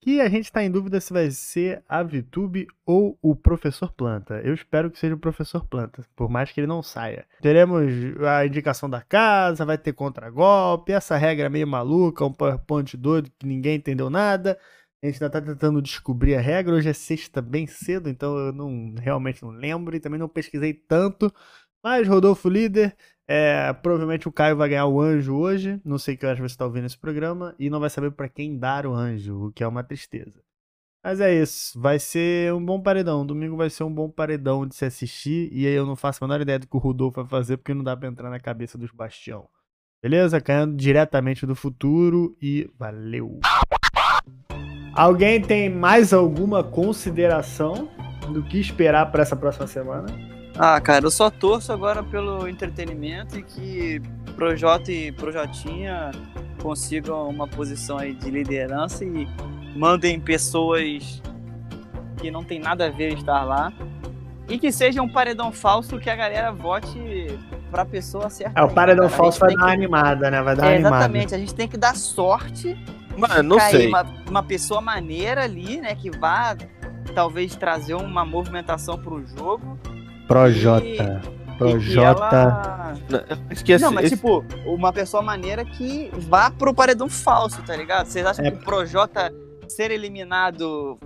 que 0.00 0.20
a 0.20 0.28
gente 0.28 0.44
está 0.44 0.62
em 0.62 0.70
dúvida 0.70 1.00
se 1.00 1.12
vai 1.12 1.30
ser 1.30 1.82
a 1.88 2.02
Vitube 2.02 2.66
ou 2.86 3.18
o 3.20 3.34
Professor 3.34 3.92
Planta. 3.92 4.40
Eu 4.44 4.54
espero 4.54 4.90
que 4.90 4.98
seja 4.98 5.14
o 5.14 5.18
Professor 5.18 5.66
Planta, 5.66 6.04
por 6.14 6.28
mais 6.28 6.52
que 6.52 6.60
ele 6.60 6.66
não 6.66 6.82
saia. 6.82 7.26
Teremos 7.40 7.84
a 8.26 8.46
indicação 8.46 8.88
da 8.88 9.02
casa, 9.02 9.64
vai 9.64 9.76
ter 9.76 9.92
contragolpe, 9.92 10.92
essa 10.92 11.16
regra 11.16 11.50
meio 11.50 11.66
maluca, 11.66 12.24
um 12.24 12.32
PowerPoint 12.32 12.96
doido 12.96 13.30
que 13.38 13.46
ninguém 13.46 13.76
entendeu 13.76 14.08
nada. 14.08 14.58
A 15.02 15.06
gente 15.06 15.22
ainda 15.22 15.30
tá 15.30 15.40
tentando 15.40 15.80
descobrir 15.80 16.34
a 16.34 16.40
regra. 16.40 16.74
Hoje 16.74 16.88
é 16.88 16.92
sexta 16.92 17.40
bem 17.40 17.66
cedo, 17.66 18.08
então 18.08 18.36
eu 18.36 18.52
não 18.52 18.94
realmente 18.98 19.42
não 19.42 19.50
lembro 19.50 19.94
e 19.94 20.00
também 20.00 20.18
não 20.18 20.28
pesquisei 20.28 20.74
tanto. 20.74 21.32
Mas 21.82 22.08
Rodolfo 22.08 22.48
líder, 22.48 22.96
é, 23.26 23.72
provavelmente 23.74 24.26
o 24.26 24.32
Caio 24.32 24.56
vai 24.56 24.70
ganhar 24.70 24.86
o 24.86 25.00
anjo 25.00 25.36
hoje. 25.36 25.80
Não 25.84 25.98
sei 25.98 26.16
que 26.16 26.24
horas 26.24 26.38
você 26.38 26.46
está 26.46 26.64
ouvindo 26.64 26.86
esse 26.86 26.98
programa. 26.98 27.54
E 27.58 27.68
não 27.68 27.78
vai 27.78 27.90
saber 27.90 28.10
para 28.10 28.28
quem 28.28 28.58
dar 28.58 28.86
o 28.86 28.94
anjo, 28.94 29.46
o 29.46 29.52
que 29.52 29.62
é 29.62 29.68
uma 29.68 29.84
tristeza. 29.84 30.40
Mas 31.04 31.20
é 31.20 31.34
isso. 31.34 31.78
Vai 31.80 31.98
ser 31.98 32.52
um 32.52 32.64
bom 32.64 32.80
paredão. 32.80 33.24
Domingo 33.24 33.56
vai 33.56 33.70
ser 33.70 33.84
um 33.84 33.92
bom 33.92 34.10
paredão 34.10 34.66
de 34.66 34.74
se 34.74 34.84
assistir. 34.84 35.48
E 35.52 35.66
aí 35.66 35.74
eu 35.74 35.86
não 35.86 35.94
faço 35.94 36.24
a 36.24 36.26
menor 36.26 36.40
ideia 36.40 36.58
do 36.58 36.66
que 36.66 36.76
o 36.76 36.80
Rodolfo 36.80 37.22
vai 37.22 37.28
fazer, 37.28 37.58
porque 37.58 37.74
não 37.74 37.84
dá 37.84 37.96
pra 37.96 38.08
entrar 38.08 38.30
na 38.30 38.40
cabeça 38.40 38.76
dos 38.76 38.90
Bastião. 38.90 39.46
Beleza? 40.02 40.40
Caindo 40.40 40.76
diretamente 40.76 41.44
do 41.44 41.54
futuro 41.54 42.36
e 42.40 42.70
valeu! 42.78 43.40
Alguém 44.94 45.40
tem 45.40 45.70
mais 45.70 46.12
alguma 46.12 46.64
consideração 46.64 47.88
do 48.32 48.42
que 48.42 48.58
esperar 48.58 49.10
para 49.12 49.22
essa 49.22 49.36
próxima 49.36 49.66
semana? 49.66 50.37
Ah, 50.58 50.80
cara, 50.80 51.04
eu 51.06 51.10
só 51.10 51.30
torço 51.30 51.72
agora 51.72 52.02
pelo 52.02 52.48
entretenimento 52.48 53.38
e 53.38 53.42
que 53.42 54.02
Projota 54.34 54.90
e 54.90 55.12
Projotinha 55.12 56.10
consigam 56.60 57.28
uma 57.28 57.46
posição 57.46 57.98
aí 57.98 58.12
de 58.14 58.28
liderança 58.30 59.04
e 59.04 59.28
mandem 59.76 60.18
pessoas 60.18 61.22
que 62.16 62.30
não 62.30 62.42
tem 62.42 62.58
nada 62.58 62.86
a 62.86 62.90
ver 62.90 63.12
estar 63.14 63.44
lá. 63.44 63.72
E 64.48 64.58
que 64.58 64.72
seja 64.72 65.02
um 65.02 65.08
paredão 65.08 65.52
falso 65.52 65.98
que 65.98 66.08
a 66.08 66.16
galera 66.16 66.50
vote 66.50 66.98
pra 67.70 67.84
pessoa 67.84 68.30
certa. 68.30 68.58
É, 68.58 68.64
o 68.64 68.68
paredão 68.70 69.04
cara. 69.04 69.16
Falso 69.16 69.38
vai 69.38 69.50
dar 69.50 69.56
uma 69.60 69.66
que- 69.66 69.72
animada, 69.74 70.30
né? 70.30 70.42
Vai 70.42 70.56
dar 70.56 70.66
É, 70.66 70.74
animada. 70.74 70.96
exatamente, 70.96 71.34
a 71.34 71.38
gente 71.38 71.54
tem 71.54 71.68
que 71.68 71.76
dar 71.76 71.94
sorte 71.94 72.74
Mano, 73.16 73.42
não 73.42 73.56
cair 73.58 73.76
sei. 73.76 73.88
Uma, 73.88 74.06
uma 74.28 74.42
pessoa 74.42 74.80
maneira 74.80 75.44
ali, 75.44 75.80
né, 75.80 75.94
que 75.94 76.10
vá 76.10 76.56
talvez 77.14 77.54
trazer 77.56 77.94
uma 77.94 78.24
movimentação 78.24 78.96
pro 78.98 79.24
jogo. 79.26 79.78
Projota. 80.28 81.20
Projota. 81.56 82.94
ela- 83.10 83.78
Não, 83.80 83.90
mas 83.92 84.10
tipo, 84.10 84.44
uma 84.64 84.92
pessoa 84.92 85.22
maneira 85.22 85.64
que 85.64 86.10
vá 86.12 86.50
pro 86.50 86.72
paredão 86.72 87.08
falso, 87.08 87.60
tá 87.62 87.74
ligado? 87.74 88.06
Vocês 88.06 88.24
acham 88.24 88.44
É. 88.44 88.50
que 88.50 88.58
o 88.58 88.64
Projota 88.64 89.32
ser 89.66 89.90
eliminado 89.90 90.98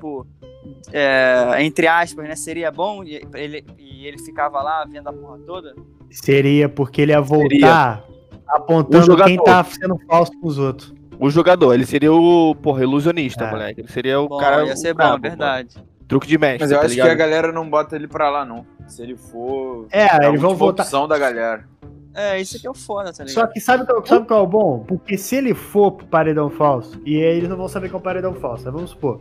por. 0.00 0.26
é, 0.92 1.56
entre 1.64 1.86
aspas, 1.88 2.28
né? 2.28 2.36
Seria 2.36 2.70
bom 2.70 3.02
e 3.02 3.20
ele, 3.34 3.64
e 3.78 4.06
ele 4.06 4.18
ficava 4.18 4.62
lá 4.62 4.84
vendo 4.84 5.08
a 5.08 5.12
porra 5.12 5.38
toda? 5.44 5.74
Seria 6.10 6.68
porque 6.68 7.00
ele 7.02 7.12
ia 7.12 7.20
voltar 7.20 8.04
apontando 8.48 9.02
O 9.02 9.06
jogador. 9.06 9.28
quem 9.28 9.42
tá 9.42 9.64
sendo 9.64 9.98
falso 10.08 10.32
com 10.40 10.46
os 10.46 10.58
outros. 10.58 10.94
o 11.18 11.30
jogador, 11.30 11.72
ele 11.74 11.86
seria 11.86 12.12
o, 12.12 12.54
porra, 12.54 12.82
ilusionista, 12.82 13.44
É. 13.44 13.50
moleque. 13.50 13.80
Ele 13.80 13.88
seria 13.88 14.20
o 14.20 14.28
Bom, 14.28 14.36
cara. 14.38 14.64
ia 14.66 14.76
ser 14.76 14.90
o 14.92 14.94
bom, 14.94 14.98
brabo, 14.98 15.26
é 15.26 15.28
verdade. 15.30 15.74
mano. 15.76 15.88
Truque 16.08 16.26
de 16.28 16.38
mestre, 16.38 16.60
Mas 16.62 16.70
eu 16.70 16.78
tá 16.78 16.84
acho 16.86 16.94
que 16.94 17.00
ligado? 17.00 17.12
a 17.12 17.14
galera 17.16 17.52
não 17.52 17.68
bota 17.68 17.96
ele 17.96 18.06
pra 18.06 18.30
lá, 18.30 18.44
não. 18.44 18.64
Se 18.86 19.02
ele 19.02 19.16
for. 19.16 19.86
É, 19.90 20.04
a 20.04 20.28
eles 20.28 20.40
vão 20.40 20.50
última 20.50 20.54
voltar. 20.54 20.82
opção 20.84 21.08
da 21.08 21.18
galera. 21.18 21.64
É, 22.14 22.40
isso 22.40 22.58
que 22.60 22.66
é 22.66 22.70
o 22.70 22.74
foda, 22.74 23.12
tá 23.12 23.24
ligado? 23.24 23.34
Só 23.34 23.46
que 23.46 23.60
sabe, 23.60 23.84
qual- 23.84 24.06
sabe 24.06 24.26
qual 24.26 24.40
é 24.40 24.42
o 24.42 24.46
bom? 24.46 24.84
Porque 24.86 25.18
se 25.18 25.36
ele 25.36 25.52
for 25.52 25.92
pro 25.92 26.06
paredão 26.06 26.48
falso, 26.48 26.98
e 27.04 27.16
aí 27.16 27.36
eles 27.36 27.48
não 27.48 27.56
vão 27.56 27.68
saber 27.68 27.88
que 27.88 27.94
é 27.94 27.98
um 27.98 28.00
paredão 28.00 28.32
falso, 28.34 28.66
aí 28.66 28.72
vamos 28.72 28.90
supor. 28.90 29.20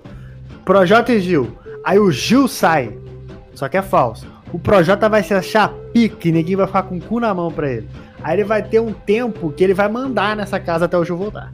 Projota 0.63 1.11
e 1.11 1.19
Gil. 1.19 1.57
Aí 1.83 1.99
o 1.99 2.11
Gil 2.11 2.47
sai. 2.47 2.97
Só 3.53 3.67
que 3.67 3.75
é 3.77 3.81
falso. 3.81 4.27
O 4.53 4.59
Projota 4.59 5.09
vai 5.09 5.23
se 5.23 5.33
achar 5.33 5.73
pique, 5.93 6.31
ninguém 6.31 6.55
vai 6.55 6.67
ficar 6.67 6.83
com 6.83 6.97
o 6.97 7.01
cu 7.01 7.19
na 7.19 7.33
mão 7.33 7.51
pra 7.51 7.69
ele. 7.69 7.89
Aí 8.23 8.35
ele 8.37 8.43
vai 8.43 8.63
ter 8.63 8.79
um 8.79 8.93
tempo 8.93 9.51
que 9.51 9.63
ele 9.63 9.73
vai 9.73 9.89
mandar 9.89 10.35
nessa 10.35 10.59
casa 10.59 10.85
até 10.85 10.97
o 10.97 11.03
Gil 11.03 11.17
voltar. 11.17 11.51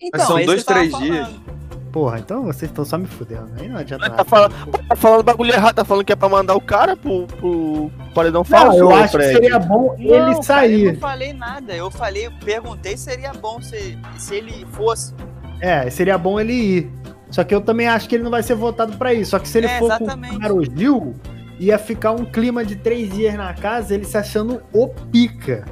Então, 0.00 0.18
Mas 0.18 0.26
são 0.26 0.36
é 0.38 0.40
isso 0.42 0.46
dois, 0.50 0.62
que 0.64 0.72
três 0.72 0.90
falando. 0.90 1.55
Porra, 1.96 2.18
então 2.18 2.42
vocês 2.44 2.70
estão 2.70 2.84
só 2.84 2.98
me 2.98 3.06
fudendo. 3.06 3.48
Aí 3.58 3.66
não 3.68 3.78
adianta 3.78 4.02
Mas 4.02 4.10
nada. 4.10 4.22
tá 4.22 4.28
falando, 4.28 4.54
tá 4.86 4.96
falando 4.96 5.22
bagulho 5.22 5.50
errado, 5.54 5.74
tá 5.76 5.82
falando 5.84 6.04
que 6.04 6.12
é 6.12 6.16
pra 6.16 6.28
mandar 6.28 6.54
o 6.54 6.60
cara 6.60 6.94
pro, 6.94 7.26
pro 7.26 7.90
paredão 8.14 8.40
Não, 8.40 8.44
falso. 8.44 8.78
eu 8.78 8.94
acho 8.94 9.16
que 9.16 9.24
seria 9.24 9.58
bom 9.58 9.94
Não, 9.98 10.04
ele 10.04 10.10
cara, 10.18 10.32
eu 10.36 10.42
sair. 10.42 10.92
não 10.92 11.00
falei 11.00 11.32
nada. 11.32 11.74
Eu 11.74 11.90
falei, 11.90 12.28
perguntei 12.44 12.98
se 12.98 13.04
seria 13.04 13.32
bom 13.32 13.62
se, 13.62 13.98
se 14.18 14.34
ele 14.34 14.66
fosse. 14.72 15.14
É, 15.62 15.88
seria 15.88 16.18
bom 16.18 16.38
ele 16.38 16.52
ir. 16.52 16.92
Só 17.30 17.42
que 17.44 17.54
eu 17.54 17.62
também 17.62 17.88
acho 17.88 18.06
que 18.10 18.14
ele 18.16 18.24
não 18.24 18.30
vai 18.30 18.42
ser 18.42 18.56
votado 18.56 18.94
pra 18.98 19.14
isso. 19.14 19.30
Só 19.30 19.38
que 19.38 19.48
se 19.48 19.56
ele 19.56 19.66
É, 19.66 19.78
for 19.78 19.86
exatamente. 19.86 20.38
com 20.38 20.52
o 20.52 20.64
Gil, 20.64 21.14
ia 21.58 21.78
ficar 21.78 22.12
um 22.12 22.26
clima 22.26 22.62
de 22.62 22.76
três 22.76 23.10
dias 23.10 23.32
na 23.36 23.54
casa, 23.54 23.94
ele 23.94 24.04
se 24.04 24.18
achando 24.18 24.60
o 24.70 24.86
pica. 24.88 25.64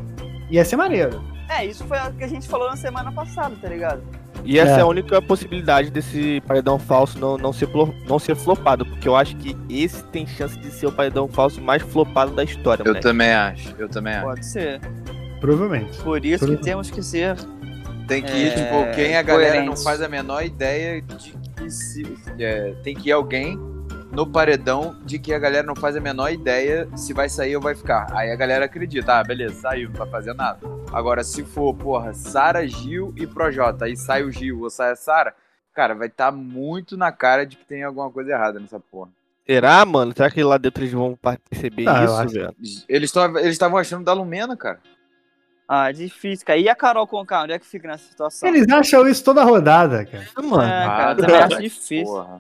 Ia 0.51 0.65
ser 0.65 0.77
maneiro. 0.77 1.23
É, 1.51 1.67
isso 1.67 1.85
foi 1.85 1.99
o 1.99 2.13
que 2.15 2.25
a 2.25 2.29
gente 2.29 2.49
falou 2.49 2.71
na 2.71 2.77
semana 2.77 3.13
passada, 3.13 3.55
tá 3.61 3.69
ligado? 3.69 4.03
E 4.45 4.59
essa 4.59 4.73
é. 4.73 4.79
É. 4.79 4.81
a 4.81 4.87
única 4.87 5.23
possibilidade 5.23 5.91
desse 5.91 6.43
paredão 6.47 6.79
falso 6.79 7.19
não, 7.19 7.39
não, 7.39 7.53
ser, 7.53 7.67
flo- 7.69 7.95
não 8.07 8.19
ser 8.19 8.35
flopado, 8.37 8.85
porque 8.85 9.09
eu 9.09 9.17
acho 9.17 9.35
que 9.37 9.57
esse 9.71 10.05
tem 10.05 10.27
chance 10.27 10.59
de 10.59 10.71
ser 10.71 10.87
o 10.87 10.93
paredão 10.93 11.27
falso 11.27 11.61
mais 11.61 11.83
flopado 11.83 12.33
da 12.33 12.45
história, 12.45 12.83
Eu 12.83 12.87
moleque. 12.89 13.03
também 13.07 13.31
acho. 13.33 13.75
Eu 13.79 13.89
também 13.89 14.13
acho. 14.15 14.25
Pode 14.27 14.47
ser. 14.47 14.81
Provavelmente. 15.41 15.97
Por 16.03 16.25
isso 16.25 16.45
que 16.47 16.53
Tudo. 16.57 16.63
temos 16.65 16.91
que 16.91 17.03
ser. 17.03 17.37
Tem 18.07 18.23
que 18.23 18.33
ir, 18.33 18.49
É, 18.49 18.51
tipo, 18.51 18.95
quem 18.95 19.17
a 19.17 19.23
galera 19.23 19.51
não 19.55 19.61
coerentes. 19.63 19.83
faz 19.83 20.03
a 20.03 20.09
menor 20.09 20.45
ideia 20.45 21.01
de 21.01 21.33
que 21.57 21.71
se. 21.71 22.17
é, 22.39 22.75
tem 22.83 22.95
que 22.95 23.09
ir 23.09 23.13
alguém 23.13 23.59
no 24.15 24.27
paredão 24.27 24.97
de 25.05 25.19
que 25.19 25.35
a 25.35 25.39
galera 25.39 25.67
não 25.67 25.75
faz 25.75 25.97
a 25.97 26.01
menor 26.01 26.31
ideia 26.33 26.89
se 26.97 27.13
vai 27.13 27.29
sair 27.29 27.57
ou 27.57 27.63
vai 27.63 27.75
ficar. 27.75 28.07
Aí 28.13 28.31
a 28.31 28.37
galera 28.37 28.65
acredita, 28.67 29.19
ah, 29.19 29.25
beleza, 29.25 29.61
saiu, 29.61 29.89
não 29.91 29.97
tá 29.97 30.07
fazendo 30.07 30.37
nada. 30.37 30.61
Agora, 30.93 31.25
se 31.25 31.43
for, 31.45 31.75
porra, 31.75 32.15
Sara, 32.15 32.67
Gil 32.67 33.13
e 33.17 33.27
Projota, 33.27 33.87
aí 33.87 33.97
sai 33.97 34.23
o 34.23 34.31
Gil 34.31 34.61
ou 34.61 34.71
sai 34.71 34.93
a 34.93 34.97
Sara, 34.97 35.35
cara, 35.75 35.95
vai 35.95 36.07
estar 36.07 36.31
muito 36.31 36.97
na 36.97 37.11
cara 37.11 37.45
de 37.45 37.57
que 37.57 37.65
tem 37.65 37.83
alguma 37.83 38.09
coisa 38.11 38.31
errada 38.33 38.61
nessa 38.61 38.79
porra. 38.79 39.11
Será, 39.47 39.85
mano? 39.85 40.13
Será 40.17 40.31
que 40.31 40.43
lá 40.43 40.57
dentro 40.57 40.83
eles 40.83 40.93
vão 40.95 41.19
perceber 41.51 41.87
Ah, 41.89 42.05
isso, 42.05 42.29
velho? 42.29 42.55
Eles 42.89 43.13
estavam 43.53 43.77
achando 43.77 44.05
da 44.05 44.13
Lumena, 44.13 44.57
cara. 44.57 44.79
Ah, 45.69 45.91
difícil, 45.91 46.47
cara. 46.47 46.59
E 46.59 46.69
a 46.69 46.75
Carol 46.75 47.07
Conká, 47.07 47.43
onde 47.43 47.53
é 47.53 47.59
que 47.59 47.67
fica 47.67 47.89
nessa 47.89 48.05
situação? 48.09 48.49
Eles 48.49 48.67
acham 48.69 49.07
isso 49.09 49.25
toda 49.25 49.43
rodada, 49.43 50.05
cara. 50.07 50.25
Ah, 50.37 50.43
mano. 50.43 50.63
É, 50.63 50.87
cara, 50.87 51.07
Ah, 51.09 51.11
eu 51.13 51.17
também 51.17 51.37
acho 51.37 51.61
difícil. 51.61 52.05
Porra. 52.05 52.39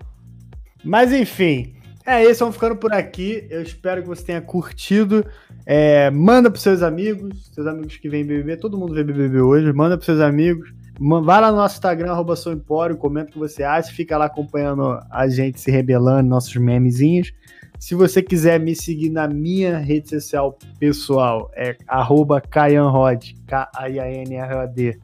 Mas 0.84 1.12
enfim, 1.12 1.74
é 2.06 2.22
isso, 2.22 2.40
vamos 2.40 2.56
ficando 2.56 2.76
por 2.76 2.92
aqui. 2.92 3.46
Eu 3.48 3.62
espero 3.62 4.02
que 4.02 4.08
você 4.08 4.22
tenha 4.24 4.40
curtido. 4.42 5.24
É, 5.64 6.10
manda 6.10 6.50
pros 6.50 6.62
seus 6.62 6.82
amigos, 6.82 7.50
seus 7.54 7.66
amigos 7.66 7.96
que 7.96 8.08
vêm 8.10 8.24
BBB, 8.24 8.58
todo 8.58 8.76
mundo 8.76 8.92
vê 8.92 9.02
BBB 9.02 9.40
hoje, 9.40 9.72
manda 9.72 9.96
pros 9.96 10.04
seus 10.04 10.20
amigos. 10.20 10.70
Vai 11.00 11.40
lá 11.40 11.50
no 11.50 11.56
nosso 11.56 11.74
Instagram, 11.74 12.12
arroba 12.12 12.34
Empório, 12.52 12.96
comenta 12.96 13.30
o 13.30 13.32
que 13.32 13.38
você 13.38 13.64
acha, 13.64 13.90
fica 13.90 14.16
lá 14.16 14.26
acompanhando 14.26 15.00
a 15.10 15.26
gente 15.26 15.60
se 15.60 15.70
rebelando, 15.70 16.28
nossos 16.28 16.54
memezinhos. 16.56 17.32
Se 17.80 17.94
você 17.94 18.22
quiser 18.22 18.60
me 18.60 18.76
seguir 18.76 19.10
na 19.10 19.26
minha 19.26 19.78
rede 19.78 20.10
social 20.10 20.56
pessoal, 20.78 21.50
é 21.56 21.76
arroba 21.88 22.40
KaianRod, 22.40 23.34
K-A-I-A-N-R-O-D, 23.46 24.98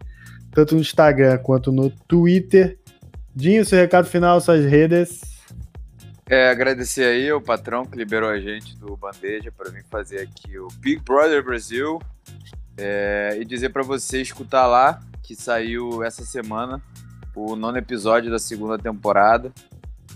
tanto 0.53 0.75
no 0.75 0.81
Instagram 0.81 1.39
quanto 1.39 1.73
no 1.73 1.91
Twitter. 1.91 2.79
Dinho, 3.35 3.65
seu 3.65 3.79
recado 3.79 4.07
final, 4.07 4.41
suas 4.41 4.65
redes. 4.65 5.30
É, 6.31 6.49
agradecer 6.49 7.03
aí 7.07 7.29
ao 7.29 7.41
patrão 7.41 7.85
que 7.85 7.99
liberou 7.99 8.31
a 8.31 8.39
gente 8.39 8.77
do 8.77 8.97
Bandeja 8.97 9.51
para 9.51 9.69
vir 9.69 9.85
fazer 9.91 10.21
aqui 10.21 10.57
o 10.61 10.69
Big 10.79 11.03
Brother 11.03 11.43
Brasil. 11.45 12.01
É, 12.79 13.37
e 13.41 13.45
dizer 13.45 13.71
para 13.71 13.83
você 13.83 14.23
escutar 14.23 14.69
lá, 14.69 15.01
que 15.25 15.35
saiu 15.35 16.05
essa 16.05 16.25
semana, 16.25 16.81
o 17.35 17.57
nono 17.57 17.79
episódio 17.79 18.31
da 18.31 18.39
segunda 18.39 18.79
temporada. 18.79 19.53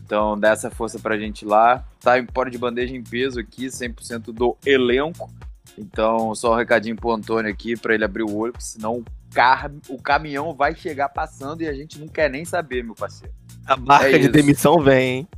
Então 0.05 0.39
dá 0.39 0.51
essa 0.51 0.71
força 0.71 1.01
pra 1.01 1.19
gente 1.19 1.45
lá. 1.45 1.85
Tá 1.99 2.17
Empório 2.17 2.53
de 2.53 2.59
Bandeja 2.59 2.95
em 2.95 3.03
peso 3.03 3.41
aqui, 3.41 3.67
100% 3.67 4.33
do 4.33 4.57
elenco. 4.65 5.29
Então 5.77 6.33
só 6.37 6.53
um 6.53 6.57
recadinho 6.57 6.95
pro 6.95 7.11
Antônio 7.11 7.51
aqui 7.51 7.77
para 7.77 7.93
ele 7.93 8.05
abrir 8.05 8.23
o 8.23 8.37
olho, 8.37 8.53
porque 8.53 8.65
senão 8.65 8.99
o, 8.99 9.05
car 9.35 9.69
o 9.89 10.01
caminhão 10.01 10.55
vai 10.55 10.77
chegar 10.77 11.09
passando 11.09 11.62
e 11.62 11.67
a 11.67 11.75
gente 11.75 11.99
não 11.99 12.07
quer 12.07 12.31
nem 12.31 12.45
saber, 12.45 12.85
meu 12.85 12.95
parceiro. 12.95 13.35
A 13.67 13.77
marca 13.77 14.11
É 14.11 14.19
de 14.19 14.29
demissão 14.29 14.79
vem, 14.81 15.19
hein? 15.19 15.29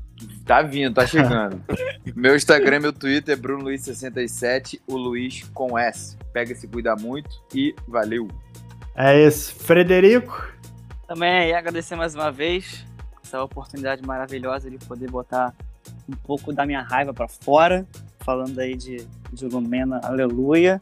Tá 0.44 0.62
vindo, 0.62 0.94
tá 0.94 1.06
chegando. 1.06 1.60
meu 2.14 2.36
Instagram, 2.36 2.80
meu 2.80 2.92
Twitter 2.92 3.36
é 3.36 3.40
BrunoLuiz67, 3.40 4.80
o 4.86 4.96
Luiz 4.96 5.42
com 5.52 5.78
S. 5.78 6.16
Pega 6.32 6.52
e 6.52 6.56
se 6.56 6.68
cuida 6.68 6.94
muito 6.94 7.30
e 7.54 7.74
valeu. 7.86 8.28
É 8.94 9.26
isso. 9.26 9.54
Frederico. 9.54 10.52
Também 11.06 11.30
aí 11.30 11.52
agradecer 11.52 11.96
mais 11.96 12.14
uma 12.14 12.30
vez 12.30 12.86
essa 13.22 13.42
oportunidade 13.42 14.02
maravilhosa 14.06 14.70
de 14.70 14.78
poder 14.78 15.10
botar 15.10 15.54
um 16.08 16.14
pouco 16.14 16.52
da 16.52 16.64
minha 16.64 16.82
raiva 16.82 17.12
pra 17.12 17.28
fora, 17.28 17.86
falando 18.20 18.58
aí 18.58 18.76
de, 18.76 19.06
de 19.32 19.46
Lumena, 19.46 20.00
aleluia. 20.02 20.80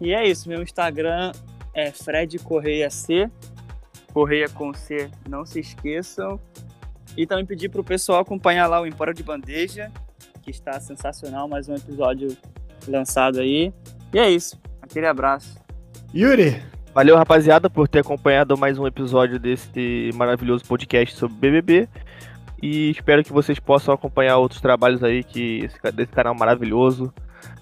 E 0.00 0.12
é 0.12 0.26
isso, 0.26 0.48
meu 0.48 0.62
Instagram 0.62 1.32
é 1.72 1.90
Fred 1.90 2.38
Correia 2.38 2.90
C, 2.90 3.30
Correia 4.12 4.48
com 4.48 4.72
C, 4.72 5.10
não 5.28 5.44
se 5.44 5.60
esqueçam. 5.60 6.40
E 7.16 7.26
também 7.26 7.46
pedir 7.46 7.68
pro 7.68 7.84
pessoal 7.84 8.20
acompanhar 8.20 8.66
lá 8.66 8.80
o 8.80 8.86
Empório 8.86 9.14
de 9.14 9.22
Bandeja, 9.22 9.90
que 10.42 10.50
está 10.50 10.78
sensacional, 10.80 11.48
mais 11.48 11.68
um 11.68 11.74
episódio 11.74 12.36
lançado 12.88 13.40
aí. 13.40 13.72
E 14.12 14.18
é 14.18 14.30
isso, 14.30 14.60
aquele 14.82 15.06
abraço. 15.06 15.58
Yuri. 16.14 16.62
Valeu, 16.94 17.16
rapaziada, 17.16 17.68
por 17.68 17.88
ter 17.88 18.00
acompanhado 18.00 18.56
mais 18.56 18.78
um 18.78 18.86
episódio 18.86 19.38
desse 19.38 20.10
maravilhoso 20.14 20.64
podcast 20.64 21.16
sobre 21.16 21.36
BBB. 21.36 21.88
E 22.62 22.90
espero 22.90 23.24
que 23.24 23.32
vocês 23.32 23.58
possam 23.58 23.92
acompanhar 23.92 24.38
outros 24.38 24.60
trabalhos 24.60 25.02
aí 25.02 25.24
que 25.24 25.64
esse 25.64 25.76
desse 25.92 26.12
canal 26.12 26.34
maravilhoso. 26.34 27.12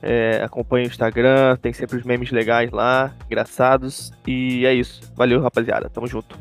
É, 0.03 0.42
acompanhe 0.44 0.86
o 0.86 0.88
Instagram, 0.88 1.57
tem 1.57 1.72
sempre 1.72 1.96
os 1.96 2.05
memes 2.05 2.30
legais 2.30 2.70
lá, 2.70 3.12
engraçados. 3.26 4.12
E 4.26 4.66
é 4.66 4.74
isso. 4.74 5.00
Valeu, 5.16 5.40
rapaziada. 5.40 5.88
Tamo 5.88 6.07
junto. 6.07 6.38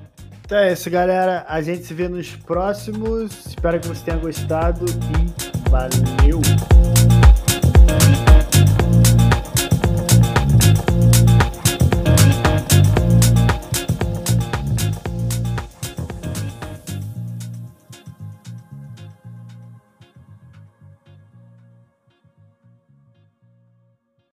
Então 0.52 0.60
é 0.60 0.74
isso, 0.74 0.90
galera. 0.90 1.46
A 1.48 1.62
gente 1.62 1.86
se 1.86 1.94
vê 1.94 2.10
nos 2.10 2.36
próximos. 2.36 3.46
Espero 3.46 3.80
que 3.80 3.88
você 3.88 4.04
tenha 4.04 4.18
gostado 4.18 4.84
e 4.86 5.70
valeu! 5.70 6.42